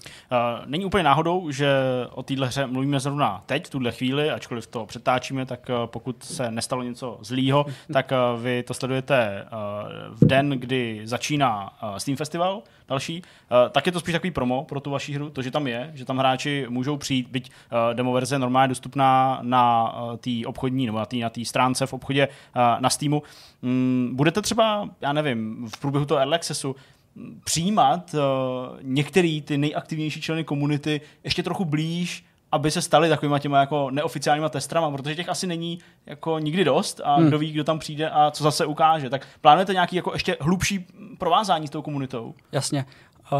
[0.66, 1.68] není úplně náhodou, že
[2.10, 6.24] o téhle hře mluvíme zrovna teď, v tuhle chvíli, ačkoliv to přetáčíme, tak uh, pokud
[6.24, 11.96] se nestalo něco zlýho, tak uh, vy to sledujete uh, v den, kdy začíná uh,
[11.96, 15.42] Steam Festival, další, uh, tak je to spíš takový promo pro tu vaši hru, to,
[15.42, 19.94] že tam je, že tam hráči můžou přijít, byť uh, demo verze normálně dostupná na
[20.02, 23.22] uh, té obchodní nebo na té na stránce v obchodě uh, na Steamu.
[23.62, 26.76] Mm, budete třeba, já nevím, v průběhu toho Early Accessu
[27.44, 28.20] přijímat uh,
[28.82, 34.48] některý ty nejaktivnější členy komunity ještě trochu blíž, aby se stali takovýma těma jako neoficiálníma
[34.48, 37.28] testrama, protože těch asi není jako nikdy dost a hmm.
[37.28, 39.10] kdo ví, kdo tam přijde a co zase ukáže.
[39.10, 40.86] Tak plánujete nějaký jako ještě hlubší
[41.18, 42.34] provázání s tou komunitou?
[42.52, 42.84] Jasně.
[43.32, 43.38] Uh,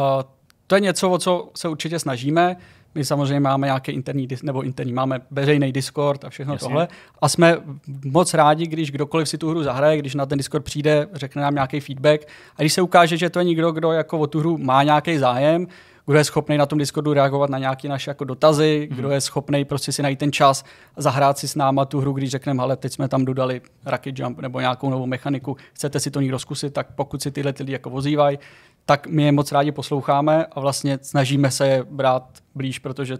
[0.66, 2.56] to je něco, o co se určitě snažíme.
[2.94, 6.64] My samozřejmě máme nějaký interní, nebo interní, máme veřejný Discord a všechno Jasně.
[6.68, 6.88] tohle.
[7.20, 7.56] A jsme
[8.04, 11.54] moc rádi, když kdokoliv si tu hru zahraje, když na ten Discord přijde, řekne nám
[11.54, 12.20] nějaký feedback.
[12.56, 15.18] A když se ukáže, že to je někdo, kdo jako o tu hru má nějaký
[15.18, 15.66] zájem,
[16.08, 18.96] kdo je schopný na tom Discordu reagovat na nějaké naše jako dotazy, mm-hmm.
[18.96, 20.64] kdo je schopný prostě si najít ten čas,
[20.96, 24.40] zahrát si s náma tu hru, když řekneme, ale teď jsme tam dodali Rocket Jump
[24.40, 27.72] nebo nějakou novou mechaniku, chcete si to někdo zkusit, tak pokud si tyhle ty lidi
[27.72, 28.38] jako vozývají,
[28.84, 32.24] tak my je moc rádi posloucháme a vlastně snažíme se je brát
[32.54, 33.18] blíž, protože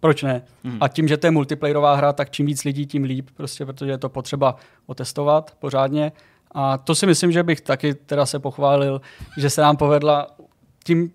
[0.00, 0.42] proč ne?
[0.64, 0.78] Hmm.
[0.80, 3.90] A tím, že to je multiplayerová hra, tak čím víc lidí, tím líp, prostě, protože
[3.90, 4.56] je to potřeba
[4.86, 6.12] otestovat pořádně.
[6.54, 9.00] A to si myslím, že bych taky teda se pochválil,
[9.38, 10.26] že se nám povedla
[10.84, 11.10] tím,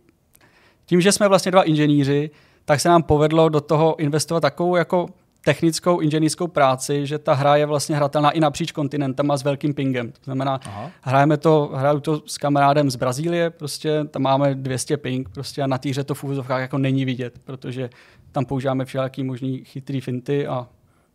[0.87, 2.29] tím, že jsme vlastně dva inženýři,
[2.65, 5.09] tak se nám povedlo do toho investovat takovou jako
[5.45, 10.11] technickou inženýrskou práci, že ta hra je vlastně hratelná i napříč kontinentama s velkým pingem.
[10.11, 10.91] To znamená, Aha.
[11.01, 15.67] hrajeme to, hraju to s kamarádem z Brazílie, prostě tam máme 200 ping, prostě a
[15.67, 17.89] na týře to v úvozovkách jako není vidět, protože
[18.31, 20.67] tam používáme všelijaký možný chytrý finty a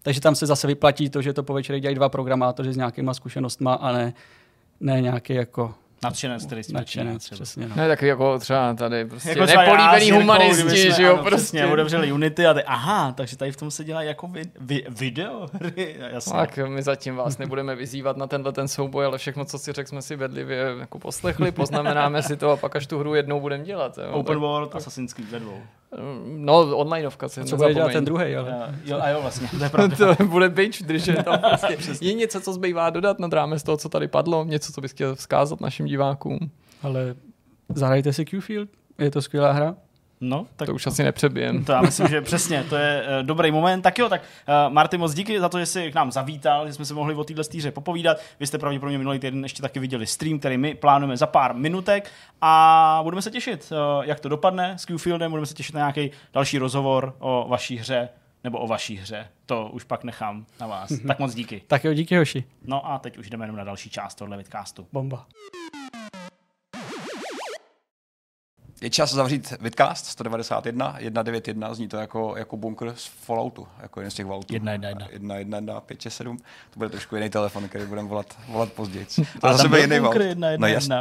[0.02, 3.14] takže tam se zase vyplatí to, že to po večeri dělají dva programátoři s nějakýma
[3.14, 4.12] zkušenostma a ne,
[4.80, 5.74] ne nějaký jako
[6.04, 7.68] Nadšenec, který si Nadšenec, přesně.
[7.68, 7.76] No.
[7.76, 11.36] Ne, tak jako třeba tady prostě jako nepolíbený já, humanisti, že jo, ano, prostě.
[11.36, 14.84] Přesně, otevřeli Unity a ty, aha, takže tady v tom se dělá jako vi, vi,
[14.88, 16.32] videohry, jasně.
[16.32, 19.88] Tak my zatím vás nebudeme vyzývat na tenhle ten souboj, ale všechno, co si řekl,
[19.88, 23.64] jsme si bedlivě jako poslechli, poznamenáme si to a pak až tu hru jednou budeme
[23.64, 23.98] dělat.
[23.98, 24.40] Jo, Open tak...
[24.40, 25.62] World, Assassin's Creed ve dvou.
[26.26, 28.78] No, onlineovka se Co bude dělat ten druhý, ale...
[28.84, 29.96] Jo, a jo, vlastně, to je pravda.
[30.16, 31.76] to bude binge, když je tam prostě.
[32.00, 35.14] je něco, co zbývá dodat nad rámec toho, co tady padlo, něco, co bys chtěl
[35.14, 36.50] vzkázat našim divákům.
[36.82, 37.14] Ale
[37.74, 39.76] zahrajte si Qfield, je to skvělá hra.
[40.24, 41.64] No, tak to už asi nepřebijem.
[41.64, 43.82] To já myslím, že přesně, to je uh, dobrý moment.
[43.82, 46.72] Tak jo, tak uh, Marty, moc díky za to, že jsi k nám zavítal, že
[46.72, 48.16] jsme se mohli o téhle stýře popovídat.
[48.40, 52.10] Vy jste pravděpodobně minulý týden ještě taky viděli stream, který my plánujeme za pár minutek
[52.40, 56.10] a budeme se těšit, uh, jak to dopadne s Qfieldem, budeme se těšit na nějaký
[56.34, 58.08] další rozhovor o vaší hře
[58.44, 59.28] nebo o vaší hře.
[59.46, 60.92] To už pak nechám na vás.
[61.06, 61.62] tak moc díky.
[61.66, 62.44] Tak jo, díky Hoši.
[62.64, 64.86] No a teď už jdeme jenom na další část tohle vidcastu.
[64.92, 65.26] Bomba.
[68.82, 74.10] Je čas zavřít Vidcast 191, 191, zní to jako, jako bunkr z Falloutu, jako jeden
[74.10, 74.54] z těch valutů.
[74.54, 75.02] 111.
[75.16, 76.44] 111, 567, to
[76.76, 79.06] bude trošku jiný telefon, který budeme volat, volat později.
[79.40, 80.60] To Ale zase byl jiný bunkr 111.
[80.60, 80.96] No jasně,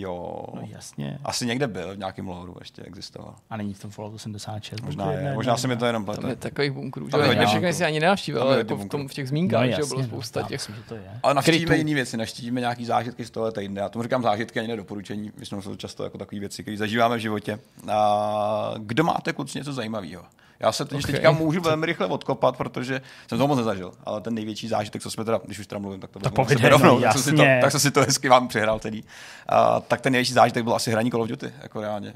[0.00, 0.46] jo.
[0.54, 1.18] No jasně.
[1.24, 3.34] Asi někde byl, v nějakém loru ještě existoval.
[3.50, 4.80] A není v tom Falloutu 76.
[4.80, 6.20] Možná je, možná se mi to jenom plete.
[6.20, 9.14] Tam je takových bunkrů, že hodně všechny si ani nenavštívil, ale jako v, tom, v
[9.14, 10.50] těch zmínkách, no, že bylo spousta těch.
[10.50, 11.20] Myslím, že to je.
[11.22, 13.80] Ale navštívíme jiné věci, navštívíme nějaký zážitky z toho týdne.
[13.80, 15.32] Já tomu říkám zážitky, ani nedoporučení.
[15.36, 16.76] Myslím, že jsou často jako takové věci, které
[17.08, 17.58] zažíváme v životě.
[17.92, 20.24] A kdo máte kluci něco zajímavého?
[20.60, 21.12] Já se teď okay.
[21.12, 25.10] teďka můžu velmi rychle odkopat, protože jsem to moc nezažil, ale ten největší zážitek, co
[25.10, 27.42] jsme teda, když už teda mluvím, tak to, to povídej, rovnou, tak, jsem si to,
[27.60, 29.02] tak jsem si to hezky vám přihrál celý.
[29.02, 32.14] Uh, tak ten největší zážitek byl asi hraní Call of Duty, jako reálně.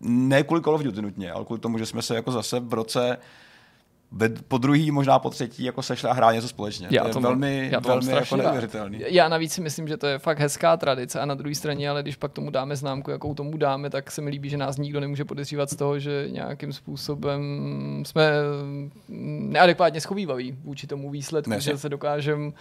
[0.00, 2.74] Ne kvůli Call of Duty nutně, ale kvůli tomu, že jsme se jako zase v
[2.74, 3.18] roce
[4.48, 6.88] po druhý, možná po třetí, jako sešli a hráli něco společně.
[6.90, 9.00] Já to je to velmi, já to velmi jako neuvěřitelný.
[9.06, 12.02] Já navíc si myslím, že to je fakt hezká tradice a na druhé straně, ale
[12.02, 15.00] když pak tomu dáme známku, jakou tomu dáme, tak se mi líbí, že nás nikdo
[15.00, 17.42] nemůže podezřívat z toho, že nějakým způsobem
[18.06, 18.32] jsme
[19.48, 21.70] neadekvátně schovývaví vůči tomu výsledku, Neži.
[21.70, 22.52] že se dokážeme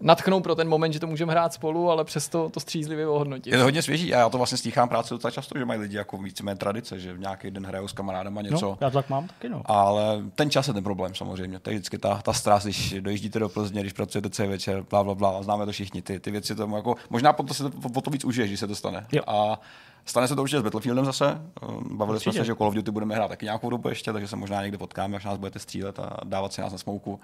[0.00, 3.52] natchnou pro ten moment, že to můžeme hrát spolu, ale přesto to střízlivě ohodnotit.
[3.52, 5.96] Je to hodně svěží a já to vlastně stíchám práci docela často, že mají lidi
[5.96, 8.66] jako víceméně tradice, že v nějaký den hrajou s kamarádama něco.
[8.66, 9.62] No, já to tak mám taky, no.
[9.64, 11.58] Ale ten čas je ten problém samozřejmě.
[11.58, 15.04] To je vždycky ta, ta stras, když dojíždíte do Plzně, když pracujete celý večer, bla,
[15.04, 16.02] bla, bla, známe to všichni.
[16.02, 18.66] Ty, ty věci tomu jako, možná potom se to, po to víc užije, když se
[18.66, 19.06] to stane.
[19.12, 19.22] Jo.
[19.26, 19.60] A
[20.04, 21.42] stane se to určitě s Battlefieldem zase.
[21.90, 22.44] Bavili jsme Určitě.
[22.44, 24.78] se, že Call of Duty budeme hrát taky nějakou dobu ještě, takže se možná někde
[24.78, 27.20] potkáme, až nás budete střílet a dávat si nás na smouku.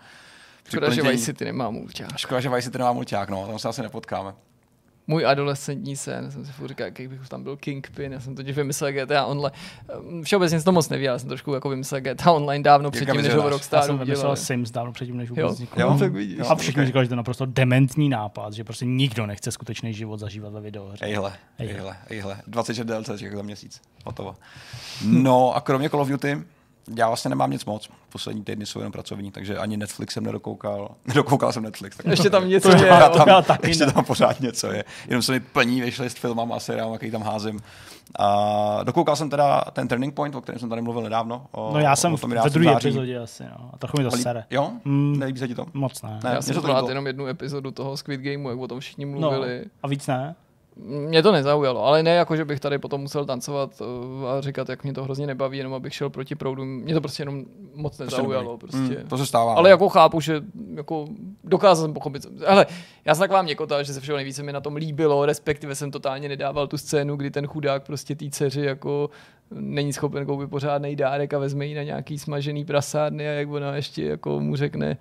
[0.68, 2.16] Škoda, že Vice City nemá mulťák.
[2.18, 4.34] Škoda, že Vice City nemá mulťák, no, tam se asi nepotkáme.
[5.06, 8.56] Můj adolescentní sen, jsem si furt říkal, jaký bych tam byl Kingpin, já jsem totiž
[8.56, 9.56] vymyslel GTA Online.
[9.88, 13.06] Ehm, Všeobecně jsem to moc nevěděl, já jsem trošku jako vymyslel GTA Online dávno předtím,
[13.08, 13.44] než ho vizionář.
[13.44, 14.36] Já Rockstar jsem vymyslel udělal.
[14.36, 15.80] Sims dávno předtím, než vůbec vznikl.
[15.80, 15.96] Jo?
[15.98, 16.38] tak vidíš.
[16.48, 20.20] A všichni říkali, že to je naprosto dementní nápad, že prostě nikdo nechce skutečný život
[20.20, 21.04] zažívat ve videohře.
[21.04, 21.74] Ejhle, Ejhle.
[21.74, 22.36] ejhle, ejhle.
[22.46, 23.80] 26 DLCček za měsíc.
[24.04, 24.36] Hotovo.
[25.06, 26.42] No a kromě Call of Duty,
[26.96, 27.88] já vlastně nemám nic moc.
[28.12, 30.90] Poslední týdny jsou jenom pracovní, takže ani Netflix jsem nedokoukal.
[31.06, 31.96] Nedokoukal jsem Netflix.
[31.96, 32.86] Tak Ještě tam něco je.
[32.86, 33.92] já- tam, já taky ještě ne.
[33.92, 34.84] tam pořád něco je.
[35.08, 37.60] Jenom se mi plní vyšly s filmama a seriálem, jaký tam házím.
[38.18, 41.46] A dokoukal jsem teda ten Turning Point, o kterém jsem tady mluvil nedávno.
[41.52, 42.52] O, No já jsem o v- tom ve 11.
[42.52, 43.70] druhé epizodě asi, no.
[43.72, 44.44] A trochu mi to sere.
[44.50, 44.70] Jo?
[44.84, 45.18] Mm.
[45.18, 45.66] Nelíbí se ti to?
[45.74, 46.20] Moc ne.
[46.24, 46.30] Ne.
[46.30, 49.10] Já jsem se to jenom jednu epizodu toho Squid Gameu, jak o tom všichni No,
[49.30, 49.64] mluvili.
[49.82, 50.34] a víc ne?
[50.76, 54.68] Mě to nezaujalo, ale ne jako, že bych tady potom musel tancovat uh, a říkat,
[54.68, 56.64] jak mě to hrozně nebaví, jenom abych šel proti proudu.
[56.64, 57.44] Mě to prostě jenom
[57.74, 58.58] moc nezaujalo.
[58.58, 58.78] Prostě.
[58.78, 59.54] Mm, to se stává.
[59.54, 59.68] Ale no.
[59.68, 60.40] jako chápu, že
[60.74, 61.06] jako
[61.44, 62.26] dokázal jsem pochopit.
[62.46, 62.66] Ale
[63.04, 66.28] já jsem taková měkota, že se všeho nejvíce mi na tom líbilo, respektive jsem totálně
[66.28, 69.10] nedával tu scénu, kdy ten chudák prostě té dceři jako
[69.50, 73.76] není schopen koupit pořádný dárek a vezme ji na nějaký smažený prasárny a jak ona
[73.76, 74.96] ještě jako mu řekne,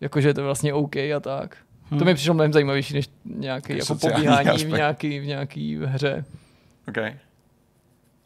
[0.00, 1.56] jako že je to vlastně OK a tak.
[1.94, 1.98] Hmm.
[1.98, 4.72] To mi přišlo mnohem zajímavější než nějaký Takový jako pobíhání v aspekt.
[4.72, 6.24] nějaký, v nějaký hře.
[6.88, 7.16] Okay.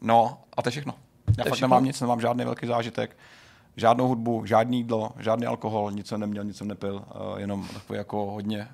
[0.01, 0.95] No, a to je všechno.
[1.39, 1.69] Já fakt všechno?
[1.69, 3.17] nemám nic, nemám žádný velký zážitek,
[3.77, 7.97] žádnou hudbu, žádný jídlo, žádný alkohol, nic jsem neměl, nic jsem nepil, uh, jenom takový
[7.97, 8.69] jako hodně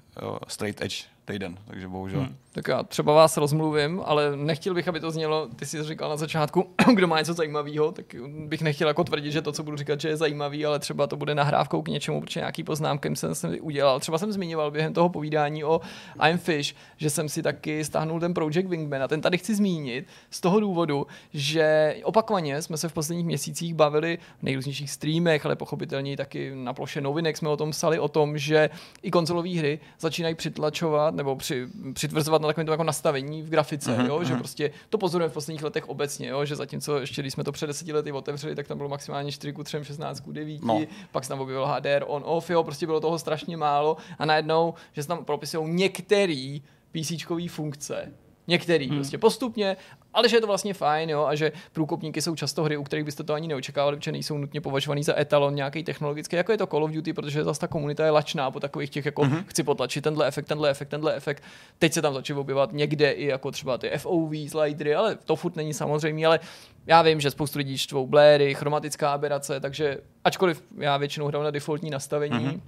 [0.49, 2.21] straight edge týden, takže bohužel.
[2.21, 2.37] Hmm.
[2.53, 6.17] Tak já třeba vás rozmluvím, ale nechtěl bych, aby to znělo, ty jsi říkal na
[6.17, 8.07] začátku, kdo má něco zajímavého, tak
[8.47, 11.17] bych nechtěl jako tvrdit, že to, co budu říkat, že je zajímavý, ale třeba to
[11.17, 14.01] bude nahrávkou k něčemu, protože nějaký poznámky jsem si udělal.
[14.01, 15.81] Třeba jsem zmiňoval během toho povídání o
[16.29, 20.07] I'm Fish, že jsem si taky stáhnul ten Project Wingman a ten tady chci zmínit
[20.31, 25.57] z toho důvodu, že opakovaně jsme se v posledních měsících bavili v nejrůznějších streamech, ale
[25.57, 28.71] pochopitelně taky na ploše novinek jsme o tom psali, o tom, že
[29.03, 34.07] i konzolové hry začínají přitlačovat nebo při, přitvrzovat na takovém jako nastavení v grafice, mm-hmm,
[34.07, 34.25] jo?
[34.25, 36.45] že prostě to pozorujeme v posledních letech obecně, jo?
[36.45, 39.53] že zatímco ještě když jsme to před deseti lety otevřeli, tak tam bylo maximálně 4
[39.53, 40.83] ku 3, 16 ku 9, No.
[41.13, 42.63] pak se tam objevil HDR on off, jo?
[42.63, 46.59] prostě bylo toho strašně málo a najednou, že se tam propisují některé
[46.93, 47.13] PC
[47.49, 48.13] funkce,
[48.47, 48.97] Některý, hmm.
[48.97, 49.77] prostě postupně,
[50.15, 53.05] ale že je to vlastně fajn, jo, a že průkopníky jsou často hry, u kterých
[53.05, 56.67] byste to ani neočekávali, protože nejsou nutně považovaný za etalon nějaký technologický, jako je to
[56.67, 59.45] Call of Duty, protože zase ta komunita je lačná po takových těch, jako hmm.
[59.45, 61.43] chci potlačit tenhle efekt, tenhle efekt, tenhle efekt.
[61.79, 65.57] Teď se tam začíná objevovat někde i jako třeba ty FOV slidery, ale to furt
[65.57, 66.41] není samozřejmě, ale
[66.87, 71.51] já vím, že spoustu lidí štvou bléry, chromatická aberace, takže ačkoliv já většinou hraju na
[71.51, 72.61] defaultní nastavení, hmm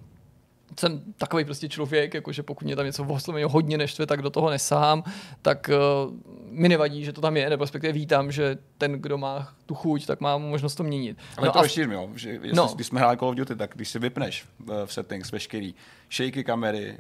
[0.80, 4.50] jsem takový prostě člověk, jakože pokud mě tam něco vysloveně hodně neštve, tak do toho
[4.50, 5.04] nesahám,
[5.42, 5.70] tak
[6.06, 6.14] uh,
[6.50, 10.06] mi nevadí, že to tam je, nebo respektive vítám, že ten, kdo má tu chuť,
[10.06, 11.18] tak má možnost to měnit.
[11.36, 12.08] Ale no to a rozšířím, jo.
[12.14, 12.66] Že, jestli, No.
[12.66, 12.72] no.
[12.74, 15.74] Když jsme hráli Call of Duty, tak když si vypneš uh, v settings veškerý
[16.12, 16.98] shaky kamery,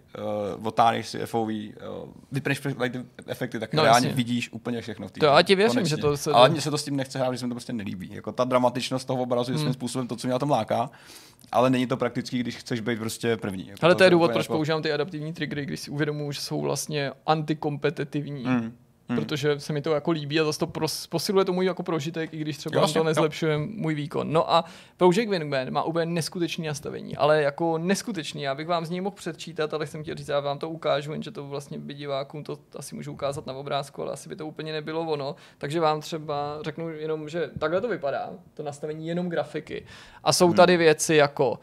[0.58, 1.52] uh, otáhneš si FOV, uh,
[2.32, 4.16] vypneš like, ty efekty, tak No, reálně jasně.
[4.16, 5.88] vidíš úplně všechno v té To já ti věřím, Konečně.
[5.96, 7.54] že to se- Ale mně se to s tím nechce hrát, že se mi to
[7.54, 8.10] prostě nelíbí.
[8.14, 10.90] Jako ta dramatičnost toho obrazu je svým způsobem to, co mě na tom láká,
[11.52, 13.68] ale není to praktický, když chceš být prostě první.
[13.68, 14.54] Jako Ale to je důvod, proč jako...
[14.54, 18.44] používám ty adaptivní triggery, když si uvědomuji, že jsou vlastně antikompetitivní.
[18.44, 18.76] Mm.
[19.08, 19.18] Hmm.
[19.18, 22.34] Protože se mi to jako líbí a zase to pros, posiluje to můj jako prožitek,
[22.34, 24.32] i když třeba Jo, jo, to nezlepšuje můj výkon.
[24.32, 24.64] No a
[24.96, 28.42] Project Wingman má úplně neskutečný nastavení, ale jako neskutečný.
[28.42, 31.12] Já bych vám z něj mohl předčítat, ale jsem chtěl říct, já vám to ukážu,
[31.12, 34.46] jenže to vlastně by divákům to asi můžu ukázat na obrázku, ale asi by to
[34.46, 35.36] úplně nebylo ono.
[35.58, 39.86] Takže vám třeba řeknu jenom, že takhle to vypadá, to nastavení jenom grafiky.
[40.24, 41.58] A jsou tady věci jako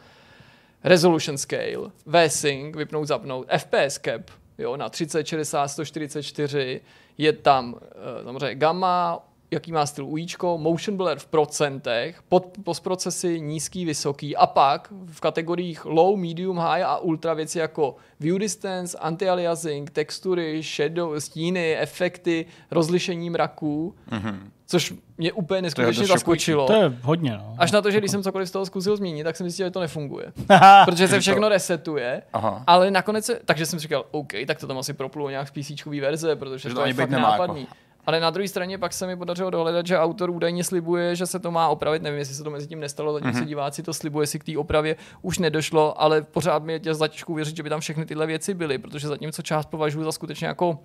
[0.84, 4.22] resolution scale, V-Sync, vypnout, zapnout, FPS cap,
[4.58, 6.82] jo, na 30, 60, 144,
[7.18, 9.20] je tam eh, samozřejmě gamma,
[9.54, 15.22] jaký má styl UIčko, motion blur v procentech, pod, postprocesy nízký, vysoký a pak v
[15.22, 22.46] kategoriích low, medium, high a ultra věci jako view distance, anti-aliasing, textury, shadow, stíny, efekty,
[22.72, 24.40] rozlišení mraků, mm-hmm.
[24.74, 26.68] Což mě úplně neskutečně zaskočilo.
[26.68, 27.56] To je hodně, no.
[27.58, 29.72] Až na to, že když jsem cokoliv z toho zkusil změnit, tak jsem zjistil, že
[29.72, 30.26] to nefunguje.
[30.86, 32.64] Protože se všechno resetuje, Aha.
[32.68, 35.52] ale nakonec se, takže jsem si říkal, OK, tak to tam asi proplulo nějak z
[35.52, 37.22] PC verze, protože Že to, to je fakt jako.
[37.22, 37.68] nápadný.
[38.06, 41.40] Ale na druhé straně pak se mi podařilo dohledat, že autor údajně slibuje, že se
[41.40, 42.02] to má opravit.
[42.02, 43.46] Nevím, jestli se to mezi tím nestalo, zatímco mm-hmm.
[43.46, 47.34] diváci to slibuje, jestli k té opravě už nedošlo, ale pořád mi je tě zatížku
[47.34, 50.80] věřit, že by tam všechny tyhle věci byly, protože zatímco část považuji za skutečně jako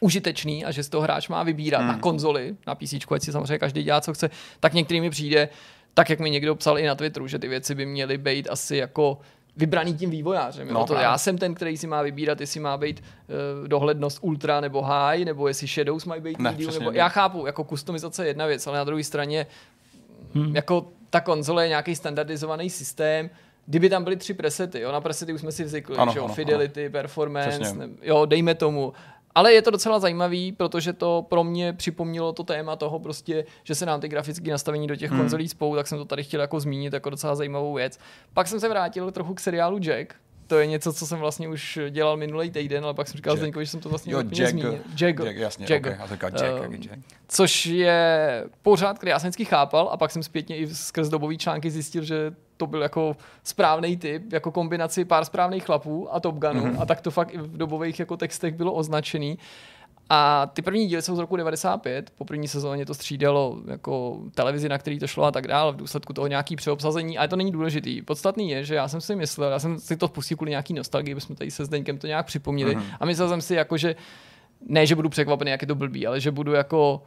[0.00, 1.88] užitečný a že z toho hráč má vybírat hmm.
[1.88, 4.30] na konzoli, na PC, ať si samozřejmě každý dělá, co chce,
[4.60, 5.48] tak některý mi přijde,
[5.94, 8.76] tak jak mi někdo psal i na Twitteru, že ty věci by měly být asi
[8.76, 9.18] jako
[9.56, 10.68] vybraný tím vývojářem.
[10.72, 14.60] No, to já jsem ten, který si má vybírat, jestli má být uh, dohlednost ultra
[14.60, 18.30] nebo high, nebo jestli shadows mají být ne, medium, nebo já chápu, jako kustomizace je
[18.30, 19.46] jedna věc, ale na druhé straně
[20.34, 20.56] hmm.
[20.56, 23.30] jako ta konzole je nějaký standardizovaný systém,
[23.66, 26.24] kdyby tam byly tři presety, jo, na presety už jsme si vzykli, ano, že jo,
[26.24, 26.92] ano, fidelity, ano.
[26.92, 28.92] performance, ne, jo, dejme tomu,
[29.34, 33.74] ale je to docela zajímavý, protože to pro mě připomnělo to téma toho prostě, že
[33.74, 35.20] se nám ty grafické nastavení do těch hmm.
[35.20, 37.98] konzolí spou, tak jsem to tady chtěl jako zmínit jako docela zajímavou věc.
[38.34, 40.14] Pak jsem se vrátil trochu k seriálu Jack,
[40.48, 43.64] to je něco, co jsem vlastně už dělal minulý týden, ale pak jsem říkal Zdeňkovi,
[43.64, 44.78] že jsem to vlastně jo, úplně Jack, zmínil.
[44.94, 45.86] Jack, Jack, jasně, Jack.
[45.86, 46.98] Okay, Jack, uh, Jack.
[47.28, 51.38] Což je pořád, který já jsem vždycky chápal a pak jsem zpětně i skrz dobový
[51.38, 56.34] články zjistil, že to byl jako správný typ, jako kombinaci pár správných chlapů a Top
[56.34, 56.82] Gunu mm-hmm.
[56.82, 59.38] a tak to fakt i v dobových jako textech bylo označený.
[60.10, 64.68] A ty první díly jsou z roku 95, po první sezóně to střídalo jako televizi,
[64.68, 67.52] na který to šlo a tak dále, v důsledku toho nějaký přeobsazení, ale to není
[67.52, 68.02] důležitý.
[68.02, 71.14] Podstatný je, že já jsem si myslel, já jsem si to pustil kvůli nějaký nostalgii,
[71.14, 72.96] bychom tady se Zdeňkem to nějak připomněli mm-hmm.
[73.00, 73.96] a myslel jsem si jako, že
[74.66, 77.02] ne, že budu překvapený, jak je to blbý, ale že budu jako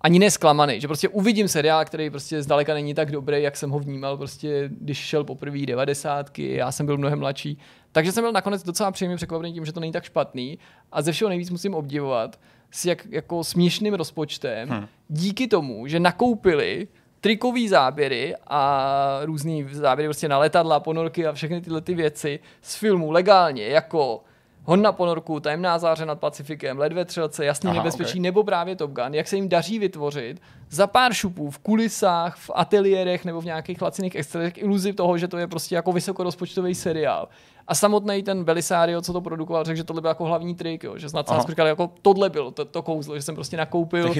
[0.00, 3.78] ani nesklamaný, že prostě uvidím seriál, který prostě zdaleka není tak dobrý, jak jsem ho
[3.78, 7.58] vnímal, prostě když šel poprvé devadesátky, já jsem byl mnohem mladší.
[7.92, 10.58] Takže jsem byl nakonec docela příjemně překvapený tím, že to není tak špatný
[10.92, 14.86] a ze všeho nejvíc musím obdivovat s jak, jako směšným rozpočtem, hmm.
[15.08, 16.88] díky tomu, že nakoupili
[17.20, 22.76] trikový záběry a různý záběry prostě na letadla, ponorky a všechny tyhle ty věci z
[22.76, 24.24] filmu legálně, jako
[24.68, 28.20] Hon na ponorku, tajemná záře nad Pacifikem, led ve třelce, jasný Aha, nebezpečí, okay.
[28.20, 32.50] nebo právě Top Gun, jak se jim daří vytvořit za pár šupů v kulisách, v
[32.54, 37.28] ateliérech nebo v nějakých laciných extrazech iluzi toho, že to je prostě jako vysokorozpočtový seriál.
[37.68, 40.98] A samotný ten Belisario, co to produkoval, řekl, že tohle byl jako hlavní trik, jo,
[40.98, 44.12] že snad říkal, jako tohle bylo to, to kouzlo, že jsem prostě nakoupil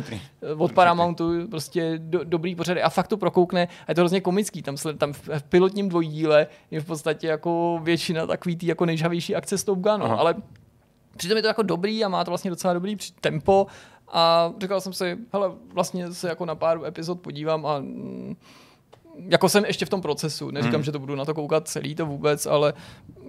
[0.57, 2.83] od Paramountu prostě do, dobrý pořady.
[2.83, 6.81] A fakt to prokoukne a je to hrozně komický, tam, tam v pilotním dvojdíle je
[6.81, 10.35] v podstatě jako většina takový tý jako nejžavější akce s Top Gun, ale
[11.17, 13.67] přitom je to jako dobrý a má to vlastně docela dobrý tempo.
[14.13, 18.37] A říkal jsem si, hele, vlastně se jako na pár epizod podívám a mm,
[19.27, 20.83] jako jsem ještě v tom procesu, neříkám, hmm.
[20.83, 22.75] že to budu na to koukat celý to vůbec, ale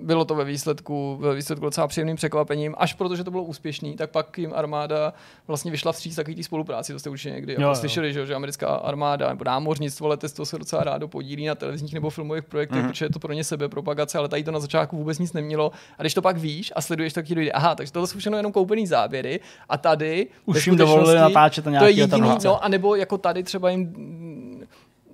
[0.01, 4.09] bylo to ve výsledku, ve výsledku docela příjemným překvapením, až protože to bylo úspěšný, tak
[4.09, 5.13] pak jim armáda
[5.47, 7.75] vlastně vyšla vstříc takový té spolupráci, to jste určitě někdy jo, jako jo.
[7.75, 12.09] slyšeli, že, že americká armáda nebo námořnictvo, letectvo se docela rádo podílí na televizních nebo
[12.09, 12.89] filmových projektech, hmm.
[12.89, 15.71] protože je to pro ně sebepropagace, ale tady to na začátku vůbec nic nemělo.
[15.97, 18.37] A když to pak víš a sleduješ, tak ti dojde, aha, takže to jsou všechno
[18.37, 19.39] jenom koupený záběry
[19.69, 23.43] a tady už jim dovolili natáčet to, to je jediný, no, a nebo jako tady
[23.43, 23.93] třeba jim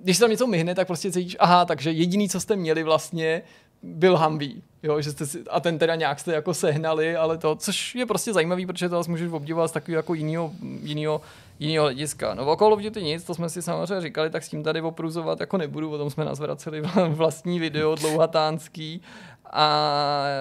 [0.06, 3.42] když se tam něco myhne, tak prostě cítíš, aha, takže jediný, co jste měli vlastně,
[3.82, 7.56] byl Humvee, jo, že jste si, a ten teda nějak jste jako sehnali, ale to,
[7.56, 10.52] což je prostě zajímavý, protože to můžeš obdivovat z takového jako jinýho,
[10.82, 11.20] jinýho,
[11.58, 12.34] jinýho hlediska.
[12.34, 15.56] No okolo Duty nic, to jsme si samozřejmě říkali, tak s tím tady opruzovat jako
[15.56, 19.02] nebudu, o tom jsme nazvraceli vlastní video dlouhatánský
[19.50, 19.88] a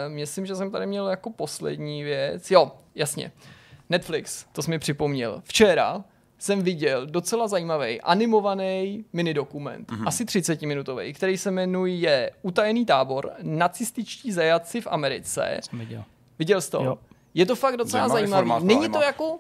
[0.08, 3.32] myslím, že jsem tady měl jako poslední věc, jo, jasně,
[3.90, 5.42] Netflix, to jsi mi připomněl.
[5.44, 6.04] Včera
[6.46, 10.08] jsem viděl docela zajímavý animovaný minidokument, mm-hmm.
[10.08, 15.60] asi 30 minutový, který se jmenuje Utajený tábor, nacističtí zajaci v Americe.
[15.70, 16.04] Jsem viděl.
[16.40, 16.84] Viděl jsi to?
[16.84, 16.98] Jo.
[17.34, 18.50] Je to fakt docela zajímavý.
[18.50, 18.66] zajímavý.
[18.66, 19.38] Není to jako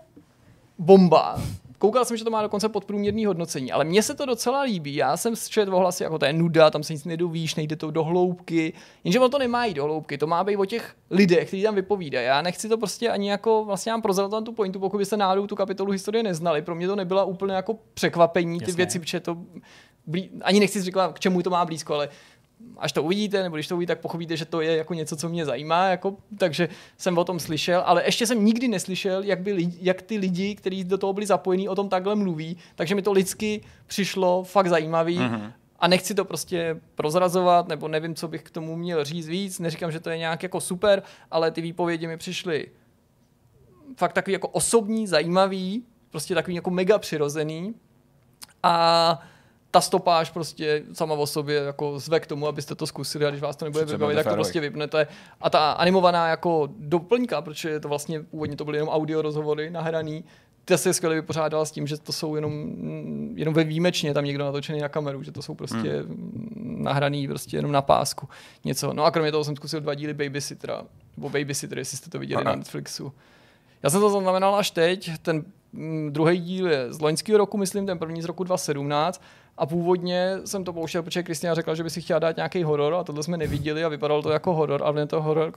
[0.80, 1.42] bomba,
[1.78, 4.96] Koukal jsem, že to má dokonce podprůměrný hodnocení, ale mně se to docela líbí.
[4.96, 8.04] Já jsem četl ohlasy, jako to je nuda, tam se nic nedovíš, nejde to do
[8.04, 8.74] hloubky.
[9.04, 11.76] Jenže ono to nemá jít do hloubky, to má být o těch lidech, kteří tam
[11.76, 12.26] vypovídají.
[12.26, 15.56] Já nechci to prostě ani jako vlastně mám prozradit tu pointu, pokud byste náhodou tu
[15.56, 16.62] kapitolu historie neznali.
[16.62, 18.76] Pro mě to nebyla úplně jako překvapení, ty Jasně.
[18.76, 19.38] věci, protože to
[20.08, 20.30] blí...
[20.42, 22.10] ani nechci říct, k čemu to má blízko, ale
[22.78, 25.30] až to uvidíte, nebo když to uvidíte, tak pochopíte, že to je jako něco, co
[25.30, 29.70] mě zajímá, jako, takže jsem o tom slyšel, ale ještě jsem nikdy neslyšel, jak, by,
[29.82, 33.12] jak ty lidi, kteří do toho byli zapojení, o tom takhle mluví, takže mi to
[33.12, 35.52] lidsky přišlo fakt zajímavý mm-hmm.
[35.80, 39.92] a nechci to prostě prozrazovat, nebo nevím, co bych k tomu měl říct víc, neříkám,
[39.92, 42.68] že to je nějak jako super, ale ty výpovědi mi přišly
[43.98, 47.74] fakt takový jako osobní, zajímavý, prostě takový jako mega přirozený
[48.64, 49.20] a
[49.76, 53.42] ta stopáž prostě sama o sobě jako zve k tomu, abyste to zkusili a když
[53.42, 55.08] vás to nebude vybavit, tak to prostě vypnete.
[55.42, 60.24] A ta animovaná jako doplňka, protože to vlastně původně to byly jenom audio rozhovory nahraný,
[60.66, 62.76] ta se skvěle vypořádala s tím, že to jsou jenom,
[63.36, 66.78] jenom ve výjimečně tam někdo natočený na kameru, že to jsou prostě hmm.
[66.84, 68.30] nahraný prostě jenom na pásku
[68.66, 68.94] něco.
[68.94, 70.82] No a kromě toho jsem zkusil dva díly Babysittera,
[71.18, 72.52] nebo Babysitter, jestli jste to viděli Aha.
[72.52, 73.14] na Netflixu.
[73.84, 75.44] Já jsem to zaznamenal až teď, ten
[75.74, 79.22] mm, druhý díl je z loňského roku, myslím, ten první z roku 2017.
[79.58, 82.94] A původně jsem to pouštěl, protože Kristina řekla, že by si chtěla dát nějaký horor
[82.94, 85.52] a tohle jsme neviděli a vypadalo to jako horor, ale je to horor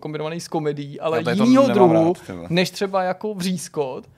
[0.00, 4.08] kombinovaný s komedií, ale nemám druhu, rád, než třeba jako vřízkot.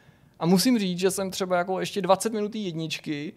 [0.40, 3.32] A musím říct, že jsem třeba jako ještě 20 minut jedničky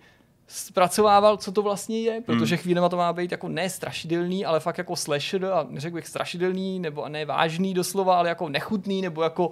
[0.47, 2.61] zpracovával, co to vlastně je, protože Hmm.
[2.63, 6.79] chvílema to má být jako ne strašidelný, ale fakt jako slasher a neřekl bych strašidelný,
[6.79, 9.51] nebo ne vážný doslova, ale jako nechutný, nebo jako,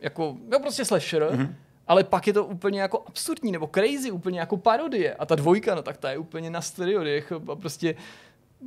[0.00, 1.28] jako no prostě slasher.
[1.32, 1.54] Mhm.
[1.88, 5.14] Ale pak je to úplně jako absurdní nebo crazy, úplně jako parodie.
[5.14, 7.32] A ta dvojka, no tak ta je úplně na stereodech.
[7.32, 7.94] A prostě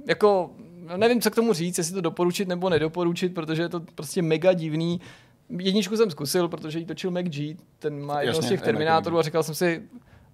[0.07, 3.79] jako, no nevím, co k tomu říct, jestli to doporučit nebo nedoporučit, protože je to
[3.79, 5.01] prostě mega divný.
[5.57, 9.43] Jedničku jsem zkusil, protože ji točil McG, ten má jedno z těch Terminátorů a říkal
[9.43, 9.83] jsem si,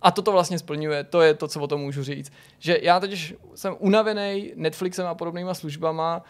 [0.02, 2.32] a toto vlastně splňuje, to je to, co o tom můžu říct.
[2.60, 6.24] Že já totiž jsem unavený Netflixem a podobnýma službama,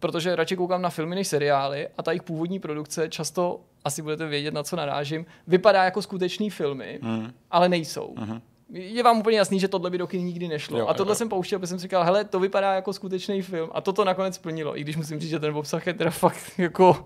[0.00, 4.26] protože radši koukám na filmy než seriály a ta jejich původní produkce často, asi budete
[4.26, 7.32] vědět, na co narážím, vypadá jako skutečný filmy, Hmm.
[7.50, 8.14] ale nejsou.
[8.72, 10.78] Je vám úplně jasný, že tohle by do kin nikdy nešlo.
[10.78, 11.14] Jo, a tohle jo.
[11.14, 13.70] jsem pouštěl, protože jsem si říkal, hele, to vypadá jako skutečný film.
[13.72, 17.04] A toto nakonec splnilo, i když musím říct, že ten obsah je teda fakt jako...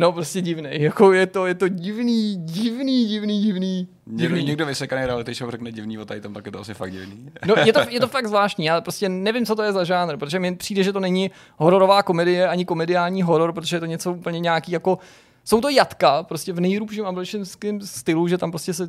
[0.00, 0.68] No, prostě divný.
[0.72, 3.88] Jako je to, je to divný, divný, divný, divný.
[4.06, 4.44] Někdo, divný.
[4.44, 7.30] někdo vysekaný reality show řekne divný o tady tam, tak je to asi fakt divný.
[7.46, 10.16] No, je to, je to fakt zvláštní, já prostě nevím, co to je za žánr,
[10.16, 14.12] protože mi přijde, že to není hororová komedie, ani komediální horor, protože je to něco
[14.12, 14.98] úplně nějaký jako...
[15.44, 18.88] Jsou to jatka, prostě v nejrůbším americkém stylu, že tam prostě se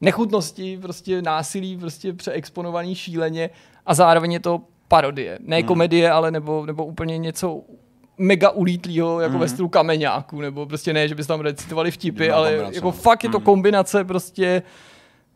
[0.00, 3.50] nechutnosti, prostě násilí, prostě přeexponovaný šíleně
[3.86, 5.38] a zároveň je to parodie.
[5.40, 5.66] Ne Hmm.
[5.66, 7.62] komedie, ale nebo, nebo úplně něco
[8.20, 9.40] mega ulítlýho, jako Hmm.
[9.40, 12.86] ve stylu kameňáku, nebo prostě ne, že bys tam recitovali vtipy, Divná ale kombinace, jako
[12.88, 12.92] no.
[12.92, 13.44] fakt je to Hmm.
[13.44, 14.62] kombinace prostě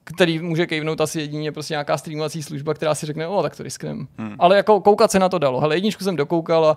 [0.06, 3.62] který může kejvnout asi jedině prostě nějaká streamovací služba, která si řekne, o, tak to
[3.62, 4.09] risknem.
[4.19, 4.36] Hmm.
[4.39, 5.61] Ale jako koukat se na to dalo.
[5.61, 6.77] Hele, jedničku jsem dokoukal a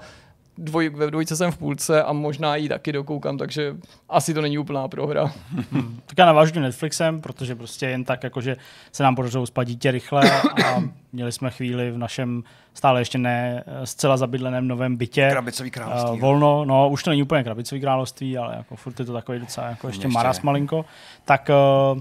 [0.57, 3.75] dvoj, ve dvojce jsem v půlce a možná ji taky dokoukám, takže
[4.09, 5.31] asi to není úplná prohra.
[6.05, 8.57] Tak já navážu Netflixem, protože prostě jen tak, jakože
[8.91, 10.31] se nám podařilo uspat dítě rychle
[10.65, 12.43] a měli jsme chvíli v našem
[12.73, 15.29] stále ještě ne eh, zcela zabydleném novém bytě.
[15.31, 16.11] Krabicový království.
[16.11, 19.39] Uh, volno, no už to není úplně krabicový království, ale jako furt je to takový
[19.39, 20.13] docela jako ještě, Ještě.
[20.13, 20.85] maras malinko.
[21.25, 21.49] Tak
[21.93, 21.99] uh,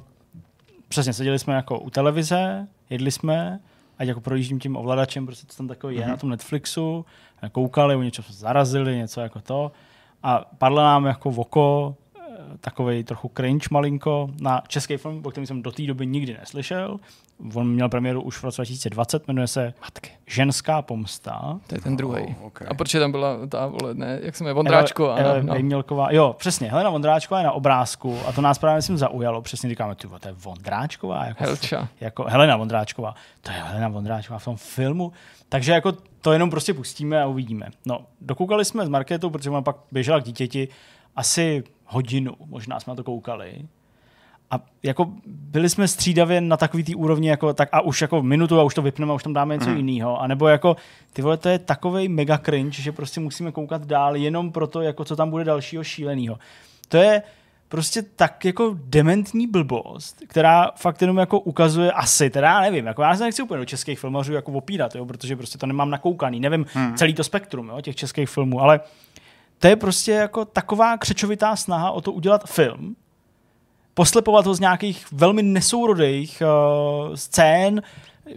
[0.89, 3.61] přesně seděli jsme jako u televize, jedli jsme,
[3.99, 6.03] ať jako projíždím tím ovladačem, prostě to tam takový Mhm.
[6.05, 7.07] je na tom Netflixu,
[7.53, 9.73] koukali, u něčeho jsme zarazili, něco jako to.
[10.23, 11.97] A padlo nám jako v oko
[12.61, 17.01] takový trochu cringe malinko na český film, o kterém jsem do té doby nikdy neslyšel.
[17.55, 20.11] On měl premiéru už v roce 2020, jmenuje se Matky.
[20.27, 21.61] Ženská pomsta.
[21.67, 22.23] To je ten druhý.
[22.23, 22.69] Oh, okay.
[22.71, 25.15] A proč tam byla ta, vole, ne, jak se jmenuje, Vondráčko?
[25.17, 25.53] Eva, ano, no.
[25.53, 29.43] Vejmělková, jo, přesně, Helena Vondráčková je na obrázku a to nás právě myslím zaujalo.
[29.43, 31.25] Přesně říkáme, ty to je Vondráčková.
[31.25, 31.89] Jako, Helča.
[32.01, 33.15] jako Helena Vondráčková.
[33.41, 35.13] To je Helena Vondráčková v tom filmu.
[35.49, 37.69] Takže jako to jenom prostě pustíme a uvidíme.
[37.87, 40.69] No, dokoukali jsme s Marketou, protože ona pak běžela k dítěti
[41.17, 43.55] asi hodinu, možná jsme na to koukali.
[44.51, 48.61] A jako byli jsme střídavě na takový té úrovni, jako tak a už jako minutu
[48.61, 50.21] a už to vypneme a už tam dáme něco jiného.
[50.21, 50.77] A nebo jako,
[51.13, 55.05] ty vole, to je takovej mega cringe, že prostě musíme koukat dál jenom proto, jako
[55.05, 56.39] co tam bude dalšího šíleného.
[56.89, 57.23] To je
[57.69, 63.03] prostě tak jako dementní blbost, která fakt jenom jako ukazuje asi, teda já nevím, jako
[63.03, 66.41] já se nechci úplně do českých filmařů jako opírat, jo, protože prostě to nemám nakoukaný,
[66.41, 66.95] nevím hmm.
[66.95, 68.81] celý to spektrum jo, těch českých filmů, ale
[69.59, 72.97] to je prostě jako taková křečovitá snaha o to udělat film,
[73.95, 77.83] poslepovat ho z nějakých velmi nesourodých uh, scén,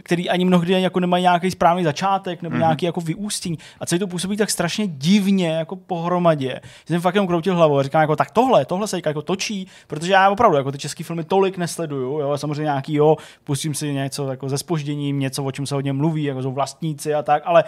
[0.02, 2.58] který ani mnohdy jako nemají nějaký správný začátek nebo mm-hmm.
[2.58, 3.58] nějaký jako vyústění.
[3.80, 6.60] A celý to působí tak strašně divně, jako pohromadě.
[6.88, 9.66] Že jsem fakt jenom kroutil hlavou a říkám, jako, tak tohle, tohle se jako točí,
[9.86, 13.92] protože já opravdu jako ty české filmy tolik nesleduju, jo, samozřejmě nějaký, jo, pustím si
[13.92, 17.42] něco jako ze spožděním, něco, o čem se hodně mluví, jako jsou vlastníci a tak,
[17.46, 17.64] ale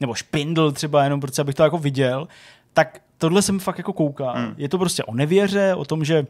[0.00, 2.28] nebo špindl třeba jenom, protože abych to jako viděl,
[2.76, 4.34] tak tohle jsem fakt jako koukal.
[4.38, 4.54] Mm.
[4.56, 6.26] Je to prostě o nevěře, o tom, že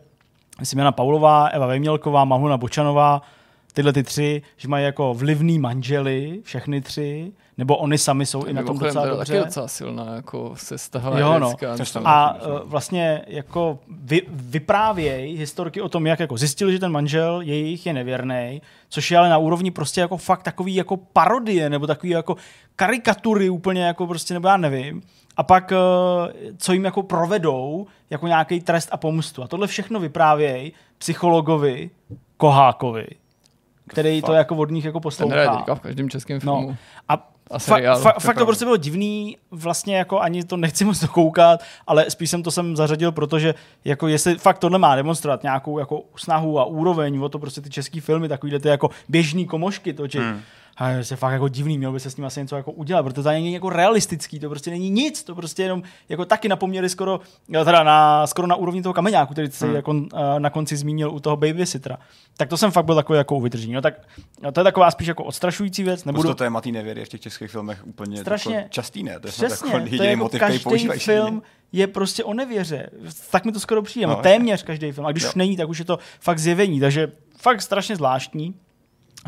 [0.60, 3.22] myslím Jana Paulová, Eva Vejmělková, Mahuna Bočanová,
[3.72, 8.52] tyhle ty tři, že mají jako vlivný manžely, všechny tři, nebo oni sami jsou i
[8.52, 9.32] na tom docela to je dobře.
[9.32, 11.18] taky docela silná jako sestava.
[11.18, 11.54] Jo, no.
[11.92, 16.92] To A uh, vlastně jako vy, vyprávějí historky o tom, jak jako zjistili, že ten
[16.92, 21.70] manžel jejich je nevěrný, což je ale na úrovni prostě jako fakt takový jako parodie,
[21.70, 22.36] nebo takový jako
[22.76, 25.02] karikatury úplně jako prostě, nebo já nevím.
[25.36, 29.42] A pak, uh, co jim jako provedou, jako nějaký trest a pomstu.
[29.42, 31.90] A tohle všechno vyprávějí psychologovi
[32.36, 33.06] Kohákovi,
[33.88, 35.56] který to jako od nich jako Ten poslouchá.
[35.56, 36.68] teďka v každém českém filmu.
[36.70, 36.76] No.
[37.08, 41.00] A A fa- fa- fakt to prostě bylo divný, vlastně jako ani to nechci moc
[41.00, 43.54] dokoukat, ale spíš jsem to sem zařadil, protože
[43.84, 47.70] jako jestli fakt tohle má demonstrovat nějakou jako snahu a úroveň, o to prostě ty
[47.70, 50.40] český filmy, takovýhle ty jako běžný komošky točit, hmm.
[50.76, 53.02] A je to fakt jako divný, měl by se s tím asi něco jako udělat,
[53.02, 56.56] protože to není jako realistický, to prostě není nic, to prostě jenom jako taky na
[56.56, 57.20] poměry skoro,
[57.64, 59.76] teda na, skoro na úrovni toho kameňáku, který se Hmm.
[59.76, 61.98] jako eh, na konci zmínil u toho babysittera.
[62.36, 63.72] Tak to jsem fakt byl takový jako uvydržení.
[63.72, 63.94] No tak
[64.42, 66.22] no, to je taková spíš jako odstrašující věc, Nebudu...
[66.22, 69.20] nebudu, to téma té nevěry v těch českých filmech úplně Strašně- jako častý, ne?
[69.20, 71.42] To je Přesně, jako to je jako motiv, který každý používají film
[71.72, 72.90] je prostě o nevěře.
[73.30, 74.06] Tak mi to skoro přijde.
[74.06, 75.06] No, No, téměř každý film.
[75.06, 75.28] A když Jo.
[75.28, 76.80] už není, tak už je to fakt zjevení.
[76.80, 78.54] Takže fakt strašně zvláštní.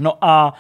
[0.01, 0.59] No a Uh,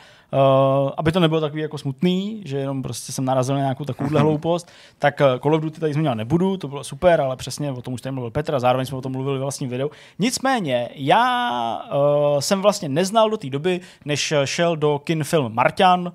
[0.96, 4.68] aby to nebylo takový jako smutný, že jenom prostě jsem narazil na nějakou takovouhle hloupost,
[4.98, 7.94] tak uh, Call of Duty tady zmiňovat nebudu, to bylo super, ale přesně o tom
[7.94, 9.90] už tady mluvil Petr a zároveň jsme o tom mluvili ve vlastním videu.
[10.18, 16.12] Nicméně, já uh, jsem vlastně neznal do té doby, než šel do kin film Marťan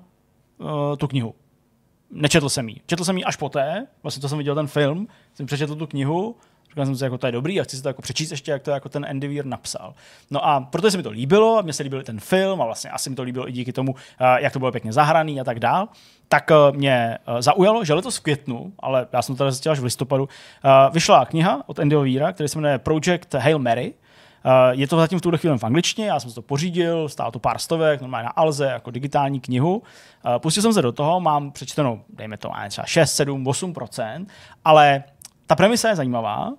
[0.58, 1.34] uh, tu knihu.
[2.10, 2.76] Nečetl jsem ji.
[2.86, 6.36] Četl jsem ji až poté, vlastně to jsem viděl ten film, jsem přečetl tu knihu,
[6.74, 8.62] říkal jsem si, jako to je dobrý a chci si to jako přečíst ještě, jak
[8.62, 9.94] to jako ten Andy Weir napsal.
[10.30, 12.90] No a protože se mi to líbilo, a mně se líbil ten film a vlastně
[12.90, 15.60] asi mi to líbilo i díky tomu, eh, jak to bylo pěkně zahraný a tak
[15.60, 15.88] dál,
[16.28, 19.72] tak eh, mě eh, zaujalo, že letos v květnu, ale já jsem to tady zjistil
[19.72, 20.28] až v listopadu,
[20.92, 23.94] vyšla kniha od Andyho Weira, který se jmenuje Project Hail Mary,
[24.70, 27.38] je to zatím v tuhle chvíli v angličtině, já jsem si to pořídil, stálo to
[27.38, 29.82] pár stovek, normálně na Alze, jako digitální knihu.
[30.38, 34.26] Pustil jsem se do toho, mám přečteno, dejme to, třeba 6, 7, 8%
[34.64, 35.04] ale
[35.46, 36.52] ta premisa je zajímavá.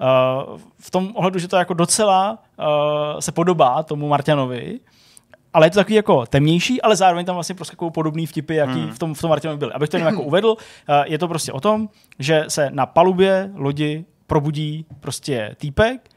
[0.00, 4.80] Uh, v tom ohledu, že to jako docela uh, se podobá tomu Marťanovi,
[5.52, 8.98] ale je to takový jako temnější, ale zároveň tam vlastně proskakují podobný vtipy, jaký v
[8.98, 9.72] tom, v tom Martinovi byly.
[9.72, 10.56] Abych to jenom jako uvedl, uh,
[11.04, 11.88] je to prostě o tom,
[12.18, 16.10] že se na palubě lodi probudí prostě týpek,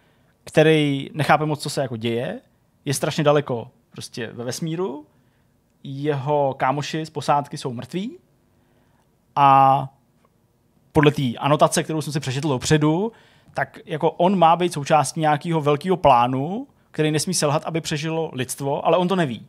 [0.44, 2.40] který nechápe moc, co se jako děje,
[2.86, 5.06] je strašně daleko prostě ve vesmíru,
[5.84, 8.18] jeho kámoši z posádky jsou mrtví
[9.36, 9.90] a
[10.92, 13.12] podle té anotace, kterou jsem si přečetl dopředu,
[13.54, 18.86] tak jako on má být součástí nějakého velkého plánu, který nesmí selhat, aby přežilo lidstvo,
[18.86, 19.48] ale on to neví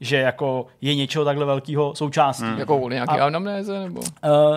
[0.00, 2.44] že jako je něčeho takhle velkého součástí.
[2.44, 2.58] Hmm.
[2.58, 4.00] Jako nějaký A- anamnéze, nebo?
[4.00, 4.06] Uh,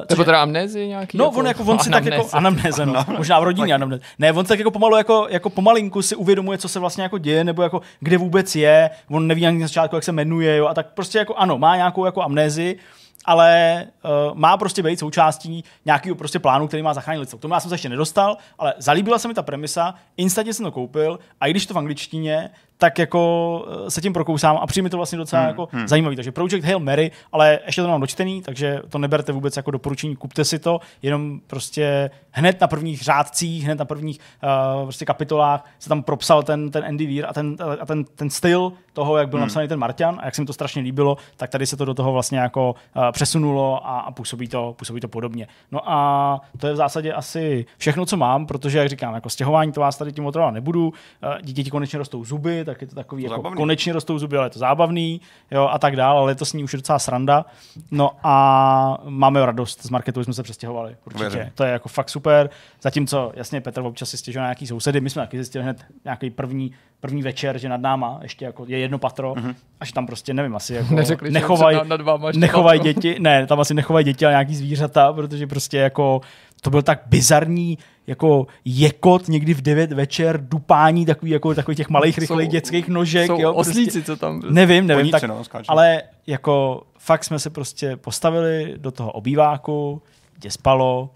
[0.09, 1.17] Nebo teda amnézy nějaký?
[1.17, 3.05] No, on jako on si tak jako anamnéze, no.
[3.17, 4.03] možná v rodině anamnéze.
[4.19, 7.43] Ne, on tak jako pomalu jako, jako pomalinku si uvědomuje, co se vlastně jako děje,
[7.43, 10.73] nebo jako kde vůbec je, on neví ani na začátku, jak se jmenuje, jo, a
[10.73, 12.75] tak prostě jako ano, má nějakou jako amnézi,
[13.25, 17.39] ale uh, má prostě být součástí nějakého prostě plánu, který má zachránit lidstvo.
[17.39, 20.65] K tomu já jsem se ještě nedostal, ale zalíbila se mi ta premisa, instantně jsem
[20.65, 22.49] to koupil a i když to v angličtině,
[22.83, 25.87] tak jako eh, se tím prokousám a přijde mi to vlastně docela hmm, jako hmm.
[25.87, 26.15] zajímavý.
[26.15, 30.15] Takže Project Hail Mary, ale ještě to nemám dočtený, takže to neberte vůbec jako doporučení,
[30.15, 35.65] kupte si to, jenom prostě hned na prvních řádcích, hned na prvních uh, prostě kapitolách
[35.79, 39.29] se tam propsal ten, ten Andy Weir a ten, a ten, ten styl toho, jak
[39.29, 39.45] byl hmm.
[39.45, 41.93] napsaný ten Martian a jak se mi to strašně líbilo, tak tady se to do
[41.93, 45.47] toho vlastně jako uh, přesunulo a, a působí, to, působí to podobně.
[45.71, 49.71] No a to je v zásadě asi všechno, co mám, protože, jak říkám, jako stěhování
[49.71, 50.87] to vás tady tím otrovat nebudu.
[50.87, 50.93] Uh,
[51.41, 53.57] děti konečně rostou zuby, tak je to takový, jako zábavný.
[53.57, 55.21] konečně rostou zuby, ale je to zábavný,
[55.51, 57.45] jo, a tak dále, ale to s ní už je docela sranda.
[57.91, 61.29] No a máme radost, z marketu jsme se přestěhovali, určitě.
[61.29, 61.51] Věřím.
[61.55, 62.49] To je jako fakt super.
[62.81, 66.29] Zatímco, jasně, Petr občas si stěžuje na nějaký sousedy, my jsme taky zjistili hned nějaký
[66.29, 69.55] první, první večer, že nad náma ještě jako je jedno patro, mm-hmm.
[69.79, 72.93] až tam prostě, nevím, asi jako Neřekli, že nechovají nad- nad váma ještě nechovaj patro.
[72.93, 76.21] děti, ne, tam asi nechovají děti, ale nějaký zvířata, protože prostě jako
[76.63, 77.77] to byl tak bizarní
[78.07, 82.87] jako jekot někdy v 9 večer, dupání takový, jako, takových těch malých, rychlých Jsou- dětských
[82.87, 83.27] nožek.
[83.27, 84.01] Jsou jo, oslíci, prostě.
[84.01, 84.41] co tam...
[84.49, 90.01] Nevím, nevím, Koníci, tak, no, ale jako fakt jsme se prostě postavili do toho obýváku,
[90.39, 91.09] kde spalo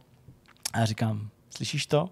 [0.74, 2.10] a já říkám, slyšíš to?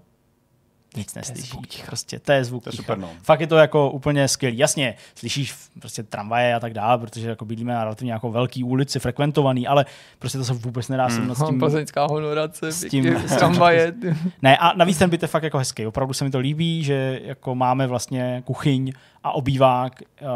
[0.97, 1.83] Nic neslyšíš.
[1.85, 2.63] Prostě to je zvuk.
[2.63, 3.09] To je super, no.
[3.23, 4.57] Fakt je to jako úplně skvělý.
[4.57, 8.99] Jasně, slyšíš prostě tramvaje a tak dále, protože jako bydlíme na relativně jako velký ulici,
[8.99, 9.85] frekventovaný, ale
[10.19, 11.35] prostě to se vůbec nedá Hmm.
[11.35, 11.59] s tím.
[11.59, 13.93] plzeňská honorace, s s tím- s tramvaje.
[14.41, 15.85] Ne, a navíc ten byt je fakt jako hezký.
[15.87, 18.91] Opravdu se mi to líbí, že jako máme vlastně kuchyň
[19.23, 20.27] a obývák uh,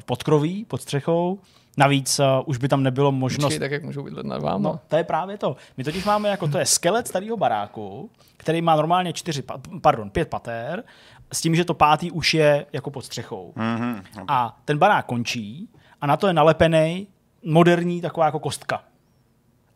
[0.00, 1.38] v podkroví, pod střechou.
[1.78, 4.58] Navíc uh, už by tam nebylo možnost Počkej, tak jak můžou bydlet nad váma?
[4.58, 5.56] No, to je právě to.
[5.76, 10.10] My totiž máme jako, to je skelet starého baráku, který má normálně čtyři, pa- pardon,
[10.10, 10.84] pět pater,
[11.32, 13.52] s tím, že to pátý už je jako pod střechou.
[13.56, 14.02] Mhm.
[14.28, 15.68] A ten barák končí
[16.00, 17.06] a na to je nalepený
[17.44, 18.82] moderní taková jako kostka.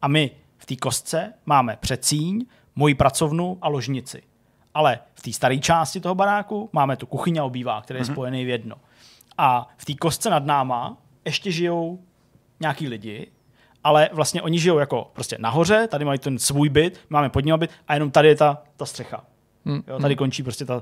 [0.03, 2.47] A my v té kostce máme předsíň,
[2.77, 4.23] moji pracovnu a ložnici.
[4.75, 8.45] Ale v té staré části toho baráku máme tu kuchyň a obývák, který je spojený
[8.45, 8.77] v jedno.
[9.39, 11.99] A v té kostce nad náma ještě žijou
[12.61, 13.31] nějaký lidi,
[13.85, 17.59] ale vlastně oni žijou jako prostě nahoře, tady mají ten svůj byt, máme pod ním
[17.59, 19.25] byt a jenom tady je ta, ta střecha.
[19.65, 19.83] Hmm.
[19.89, 20.81] Jo, tady končí prostě ta, uh,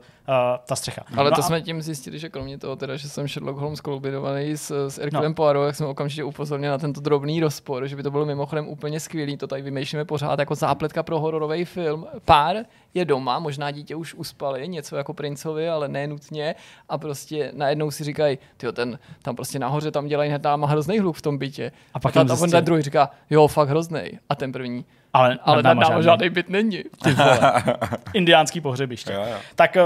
[0.67, 1.03] ta střecha.
[1.17, 3.81] Ale no to a- jsme tím zjistili, že kromě toho, teda, že jsem Sherlock Holmes
[3.81, 5.35] kombinovaný s, s Erkulem No.
[5.35, 9.01] Poirot, jak jsem okamžitě upozornil na tento drobný rozpor, že by to bylo mimochodem úplně
[9.01, 12.07] skvělý, to tady vymýšlíme pořád jako zápletka pro hororový film.
[12.25, 12.57] Pár
[12.95, 16.55] je doma, možná dítě už uspali, něco jako princovi, ale ne nutně
[16.89, 20.99] a prostě najednou si říkají, ty ten tam prostě nahoře tam dělají hned tam hrozný
[20.99, 21.73] hluk v tom bytě.
[21.95, 22.51] A pak a, ta, a zjistili.
[22.51, 24.01] ten druhý říká, jo, fakt hrozný.
[24.29, 26.85] A ten první, ale, ale nad náma tam žádný byt není.
[27.03, 27.41] Ty vole.
[28.15, 29.13] Indiánský pohřebiště.
[29.13, 29.37] Jo, jo.
[29.55, 29.83] Tak eh,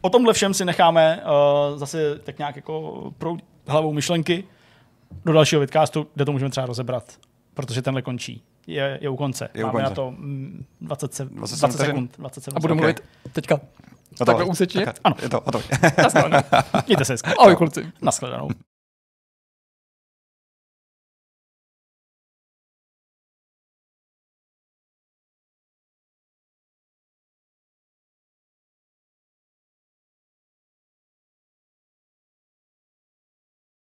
[0.00, 1.22] o tomhle všem si necháme
[1.72, 4.44] uh, zase tak nějak jako proud hlavou myšlenky
[5.24, 7.04] do dalšího vidcastu, kde to můžeme třeba rozebrat,
[7.54, 8.42] protože tenhle končí.
[8.66, 9.48] Je, je u konce.
[9.54, 9.90] Je u Máme konce.
[9.90, 11.86] na to mm, 20, se, 20, 27 vteřin.
[11.94, 12.18] sekund.
[12.18, 12.80] 27 A budu sekund.
[12.80, 13.00] mluvit
[13.32, 13.60] teďka.
[14.26, 14.86] Takhle úsečně.
[15.04, 15.16] Ano.
[15.22, 15.42] Je to.
[16.86, 17.30] Mějte se hezky.
[17.38, 17.92] Ahoj kluci.
[18.02, 18.48] Naschledanou.